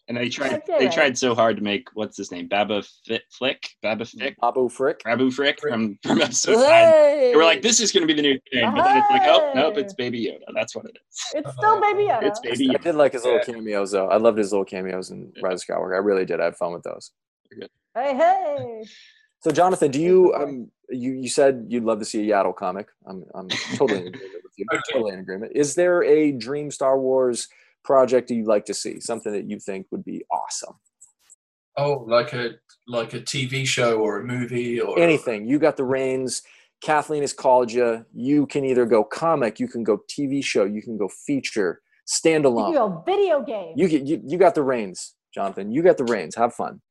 And 0.07 0.15
they 0.17 0.29
tried. 0.29 0.53
Okay, 0.69 0.77
They 0.79 0.87
tried 0.89 1.17
so 1.17 1.33
hard 1.33 1.57
to 1.57 1.63
make 1.63 1.87
what's 1.93 2.17
his 2.17 2.31
name, 2.31 2.47
Baba 2.47 2.83
Fit 3.05 3.23
Flick, 3.31 3.69
Baba 3.81 4.05
Fick, 4.05 4.35
Abu 4.43 4.69
Frick. 4.69 5.01
Rabu 5.05 5.31
Frick 5.33 5.59
from 5.59 5.97
from 6.03 6.21
episode 6.21 6.53
nine. 6.57 6.91
They 6.91 7.33
were 7.35 7.43
like, 7.43 7.61
this 7.61 7.79
is 7.79 7.91
going 7.91 8.07
to 8.07 8.13
be 8.13 8.13
the 8.13 8.21
new 8.27 8.39
thing, 8.51 8.71
but 8.75 8.83
then 8.83 8.97
it's 8.97 9.09
like, 9.11 9.23
oh 9.25 9.51
nope, 9.55 9.77
it's 9.77 9.93
Baby 9.93 10.25
Yoda. 10.25 10.53
That's 10.53 10.75
what 10.75 10.85
it 10.85 10.97
is. 11.09 11.31
It's 11.33 11.51
still 11.53 11.81
Baby 11.81 12.03
Yoda. 12.09 12.23
It's 12.23 12.39
Baby 12.39 12.75
I 12.75 12.77
did 12.81 12.95
like 12.95 13.13
his 13.13 13.23
little 13.23 13.39
Yeah. 13.39 13.53
cameos 13.53 13.91
though. 13.91 14.07
I 14.07 14.17
loved 14.17 14.37
his 14.37 14.51
little 14.51 14.65
cameos 14.65 15.09
in 15.11 15.31
Rise 15.41 15.63
of 15.63 15.67
Skywalker. 15.75 15.95
I 15.95 15.99
really 15.99 16.25
did. 16.25 16.39
I 16.39 16.45
had 16.45 16.55
fun 16.57 16.73
with 16.73 16.83
those. 16.83 17.11
Hey, 17.95 18.15
hey. 18.15 18.83
So 19.41 19.51
Jonathan, 19.51 19.91
do 19.91 20.01
you 20.01 20.33
um 20.35 20.71
you 20.89 21.13
you 21.13 21.29
said 21.29 21.65
you'd 21.69 21.83
love 21.83 21.99
to 21.99 22.05
see 22.05 22.29
a 22.29 22.33
Yaddle 22.33 22.55
comic? 22.55 22.87
I'm 23.07 23.23
I'm 23.33 23.47
totally 23.75 24.01
in 24.01 24.07
agreement 24.13 24.33
with 24.43 24.53
you. 24.57 24.65
Okay. 24.73 24.81
Totally 24.91 25.13
in 25.13 25.19
agreement. 25.19 25.51
Is 25.55 25.75
there 25.75 26.03
a 26.03 26.31
dream 26.31 26.71
Star 26.71 26.99
Wars 26.99 27.47
project 27.85 28.29
you'd 28.31 28.47
like 28.47 28.65
to 28.65 28.73
see? 28.73 28.99
Something 28.99 29.31
that 29.33 29.49
you 29.49 29.59
think 29.59 29.87
would 29.91 30.03
be 30.03 30.25
awesome? 30.31 30.75
Oh, 31.77 32.05
like 32.07 32.33
a 32.33 32.51
like 32.87 33.13
a 33.13 33.19
TV 33.21 33.65
show 33.65 33.99
or 33.99 34.19
a 34.19 34.23
movie 34.23 34.79
or 34.81 34.97
Anything. 34.99 35.45
You 35.47 35.59
got 35.59 35.77
the 35.77 35.83
reins. 35.83 36.41
Kathleen 36.81 37.21
has 37.21 37.33
called 37.33 37.71
you. 37.71 38.05
You 38.13 38.45
can 38.47 38.65
either 38.65 38.85
go 38.85 39.03
comic, 39.03 39.59
you 39.59 39.67
can 39.67 39.83
go 39.83 39.99
TV 40.09 40.43
show, 40.43 40.65
you 40.65 40.81
can 40.81 40.97
go 40.97 41.07
feature, 41.25 41.81
You 42.07 42.13
standalone. 42.31 42.73
go 42.73 43.03
video 43.05 43.41
game. 43.43 43.73
You 43.75 43.87
get 43.87 44.03
you, 44.05 44.21
you 44.25 44.37
got 44.37 44.55
the 44.55 44.63
reins, 44.63 45.15
Jonathan. 45.33 45.71
You 45.71 45.81
got 45.83 45.97
the 45.97 46.03
reins. 46.05 46.35
Have 46.35 46.53
fun. 46.53 46.81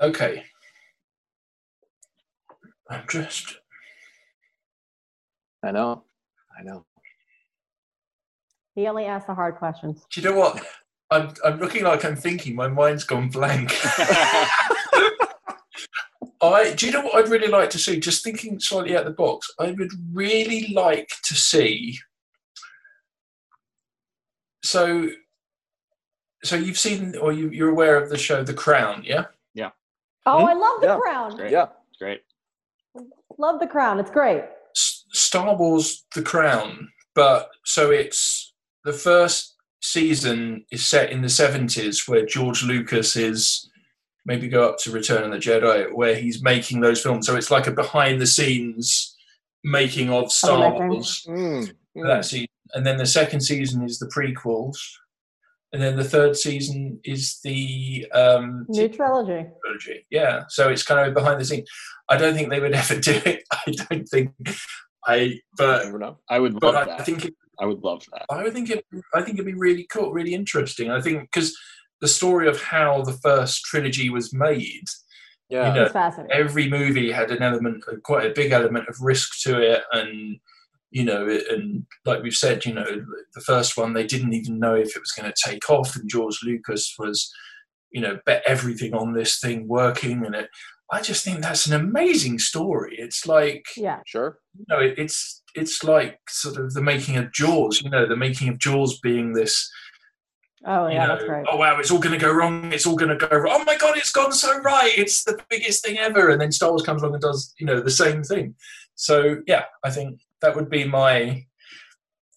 Okay. 0.00 0.44
I'm 2.88 3.04
just 3.08 3.58
I 5.62 5.70
know. 5.72 6.04
I 6.58 6.62
know. 6.64 6.84
He 8.74 8.86
only 8.86 9.04
asks 9.06 9.26
the 9.26 9.34
hard 9.34 9.56
questions. 9.56 10.04
do 10.12 10.20
you 10.20 10.28
know 10.30 10.36
what? 10.38 10.64
I'm 11.10 11.32
I'm 11.44 11.58
looking 11.58 11.82
like 11.84 12.04
I'm 12.04 12.14
thinking, 12.16 12.54
my 12.54 12.68
mind's 12.68 13.04
gone 13.04 13.28
blank. 13.30 13.72
I 16.42 16.72
do 16.74 16.86
you 16.86 16.92
know 16.92 17.02
what 17.02 17.16
I'd 17.16 17.28
really 17.30 17.48
like 17.48 17.70
to 17.70 17.78
see? 17.78 17.98
Just 18.00 18.22
thinking 18.24 18.58
slightly 18.60 18.94
out 18.96 19.00
of 19.06 19.06
the 19.06 19.12
box, 19.16 19.50
I 19.58 19.72
would 19.72 19.90
really 20.12 20.68
like 20.72 21.10
to 21.24 21.34
see. 21.34 21.98
So, 24.62 25.08
so 26.44 26.56
you've 26.56 26.78
seen 26.78 27.16
or 27.16 27.32
you, 27.32 27.48
you're 27.50 27.70
aware 27.70 27.96
of 27.96 28.08
the 28.10 28.18
show 28.18 28.42
The 28.42 28.54
Crown, 28.54 29.02
yeah? 29.04 29.24
Yeah. 29.54 29.70
Oh, 30.26 30.40
Hmm? 30.40 30.46
I 30.46 30.52
love 30.54 30.80
the 30.80 30.86
Yeah. 30.88 30.98
crown. 30.98 31.36
Great. 31.36 31.50
Yeah. 31.50 31.66
Great. 31.98 32.22
Love 33.38 33.58
the 33.60 33.66
crown. 33.66 33.98
It's 34.00 34.10
great. 34.10 34.44
S- 34.76 35.04
Star 35.12 35.56
Wars 35.56 36.04
The 36.14 36.22
Crown, 36.22 36.88
but 37.14 37.50
so 37.64 37.90
it's 37.90 38.49
the 38.84 38.92
first 38.92 39.56
season 39.82 40.64
is 40.70 40.84
set 40.86 41.10
in 41.10 41.22
the 41.22 41.28
70s 41.28 42.08
where 42.08 42.26
George 42.26 42.62
Lucas 42.62 43.16
is 43.16 43.68
maybe 44.26 44.48
go 44.48 44.68
up 44.68 44.78
to 44.78 44.90
Return 44.90 45.24
of 45.24 45.30
the 45.30 45.38
Jedi 45.38 45.92
where 45.94 46.14
he's 46.14 46.42
making 46.42 46.80
those 46.80 47.00
films. 47.02 47.26
So 47.26 47.36
it's 47.36 47.50
like 47.50 47.66
a 47.66 47.70
behind 47.72 48.20
the 48.20 48.26
scenes 48.26 49.16
making 49.64 50.10
of 50.10 50.30
Star 50.30 50.70
making. 50.70 50.88
Wars 50.88 51.24
Mm, 51.28 51.72
for 51.94 52.06
that 52.06 52.24
season. 52.24 52.46
And 52.74 52.86
then 52.86 52.98
the 52.98 53.06
second 53.06 53.40
season 53.40 53.82
is 53.82 53.98
the 53.98 54.06
prequels. 54.06 54.76
And 55.72 55.80
then 55.80 55.96
the 55.96 56.04
third 56.04 56.36
season 56.36 56.98
is 57.04 57.40
the 57.44 58.06
um, 58.12 58.66
New 58.68 58.88
trilogy. 58.88 59.48
trilogy. 59.64 60.04
Yeah, 60.10 60.42
so 60.48 60.68
it's 60.68 60.82
kind 60.82 61.06
of 61.06 61.14
behind 61.14 61.40
the 61.40 61.44
scenes. 61.44 61.68
I 62.08 62.16
don't 62.16 62.34
think 62.34 62.50
they 62.50 62.58
would 62.60 62.72
ever 62.82 62.98
do 63.00 63.20
it. 63.24 63.44
I 63.52 63.70
don't 63.88 64.08
think. 64.08 64.32
I 65.06 65.40
but 65.56 65.84
never. 65.86 66.16
I 66.28 66.38
would 66.40 66.58
but 66.58 66.74
love 66.74 66.88
I 66.88 66.96
that. 66.96 67.06
think 67.06 67.24
it, 67.26 67.34
I 67.60 67.66
would 67.66 67.82
love 67.82 68.04
that. 68.12 68.24
I 68.30 68.42
would 68.42 68.52
think 68.54 68.70
it. 68.70 68.84
I 69.14 69.22
think 69.22 69.34
it'd 69.38 69.46
be 69.46 69.54
really 69.54 69.86
cool, 69.92 70.12
really 70.12 70.34
interesting. 70.34 70.90
I 70.90 71.00
think 71.00 71.22
because 71.30 71.56
the 72.00 72.08
story 72.08 72.48
of 72.48 72.60
how 72.62 73.02
the 73.02 73.12
first 73.12 73.62
trilogy 73.64 74.08
was 74.10 74.32
made, 74.32 74.84
Yeah. 75.50 75.68
you 75.68 75.74
know, 75.74 75.82
It's 75.84 75.92
fascinating. 75.92 76.34
every 76.34 76.68
movie 76.68 77.12
had 77.12 77.30
an 77.30 77.42
element, 77.42 77.84
quite 78.04 78.26
a 78.30 78.34
big 78.34 78.52
element 78.52 78.88
of 78.88 78.96
risk 79.00 79.40
to 79.42 79.60
it, 79.60 79.82
and 79.92 80.38
you 80.92 81.04
know, 81.04 81.28
and 81.50 81.86
like 82.04 82.20
we've 82.22 82.34
said, 82.34 82.64
you 82.64 82.74
know, 82.74 82.84
the 83.34 83.40
first 83.42 83.76
one 83.76 83.92
they 83.92 84.06
didn't 84.06 84.32
even 84.32 84.58
know 84.58 84.74
if 84.74 84.96
it 84.96 85.00
was 85.00 85.12
going 85.12 85.30
to 85.30 85.48
take 85.50 85.68
off, 85.70 85.94
and 85.96 86.08
George 86.10 86.40
Lucas 86.42 86.94
was, 86.98 87.32
you 87.92 88.00
know, 88.00 88.18
bet 88.26 88.42
everything 88.46 88.92
on 88.94 89.12
this 89.12 89.38
thing 89.38 89.68
working, 89.68 90.24
and 90.26 90.34
it. 90.34 90.48
I 90.92 91.00
just 91.00 91.24
think 91.24 91.40
that's 91.40 91.66
an 91.66 91.74
amazing 91.80 92.40
story. 92.40 92.96
It's 92.98 93.24
like 93.24 93.64
Yeah. 93.76 94.00
Sure. 94.06 94.40
you 94.58 94.64
know, 94.68 94.80
it, 94.80 94.94
it's 94.98 95.39
it's 95.54 95.82
like 95.84 96.18
sort 96.28 96.56
of 96.56 96.72
the 96.74 96.82
making 96.82 97.16
of 97.16 97.32
Jaws. 97.32 97.82
You 97.82 97.90
know, 97.90 98.06
the 98.06 98.16
making 98.16 98.48
of 98.48 98.58
Jaws 98.58 98.98
being 99.00 99.32
this. 99.32 99.70
Oh, 100.66 100.88
You 100.88 100.94
yeah, 100.94 101.06
know, 101.06 101.14
that's 101.14 101.24
great. 101.24 101.46
oh 101.50 101.56
wow, 101.56 101.78
it's 101.78 101.90
all 101.90 101.98
going 101.98 102.18
to 102.18 102.24
go 102.24 102.32
wrong. 102.32 102.72
It's 102.72 102.86
all 102.86 102.96
going 102.96 103.16
to 103.16 103.26
go 103.26 103.34
wrong. 103.36 103.60
Oh 103.60 103.64
my 103.64 103.76
god, 103.78 103.96
it's 103.96 104.12
gone 104.12 104.32
so 104.32 104.58
right. 104.60 104.92
It's 104.96 105.24
the 105.24 105.38
biggest 105.48 105.84
thing 105.84 105.96
ever. 105.98 106.28
And 106.28 106.40
then 106.40 106.52
Star 106.52 106.70
Wars 106.70 106.82
comes 106.82 107.02
along 107.02 107.14
and 107.14 107.22
does 107.22 107.54
you 107.58 107.66
know 107.66 107.80
the 107.80 107.90
same 107.90 108.22
thing. 108.22 108.54
So 108.94 109.38
yeah, 109.46 109.64
I 109.84 109.90
think 109.90 110.20
that 110.42 110.54
would 110.54 110.68
be 110.70 110.84
my. 110.84 111.46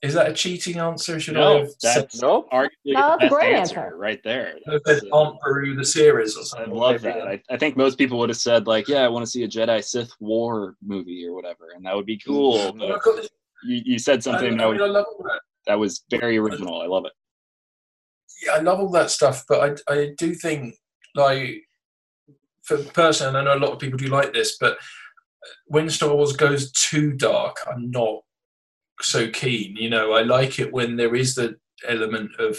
Is 0.04 0.14
that 0.16 0.30
a 0.30 0.34
cheating 0.34 0.78
answer? 0.80 1.18
Should 1.20 1.38
I 1.38 1.60
have 1.60 1.70
said, 1.80 2.04
that's 2.04 2.22
Nope. 2.22 2.50
arguably 2.52 2.68
No, 2.88 2.94
the 2.94 3.02
that's 3.02 3.16
a 3.16 3.20
best 3.22 3.34
great 3.34 3.54
answer, 3.56 3.80
answer. 3.80 3.98
right 3.98 4.22
there. 4.24 4.56
have 4.68 4.82
That's, 4.86 5.00
said 5.00 5.10
Aunt 5.14 5.38
Beru 5.42 5.76
the 5.76 5.86
series 5.86 6.36
or 6.36 6.60
I 6.60 6.66
love 6.66 7.02
that. 7.04 7.26
I, 7.26 7.42
I 7.50 7.56
think 7.58 7.78
most 7.78 7.98
people 7.98 8.20
would 8.20 8.28
have 8.30 8.38
said 8.38 8.68
like, 8.68 8.90
"Yeah, 8.90 9.04
I 9.06 9.08
want 9.08 9.26
to 9.26 9.32
see 9.32 9.44
a 9.44 9.48
Jedi 9.48 9.82
Sith 9.84 10.12
War 10.20 10.76
movie 10.86 11.26
or 11.26 11.34
whatever," 11.34 11.70
and 11.74 11.86
that 11.86 11.96
would 11.96 12.06
be 12.06 12.18
cool. 12.18 12.74
But 12.74 13.30
you, 13.66 13.82
you 13.86 13.98
said 13.98 14.22
something 14.22 14.46
I 14.48 14.50
that 14.50 14.72
mean, 14.72 14.82
I 14.82 14.84
was, 14.84 14.92
love 14.92 15.06
that. 15.20 15.40
that 15.68 15.80
was 15.80 16.04
very 16.10 16.38
original. 16.38 16.82
I 16.82 16.86
love 16.88 17.06
it. 17.06 17.14
yeah, 18.46 18.56
I 18.56 18.60
love 18.60 18.82
all 18.82 18.92
that 18.92 19.10
stuff, 19.10 19.46
but 19.48 19.80
I, 19.88 19.94
I 19.94 20.14
do 20.18 20.34
think 20.36 20.76
like 21.16 21.64
for 22.64 22.78
personally, 22.84 23.40
and 23.40 23.50
I 23.50 23.54
know 23.54 23.58
a 23.58 23.64
lot 23.66 23.72
of 23.74 23.80
people 23.80 23.98
do 23.98 24.08
like 24.08 24.34
this, 24.34 24.58
but 24.60 24.78
when 25.68 25.90
Star 25.90 26.14
Wars 26.14 26.34
goes 26.34 26.72
too 26.74 27.14
dark, 27.14 27.56
I'm 27.72 27.90
not 27.90 28.20
so 29.02 29.30
keen. 29.30 29.76
You 29.76 29.90
know, 29.90 30.14
I 30.14 30.22
like 30.22 30.60
it 30.60 30.72
when 30.72 30.96
there 30.96 31.16
is 31.16 31.36
the 31.36 31.58
element 31.88 32.32
of 32.40 32.58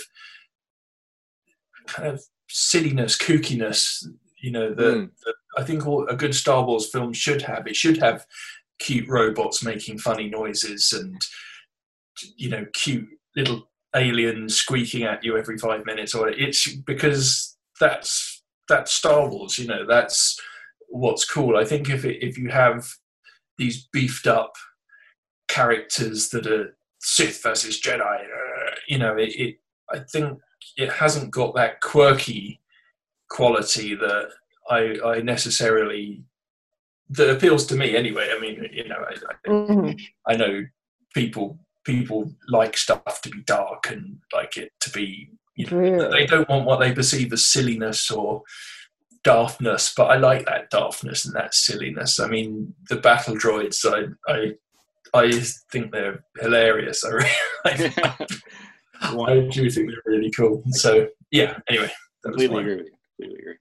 kind 1.87 2.09
of 2.09 2.23
silliness, 2.49 3.17
kookiness. 3.17 4.07
You 4.43 4.51
know, 4.51 4.75
that 4.75 4.95
Mm. 4.95 5.11
that 5.25 5.35
I 5.57 5.63
think 5.65 5.87
all, 5.87 6.07
a 6.09 6.17
good 6.17 6.35
Star 6.35 6.65
Wars 6.65 6.91
film 6.91 7.13
should 7.13 7.43
have. 7.43 7.67
It 7.67 7.77
should 7.77 7.99
have 7.99 8.27
cute 8.79 9.09
robots 9.09 9.63
making 9.63 9.99
funny 9.99 10.29
noises 10.29 10.93
and 10.93 11.21
you 12.37 12.49
know 12.49 12.67
cute 12.75 13.09
little 13.37 13.71
aliens 13.95 14.57
squeaking 14.57 15.05
at 15.05 15.23
you 15.25 15.37
every 15.37 15.57
five 15.59 15.87
minutes 15.87 16.15
or 16.15 16.29
it's 16.29 16.75
because 16.79 17.57
that's 17.81 18.43
that's 18.69 18.93
Star 18.93 19.29
Wars. 19.29 19.59
You 19.59 19.67
know 19.69 19.87
that's 19.87 20.39
what's 20.89 21.25
cool. 21.25 21.57
I 21.57 21.65
think 21.65 21.89
if 21.89 22.05
it, 22.05 22.25
if 22.25 22.37
you 22.37 22.51
have 22.51 22.87
these 23.59 23.87
beefed 23.93 24.27
up 24.27 24.55
characters 25.49 26.29
that 26.31 26.47
are 26.47 26.77
Sith 27.01 27.43
versus 27.43 27.81
Jedi, 27.81 28.01
uh, 28.25 28.71
you 28.89 28.99
know, 28.99 29.17
it, 29.17 29.31
it, 29.37 29.57
I 29.93 29.99
think 30.01 30.39
it 30.77 30.91
hasn't 30.93 31.31
got 31.31 31.55
that 31.55 31.81
quirky 31.81 32.61
quality 33.31 33.95
that 33.95 34.31
I, 34.71 34.99
I 35.05 35.21
necessarily 35.21 36.23
that 37.11 37.31
appeals 37.31 37.67
to 37.67 37.77
me 37.77 37.97
anyway. 37.97 38.31
I 38.35 38.41
mean, 38.41 38.67
you 38.73 38.89
know, 38.89 38.97
I, 39.09 39.13
I, 39.13 39.49
Mhm. 39.49 40.01
I 40.27 40.37
know 40.37 40.65
people 41.15 41.59
people 41.85 42.33
like 42.49 42.77
stuff 42.79 43.21
to 43.21 43.29
be 43.29 43.43
dark 43.43 43.91
and 43.91 44.17
like 44.33 44.57
it 44.57 44.73
to 44.81 44.91
be 44.91 45.29
you 45.55 45.67
know, 45.67 45.71
Dreary. 45.71 46.11
they 46.11 46.27
don't 46.27 46.49
want 46.49 46.65
what 46.65 46.81
they 46.81 46.93
perceive 46.93 47.31
as 47.35 47.45
silliness 47.45 48.11
or 48.11 48.43
daftness, 49.23 49.93
but 49.95 50.05
I 50.11 50.17
like 50.17 50.47
that 50.47 50.71
daftness 50.71 51.25
and 51.27 51.35
that 51.35 51.55
silliness. 51.55 52.19
I 52.19 52.27
mean, 52.27 52.75
the 52.89 52.97
battle 52.97 53.35
droids, 53.37 53.85
I 53.85 54.33
I, 54.33 54.53
I 55.15 55.31
think 55.71 55.93
they're 55.93 56.25
hilarious. 56.41 57.05
I 57.05 57.09
really, 57.09 57.31
I, 57.65 58.27
I 59.03 59.41
do 59.51 59.63
you 59.63 59.71
think 59.71 59.91
they're 59.91 60.03
really 60.13 60.31
cool. 60.33 60.63
So 60.71 61.09
yeah. 61.31 61.59
Anyway, 61.69 61.91
completely 62.25 62.61
agree 62.61 62.77
with 62.77 62.87
you. 62.87 62.93
Completely 63.17 63.43
agree. 63.43 63.55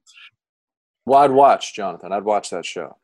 Well, 1.05 1.19
I'd 1.21 1.31
watch 1.31 1.75
Jonathan. 1.75 2.11
I'd 2.11 2.23
watch 2.23 2.49
that 2.49 2.65
show. 2.65 2.97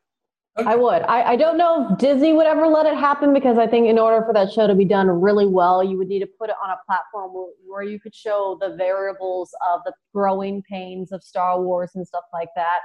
I 0.56 0.74
would. 0.74 1.02
I, 1.02 1.22
I 1.22 1.36
don't 1.36 1.56
know 1.56 1.88
if 1.90 1.98
Disney 1.98 2.32
would 2.32 2.46
ever 2.46 2.66
let 2.66 2.84
it 2.84 2.96
happen 2.96 3.32
because 3.32 3.56
I 3.56 3.66
think 3.66 3.86
in 3.86 3.98
order 3.98 4.24
for 4.26 4.34
that 4.34 4.52
show 4.52 4.66
to 4.66 4.74
be 4.74 4.84
done 4.84 5.08
really 5.08 5.46
well, 5.46 5.82
you 5.82 5.96
would 5.96 6.08
need 6.08 6.20
to 6.20 6.26
put 6.26 6.50
it 6.50 6.56
on 6.62 6.70
a 6.70 6.76
platform 6.86 7.32
where, 7.32 7.52
where 7.66 7.82
you 7.82 8.00
could 8.00 8.14
show 8.14 8.58
the 8.60 8.74
variables 8.76 9.54
of 9.72 9.80
the 9.84 9.92
growing 10.12 10.62
pains 10.62 11.12
of 11.12 11.22
Star 11.22 11.62
Wars 11.62 11.92
and 11.94 12.06
stuff 12.06 12.24
like 12.32 12.48
that. 12.56 12.80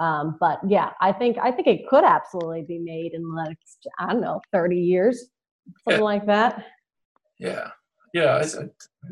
Um, 0.00 0.36
but 0.40 0.58
yeah, 0.66 0.92
I 1.00 1.12
think 1.12 1.36
I 1.40 1.52
think 1.52 1.68
it 1.68 1.86
could 1.86 2.04
absolutely 2.04 2.62
be 2.62 2.78
made 2.78 3.12
in 3.12 3.22
the 3.22 3.44
next 3.46 3.86
I 3.98 4.10
don't 4.12 4.22
know 4.22 4.40
thirty 4.50 4.78
years, 4.80 5.26
something 5.84 6.00
Yeah. 6.00 6.04
like 6.04 6.26
that. 6.26 6.64
Yeah. 7.38 7.68
Yeah. 8.14 8.36
I, 8.36 8.40
I, 8.40 8.42
I 8.42 9.08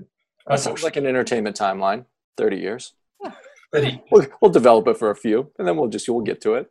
That 0.47 0.61
sounds 0.61 0.83
like 0.83 0.97
an 0.97 1.07
entertainment 1.07 1.57
timeline. 1.57 2.07
Thirty 2.39 2.57
years. 2.57 2.95
Betty, 3.71 4.03
We'll, 4.11 4.27
we'll 4.41 4.51
develop 4.51 4.89
it 4.89 4.97
for 4.97 5.11
a 5.11 5.15
few, 5.15 5.53
and 5.59 5.69
then 5.69 5.77
we'll 5.77 5.91
just 5.91 6.09
we'll 6.09 6.23
get 6.23 6.41
to 6.41 6.55
it. 6.55 6.71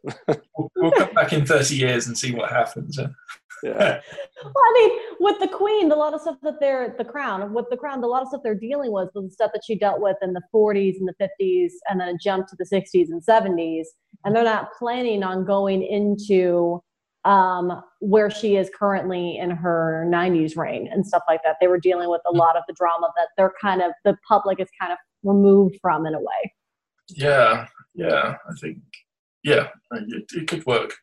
we'll, 0.57 0.71
we'll 0.75 0.91
come 0.91 1.13
back 1.13 1.31
in 1.31 1.45
thirty 1.45 1.75
years 1.75 2.07
and 2.07 2.17
see 2.17 2.33
what 2.33 2.49
happens. 2.51 2.97
Yeah. 3.63 4.01
Well, 4.43 4.53
I 4.55 4.73
mean, 4.73 4.99
with 5.19 5.39
the 5.39 5.47
Queen, 5.47 5.91
a 5.91 5.95
lot 5.95 6.13
of 6.13 6.21
stuff 6.21 6.37
that 6.43 6.59
they're 6.59 6.93
the 6.97 7.03
Crown. 7.03 7.53
With 7.53 7.65
the 7.71 7.77
Crown, 7.77 8.03
a 8.03 8.07
lot 8.07 8.21
of 8.21 8.27
stuff 8.27 8.41
they're 8.43 8.53
dealing 8.53 8.91
with 8.91 9.09
was 9.15 9.25
the 9.25 9.31
stuff 9.31 9.51
that 9.53 9.63
she 9.65 9.75
dealt 9.75 9.99
with 9.99 10.15
in 10.21 10.33
the 10.33 10.43
40s 10.53 10.97
and 10.99 11.07
the 11.07 11.29
50s, 11.43 11.71
and 11.89 11.99
then 11.99 12.19
jumped 12.21 12.49
to 12.49 12.55
the 12.55 12.65
60s 12.65 13.09
and 13.09 13.25
70s. 13.25 13.85
And 14.23 14.35
they're 14.35 14.43
not 14.43 14.69
planning 14.77 15.23
on 15.23 15.43
going 15.43 15.81
into 15.81 16.83
um, 17.25 17.83
where 17.99 18.29
she 18.29 18.55
is 18.55 18.69
currently 18.77 19.37
in 19.37 19.49
her 19.49 20.05
90s 20.07 20.55
reign 20.55 20.87
and 20.91 21.05
stuff 21.05 21.23
like 21.27 21.41
that. 21.43 21.57
They 21.59 21.67
were 21.67 21.79
dealing 21.79 22.09
with 22.09 22.21
a 22.25 22.31
lot 22.31 22.55
of 22.55 22.63
the 22.67 22.73
drama 22.73 23.09
that 23.17 23.29
they're 23.37 23.53
kind 23.59 23.81
of 23.81 23.91
the 24.05 24.17
public 24.27 24.59
is 24.59 24.69
kind 24.79 24.93
of 24.93 24.97
removed 25.23 25.77
from 25.81 26.05
in 26.05 26.13
a 26.13 26.19
way. 26.19 26.53
Yeah, 27.09 27.67
yeah, 27.95 28.35
I 28.49 28.53
think, 28.61 28.77
yeah, 29.43 29.67
it, 29.91 30.31
it 30.33 30.47
could 30.47 30.65
work. 30.65 30.93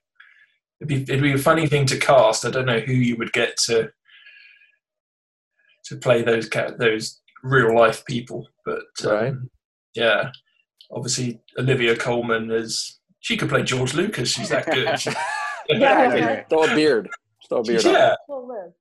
It'd 0.80 0.88
be, 0.88 1.02
it'd 1.12 1.22
be 1.22 1.32
a 1.32 1.38
funny 1.38 1.66
thing 1.66 1.86
to 1.86 1.98
cast. 1.98 2.44
I 2.44 2.50
don't 2.50 2.66
know 2.66 2.80
who 2.80 2.92
you 2.92 3.16
would 3.16 3.32
get 3.32 3.56
to 3.66 3.90
to 5.86 5.96
play 5.96 6.22
those 6.22 6.48
ca- 6.48 6.72
those 6.78 7.20
real 7.42 7.74
life 7.76 8.04
people, 8.06 8.46
but 8.64 8.84
um, 9.06 9.50
yeah, 9.94 10.30
obviously 10.90 11.40
Olivia 11.58 11.94
Colman 11.96 12.50
is 12.50 12.98
she 13.20 13.36
could 13.36 13.48
play 13.48 13.62
George 13.62 13.94
Lucas. 13.94 14.30
She's 14.30 14.48
that 14.48 14.66
good. 14.66 14.98
She- 14.98 15.10
Yeah, 15.68 16.14
yeah. 16.16 16.42
Throw 16.48 16.64
a 16.64 16.74
beard. 16.74 17.08
Throw 17.48 17.58
a 17.60 17.62
beard. 17.62 17.86
on. 17.86 17.92
yeah, 17.94 18.14
Well, 18.28 18.74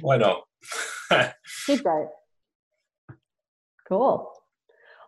why 0.00 0.16
not? 0.16 0.42
She's 1.44 1.80
great. 1.80 2.06
Cool. 3.88 4.30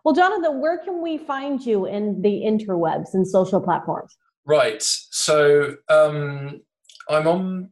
Well, 0.05 0.13
Jonathan, 0.15 0.61
where 0.61 0.77
can 0.77 1.01
we 1.01 1.17
find 1.17 1.65
you 1.65 1.85
in 1.85 2.21
the 2.21 2.43
interwebs 2.45 3.13
and 3.13 3.27
social 3.27 3.59
platforms? 3.59 4.15
Right. 4.47 4.81
So 4.81 5.75
um, 5.89 6.61
I'm 7.09 7.27
on 7.27 7.69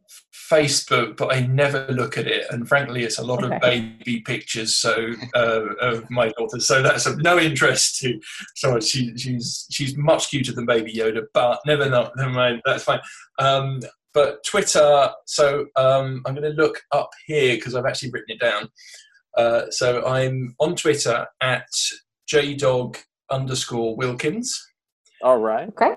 Facebook, 0.50 1.16
but 1.16 1.34
I 1.34 1.46
never 1.46 1.86
look 1.88 2.18
at 2.18 2.26
it. 2.26 2.46
And 2.50 2.68
frankly, 2.68 3.02
it's 3.02 3.18
a 3.18 3.24
lot 3.24 3.42
Okay. 3.42 3.56
of 3.56 3.60
baby 3.62 4.20
pictures 4.20 4.76
so 4.76 5.12
uh, 5.34 5.74
of 5.80 6.08
my 6.10 6.28
daughter. 6.38 6.60
So 6.60 6.82
that's 6.82 7.06
of 7.06 7.22
no 7.22 7.38
interest 7.38 7.96
to. 8.00 8.20
Sorry, 8.56 8.80
she, 8.82 9.16
she's 9.16 9.66
she's 9.70 9.96
much 9.96 10.28
cuter 10.28 10.52
than 10.52 10.66
Baby 10.66 10.92
Yoda, 10.94 11.22
but 11.32 11.60
never 11.66 11.88
not. 11.88 12.12
Never 12.16 12.30
mind. 12.30 12.60
That's 12.64 12.84
fine. 12.84 13.00
Um, 13.38 13.80
but 14.12 14.44
Twitter. 14.44 15.10
So 15.26 15.66
um, 15.76 16.22
I'm 16.26 16.34
going 16.34 16.42
to 16.50 16.62
look 16.62 16.82
up 16.92 17.10
here 17.26 17.56
because 17.56 17.74
I've 17.74 17.86
actually 17.86 18.10
written 18.10 18.36
it 18.36 18.40
down. 18.40 18.68
Uh, 19.36 19.70
so 19.70 20.06
I'm 20.06 20.54
on 20.60 20.76
Twitter 20.76 21.26
at 21.42 21.68
jdog 22.30 22.96
underscore 23.30 23.94
Wilkins 23.96 24.58
All 25.22 25.38
right. 25.38 25.68
Okay. 25.68 25.94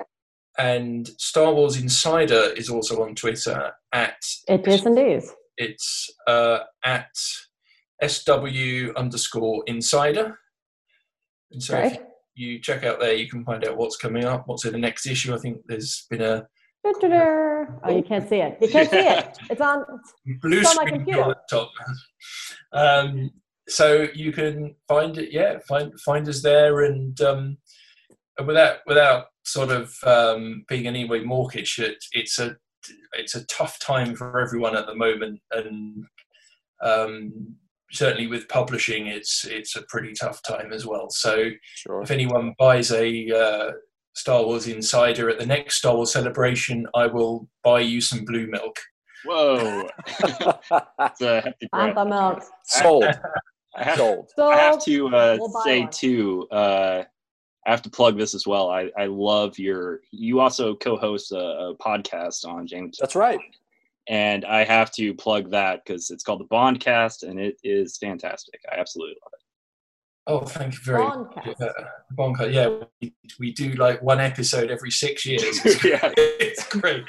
And 0.60 1.08
Star 1.18 1.54
Wars 1.54 1.78
Insider 1.78 2.52
is 2.56 2.70
also 2.70 3.02
on 3.02 3.16
Twitter 3.16 3.72
at 3.94 4.22
It 4.48 4.68
is 4.68 4.86
indeed. 4.86 5.24
it's 5.58 6.10
uh, 6.28 6.60
at 6.84 7.10
sw 8.04 8.92
underscore 8.96 9.64
insider. 9.68 10.38
And 11.52 11.64
so 11.64 11.78
if 11.78 11.98
you 12.36 12.60
check 12.60 12.84
out 12.84 13.00
there, 13.00 13.14
you 13.14 13.28
can 13.28 13.44
find 13.44 13.66
out 13.66 13.78
what's 13.78 13.98
coming 13.98 14.26
up, 14.26 14.44
what's 14.48 14.66
in 14.66 14.74
the 14.74 14.78
next 14.78 15.08
issue. 15.08 15.34
I 15.34 15.40
think 15.40 15.62
there's 15.66 16.06
been 16.10 16.22
a 16.22 16.46
Da-da-da. 16.84 17.66
Oh, 17.84 17.96
you 17.96 18.04
can't 18.04 18.28
see 18.30 18.38
it. 18.38 18.58
You 18.62 18.70
can't 18.70 18.90
see 18.90 18.98
it. 19.00 19.38
It's 19.50 19.62
on. 19.62 19.86
blue 20.42 20.60
It's 20.60 20.70
on 20.70 20.76
my 20.78 20.86
screen 20.86 21.06
computer. 21.06 21.36
on 21.54 21.68
um, 22.72 23.32
so 23.68 24.08
you 24.14 24.32
can 24.32 24.76
find 24.88 25.18
it, 25.18 25.32
yeah, 25.32 25.58
find 25.68 25.92
find 26.00 26.28
us 26.30 26.42
there, 26.42 26.84
and 26.84 27.20
um, 27.22 27.58
without 28.46 28.78
without 28.88 29.26
sort 29.52 29.72
of 29.72 29.94
um, 30.04 30.64
being 30.68 30.88
any 30.88 31.06
way 31.06 31.22
mawkish, 31.22 31.80
it, 31.80 31.98
it's 32.12 32.40
a 32.40 32.56
it's 33.14 33.36
a 33.36 33.46
tough 33.46 33.80
time 33.80 34.16
for 34.16 34.40
everyone 34.40 34.76
at 34.76 34.86
the 34.88 34.96
moment, 34.96 35.40
and 35.52 36.06
um, 36.82 37.56
certainly 37.92 38.28
with 38.28 38.48
publishing, 38.48 39.08
it's 39.08 39.46
it's 39.46 39.76
a 39.76 39.84
pretty 39.84 40.14
tough 40.14 40.42
time 40.44 40.72
as 40.72 40.86
well. 40.86 41.10
So 41.10 41.50
Sure. 41.76 42.02
if 42.02 42.12
anyone 42.12 42.54
buys 42.58 42.92
a 42.92 43.30
uh, 43.32 43.72
Star 44.16 44.44
Wars 44.44 44.68
Insider 44.68 45.30
at 45.30 45.40
the 45.40 45.46
next 45.46 45.78
Star 45.78 45.96
Wars 45.96 46.12
celebration, 46.14 46.88
I 46.96 47.08
will 47.08 47.48
buy 47.64 47.82
you 47.82 48.02
some 48.02 48.26
blue 48.26 48.48
milk. 48.48 48.78
Whoa. 49.26 49.90
It's 51.02 51.22
a 51.22 51.42
hefty 51.42 51.68
price. 51.68 51.94
Fanta 51.94 52.08
milk. 52.08 52.44
Sold. 52.66 53.04
I 53.76 53.84
have, 53.84 53.98
Sold. 53.98 54.30
I 54.40 54.58
have 54.58 54.84
to 54.86 55.08
uh, 55.08 55.38
we'll 55.40 55.62
say 55.64 55.82
one. 55.82 55.90
too. 55.92 56.48
Uh, 56.52 57.04
I 57.68 57.72
have 57.72 57.82
to 57.84 57.90
plug 57.90 58.18
this 58.18 58.34
as 58.34 58.48
well. 58.48 58.70
I, 58.70 58.90
I 58.98 59.06
love 59.06 59.60
your. 59.60 60.02
You 60.12 60.40
also 60.40 60.76
co-host 60.76 61.32
a, 61.32 61.38
a 61.38 61.76
podcast 61.76 62.46
on 62.46 62.66
James, 62.68 62.98
That's 63.00 63.16
right. 63.16 63.40
and 64.08 64.46
I 64.46 64.64
have 64.64 64.92
to 64.94 65.14
plug 65.14 65.52
that 65.52 65.84
because 65.86 66.10
it's 66.10 66.24
called 66.24 66.40
the 66.40 66.46
Bondcast, 66.46 67.24
and 67.24 67.40
it 67.40 67.58
is 67.64 67.98
fantastic. 67.98 68.60
I 68.72 68.80
absolutely 68.80 69.16
love 69.24 69.32
it. 69.34 69.40
Oh, 70.28 70.42
thank 70.42 70.74
you 70.74 70.80
very 70.84 71.04
much. 71.04 71.18
Bondcast. 71.18 71.56
Yeah, 71.60 71.72
Bonka. 72.16 72.54
Yeah, 72.54 72.86
we, 73.02 73.14
we 73.40 73.52
do 73.52 73.72
like 73.74 74.00
one 74.04 74.20
episode 74.20 74.70
every 74.70 74.92
six 74.92 75.26
years. 75.28 75.60
yeah, 75.84 76.00
it's 76.18 76.68
great. 76.70 77.04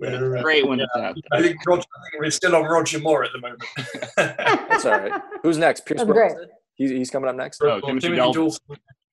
We're, 0.00 0.38
uh, 0.38 0.42
great 0.42 0.66
when 0.66 0.80
it's 0.80 0.92
happening. 0.94 1.22
I 1.32 1.40
think 1.40 1.56
Roger, 1.66 1.82
I 1.82 2.10
think 2.10 2.22
we're 2.22 2.30
still 2.30 2.56
on 2.56 2.64
Roger 2.64 2.98
Moore 2.98 3.24
at 3.24 3.30
the 3.32 3.40
moment. 3.40 3.62
That's 4.16 4.84
all 4.84 4.98
right. 4.98 5.22
Who's 5.42 5.56
next? 5.56 5.86
Pierce 5.86 6.02
Brosnan? 6.02 6.48
He's, 6.74 6.90
he's 6.90 7.10
coming 7.10 7.28
up 7.28 7.36
next. 7.36 7.62
Oh, 7.62 7.80
Timothy 7.80 8.16
Dalton. 8.16 8.50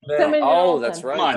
Timothy 0.07 0.39
Oh, 0.43 0.79
that's 0.79 1.03
right. 1.03 1.19
on, 1.19 1.35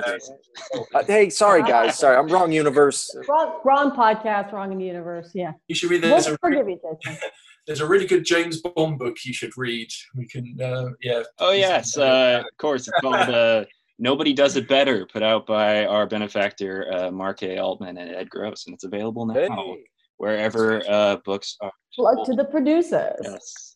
Uh, 0.94 1.02
hey, 1.04 1.30
sorry 1.30 1.62
guys. 1.62 1.98
Sorry, 1.98 2.16
I'm 2.16 2.28
wrong 2.28 2.52
universe. 2.52 3.14
Wrong, 3.28 3.60
wrong 3.64 3.90
podcast, 3.92 4.52
wrong 4.52 4.72
in 4.72 4.78
the 4.78 4.84
universe. 4.84 5.30
Yeah. 5.34 5.52
You 5.68 5.74
should 5.74 5.90
read. 5.90 6.02
We'll 6.02 6.12
There's 6.12 6.26
a, 6.26 6.38
forgive 6.38 6.68
you, 6.68 6.78
Jason. 7.02 7.20
there's 7.66 7.80
a 7.80 7.86
really 7.86 8.06
good 8.06 8.24
James 8.24 8.60
Bond 8.60 8.98
book 8.98 9.16
you 9.24 9.32
should 9.32 9.56
read. 9.56 9.88
We 10.14 10.26
can, 10.26 10.56
uh, 10.60 10.90
yeah. 11.02 11.22
Oh 11.38 11.52
yes, 11.52 11.96
uh, 11.96 12.42
of 12.46 12.56
course. 12.58 12.88
It's 12.88 13.00
called 13.00 13.14
uh, 13.14 13.64
"Nobody 13.98 14.32
Does 14.32 14.56
It 14.56 14.68
Better," 14.68 15.06
put 15.06 15.22
out 15.22 15.46
by 15.46 15.84
our 15.86 16.06
benefactor 16.06 16.90
uh, 16.92 17.10
Mark 17.10 17.42
A. 17.42 17.58
Altman 17.58 17.98
and 17.98 18.10
Ed 18.14 18.30
Gross, 18.30 18.66
and 18.66 18.74
it's 18.74 18.84
available 18.84 19.26
now 19.26 19.34
Hey, 19.34 19.84
wherever 20.16 20.82
uh, 20.88 21.16
books 21.24 21.56
are. 21.60 21.72
Plug 21.94 22.24
to 22.26 22.32
the 22.34 22.44
producers. 22.44 23.16
Yes. 23.22 23.74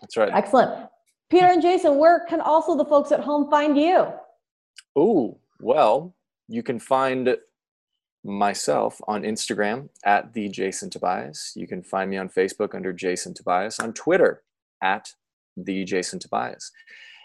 that's 0.00 0.16
right. 0.16 0.30
Excellent. 0.32 0.88
Peter 1.30 1.46
and 1.46 1.62
Jason, 1.62 1.96
where 1.96 2.26
can 2.28 2.40
also 2.40 2.76
the 2.76 2.84
folks 2.84 3.12
at 3.12 3.20
home 3.20 3.48
find 3.50 3.78
you? 3.78 4.08
Ooh, 4.98 5.36
well, 5.60 6.14
you 6.48 6.62
can 6.62 6.78
find 6.78 7.36
myself 8.24 9.00
on 9.06 9.22
Instagram 9.22 9.88
at 10.04 10.32
the 10.34 10.48
Jason 10.48 10.90
Tobias. 10.90 11.52
You 11.56 11.66
can 11.66 11.82
find 11.82 12.10
me 12.10 12.16
on 12.16 12.28
Facebook 12.28 12.74
under 12.74 12.92
Jason 12.92 13.34
Tobias, 13.34 13.80
on 13.80 13.92
Twitter 13.92 14.42
at 14.82 15.12
the 15.56 15.84
Jason 15.84 16.18
Tobias. 16.18 16.70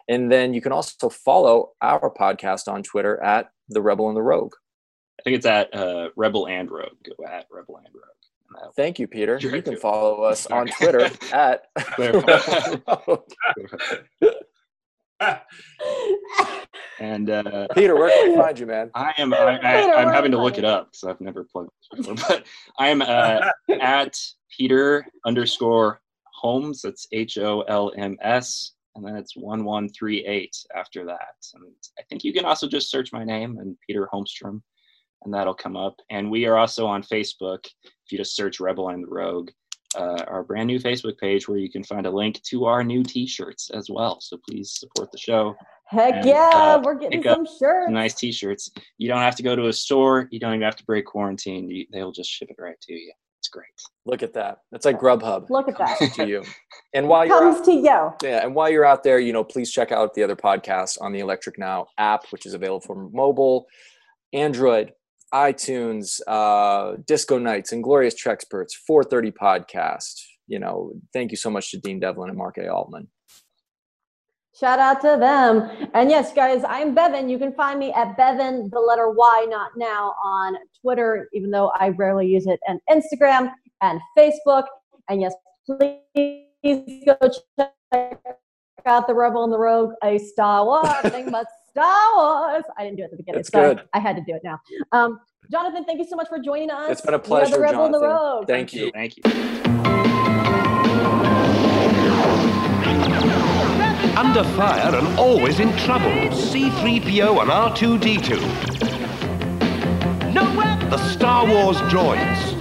And 0.08 0.32
then 0.32 0.54
you 0.54 0.62
can 0.62 0.72
also 0.72 1.10
follow 1.10 1.72
our 1.82 2.12
podcast 2.12 2.72
on 2.72 2.84
Twitter 2.84 3.22
at 3.24 3.50
the 3.70 3.82
Rebel 3.82 4.08
and 4.08 4.16
the 4.16 4.22
Rogue. 4.22 4.54
I 5.20 5.24
think 5.24 5.38
it's 5.38 5.46
at 5.46 5.74
uh, 5.74 6.10
Rebel 6.16 6.48
and 6.48 6.70
Rogue. 6.70 6.98
Go 7.04 7.26
at 7.26 7.48
Rebel 7.52 7.78
and 7.78 7.88
Rogue. 7.94 8.72
Thank 8.76 9.00
you, 9.00 9.08
Peter. 9.08 9.38
You're 9.42 9.62
can 9.62 9.78
follow 9.78 10.24
us 10.24 10.46
on 10.48 10.68
Twitter 10.68 11.10
at 11.34 11.66
And 17.00 17.30
uh, 17.30 17.68
Peter. 17.74 17.96
Where 17.96 18.10
can 18.10 18.32
we 18.32 18.36
find 18.42 18.58
you, 18.58 18.66
man? 18.66 18.92
I 18.96 19.14
am. 19.18 19.34
I, 19.34 19.56
I, 19.56 19.82
Peter, 19.82 19.94
I'm 19.94 20.14
having 20.14 20.32
to 20.32 20.42
look 20.42 20.58
it 20.58 20.66
up 20.66 20.92
because 20.92 21.04
I've 21.04 21.22
never 21.22 21.44
plugged 21.44 21.70
this 21.92 22.08
before. 22.08 22.16
But 22.28 22.46
I 22.80 22.88
am 22.90 23.02
uh, 23.02 23.50
at 23.82 24.18
Peter 24.56 25.06
underscore 25.26 26.02
Holmes. 26.34 26.82
That's 26.82 27.08
H 27.12 27.38
O 27.38 27.62
L 27.62 27.92
M 27.98 28.18
S, 28.22 28.74
and 28.96 29.06
then 29.06 29.16
it's 29.16 29.36
one 29.36 29.66
one 29.66 29.90
three 29.90 30.26
eight 30.26 30.56
after 30.76 31.06
that. 31.06 31.36
And 31.54 31.74
I 32.00 32.04
think 32.10 32.24
you 32.24 32.34
can 32.34 32.46
also 32.46 32.68
just 32.68 32.90
search 32.90 33.12
my 33.12 33.24
name 33.24 33.58
and 33.60 33.76
Peter 33.86 34.08
Holmstrom, 34.14 34.62
and 35.24 35.34
that'll 35.34 35.54
come 35.54 35.76
up. 35.76 35.96
And 36.10 36.32
we 36.32 36.46
are 36.46 36.58
also 36.58 36.86
on 36.86 37.04
Facebook. 37.04 37.66
If 37.84 38.12
you 38.12 38.18
just 38.18 38.36
search 38.36 38.60
Rebel 38.60 38.90
and 38.90 39.04
the 39.04 39.10
Rogue, 39.10 39.50
uh, 39.96 40.24
our 40.28 40.44
brand 40.44 40.68
new 40.68 40.80
Facebook 40.80 41.18
page 41.18 41.48
where 41.48 41.58
you 41.58 41.72
can 41.72 41.84
find 41.84 42.06
a 42.06 42.12
link 42.12 42.42
to 42.44 42.66
our 42.66 42.84
new 42.84 43.04
T-shirts 43.04 43.70
as 43.72 43.90
well. 43.90 44.20
So 44.22 44.38
please 44.48 44.78
support 44.80 45.12
the 45.12 45.18
show. 45.18 45.56
Heck 45.88 46.16
And, 46.16 46.26
yeah, 46.26 46.50
uh, 46.54 46.82
we're 46.84 46.96
getting 46.96 47.22
pick 47.22 47.32
up 47.32 47.38
some 47.38 47.48
shirts. 47.60 47.92
nice 47.92 48.16
t-shirts 48.16 48.72
you 48.98 49.08
don't 49.08 49.20
have 49.22 49.36
to 49.36 49.44
go 49.44 49.56
to 49.56 49.68
a 49.68 49.74
store 49.74 50.28
you 50.32 50.40
don't 50.40 50.54
even 50.56 50.64
have 50.64 50.76
to 50.78 50.84
break 50.86 51.06
quarantine 51.06 51.70
you, 51.70 51.86
they'll 51.94 52.12
just 52.12 52.28
ship 52.28 52.50
it 52.50 52.56
right 52.60 52.80
to 52.82 52.94
you 52.94 53.14
it's 53.38 53.48
great 53.50 53.68
Look 54.08 54.24
at 54.24 54.34
that. 54.34 54.60
It's 54.72 54.84
like 54.86 55.00
Grubhub 55.00 55.50
Look 55.52 55.68
at 55.68 55.78
that. 55.78 56.14
to 56.16 56.28
you. 56.28 56.44
And 56.96 57.08
while 57.08 57.24
you're 57.26 57.38
Comes 57.40 57.60
out, 57.60 57.66
to 57.66 57.72
you. 57.72 57.84
yeah, 58.24 58.44
and 58.44 58.56
while 58.56 58.70
you're 58.70 58.86
out 58.86 59.04
there, 59.04 59.20
you 59.20 59.32
know, 59.34 59.44
please 59.44 59.72
check 59.72 59.92
out 59.92 60.14
the 60.16 60.24
other 60.24 60.36
podcasts 60.36 61.00
on 61.00 61.12
the 61.12 61.20
Electric 61.20 61.60
Now 61.60 61.86
app, 62.00 62.26
which 62.32 62.46
is 62.48 62.54
available 62.56 62.82
for 62.82 62.96
mobile, 63.12 63.68
Android, 64.34 64.94
iTunes, 65.36 66.22
uh, 66.28 66.96
Disco 67.06 67.38
Nights, 67.38 67.74
and 67.74 67.84
Glorious 67.84 68.16
Trexperts, 68.16 68.74
430 68.88 69.32
podcast. 69.32 70.22
You 70.48 70.60
know, 70.60 70.94
thank 71.12 71.32
you 71.32 71.38
so 71.38 71.50
much 71.50 71.72
to 71.72 71.78
Dean 71.78 72.00
Devlin 72.00 72.30
and 72.30 72.38
Mark 72.38 72.58
A. 72.58 72.70
Altman. 72.70 73.10
Shout 74.58 74.80
out 74.80 75.02
to 75.02 75.18
them. 75.20 75.90
And 75.94 76.10
yes, 76.10 76.32
guys, 76.32 76.64
I'm 76.66 76.96
Bevin. 76.96 77.30
You 77.30 77.38
can 77.38 77.54
find 77.54 77.78
me 77.78 77.92
at 77.92 78.16
Bevin, 78.16 78.70
the 78.72 78.80
letter 78.80 79.10
Y, 79.10 79.48
not 79.50 79.72
now, 79.76 80.16
on 80.24 80.56
Twitter, 80.82 81.28
even 81.34 81.52
though 81.52 81.74
I 81.78 81.90
rarely 81.90 82.28
use 82.28 82.48
it, 82.48 82.62
and 82.66 82.80
Instagram 82.90 83.52
and 83.82 84.00
Facebook. 84.18 84.64
And 85.10 85.20
yes, 85.20 85.34
please 85.66 87.04
go 87.06 87.18
check 87.60 87.74
out 88.86 89.08
The 89.08 89.14
Rebel 89.14 89.44
and 89.44 89.52
the 89.52 89.60
Rogue, 89.60 89.92
a 90.02 90.18
Star 90.18 90.64
Wars 90.64 90.88
thing, 91.12 91.30
Star 91.76 92.16
Wars. 92.16 92.64
I 92.78 92.86
didn't 92.86 92.96
do 92.96 93.02
it 93.04 93.06
at 93.06 93.12
the 93.12 93.18
beginning. 93.18 93.42
It's 93.42 93.50
Sorry. 93.50 93.76
good. 93.76 93.84
I 93.94 94.00
had 94.00 94.16
to 94.16 94.22
do 94.26 94.34
it 94.34 94.42
now. 94.46 94.62
Um, 94.94 95.20
Jonathan, 95.52 95.84
thank 95.84 96.00
you 96.00 96.06
so 96.06 96.16
much 96.16 96.30
for 96.30 96.40
joining 96.40 96.72
us. 96.72 96.90
It's 96.90 97.02
been 97.02 97.14
a 97.16 97.20
pleasure, 97.20 97.56
The 97.56 97.60
Rebel 97.60 97.86
and 97.86 97.94
the 97.94 98.00
Jonathan. 98.00 98.16
Rogue. 98.16 98.48
Thank 98.48 98.74
you. 98.74 98.92
thank 98.92 99.18
you 99.18 99.24
Under 104.18 104.46
fire 104.56 104.96
and 104.96 105.20
always 105.20 105.60
in 105.60 105.76
trouble. 105.80 106.10
C3PO 106.32 107.42
and 107.42 107.52
R2D2. 107.52 108.40
The 110.90 110.98
Star 111.10 111.46
Wars 111.46 111.78
droids. 111.92 112.54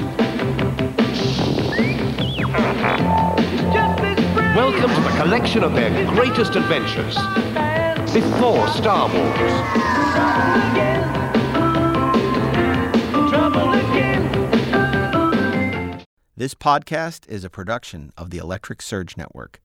Welcome 4.57 4.91
to 4.93 5.01
the 5.03 5.15
collection 5.23 5.62
of 5.62 5.74
their 5.74 5.91
greatest 6.11 6.57
adventures. 6.57 7.16
Before 8.15 8.69
Star 8.69 9.12
Wars. 9.12 9.51
This 16.36 16.55
podcast 16.55 17.28
is 17.28 17.43
a 17.43 17.51
production 17.51 18.12
of 18.16 18.31
the 18.31 18.39
Electric 18.39 18.82
Surge 18.82 19.16
Network. 19.16 19.61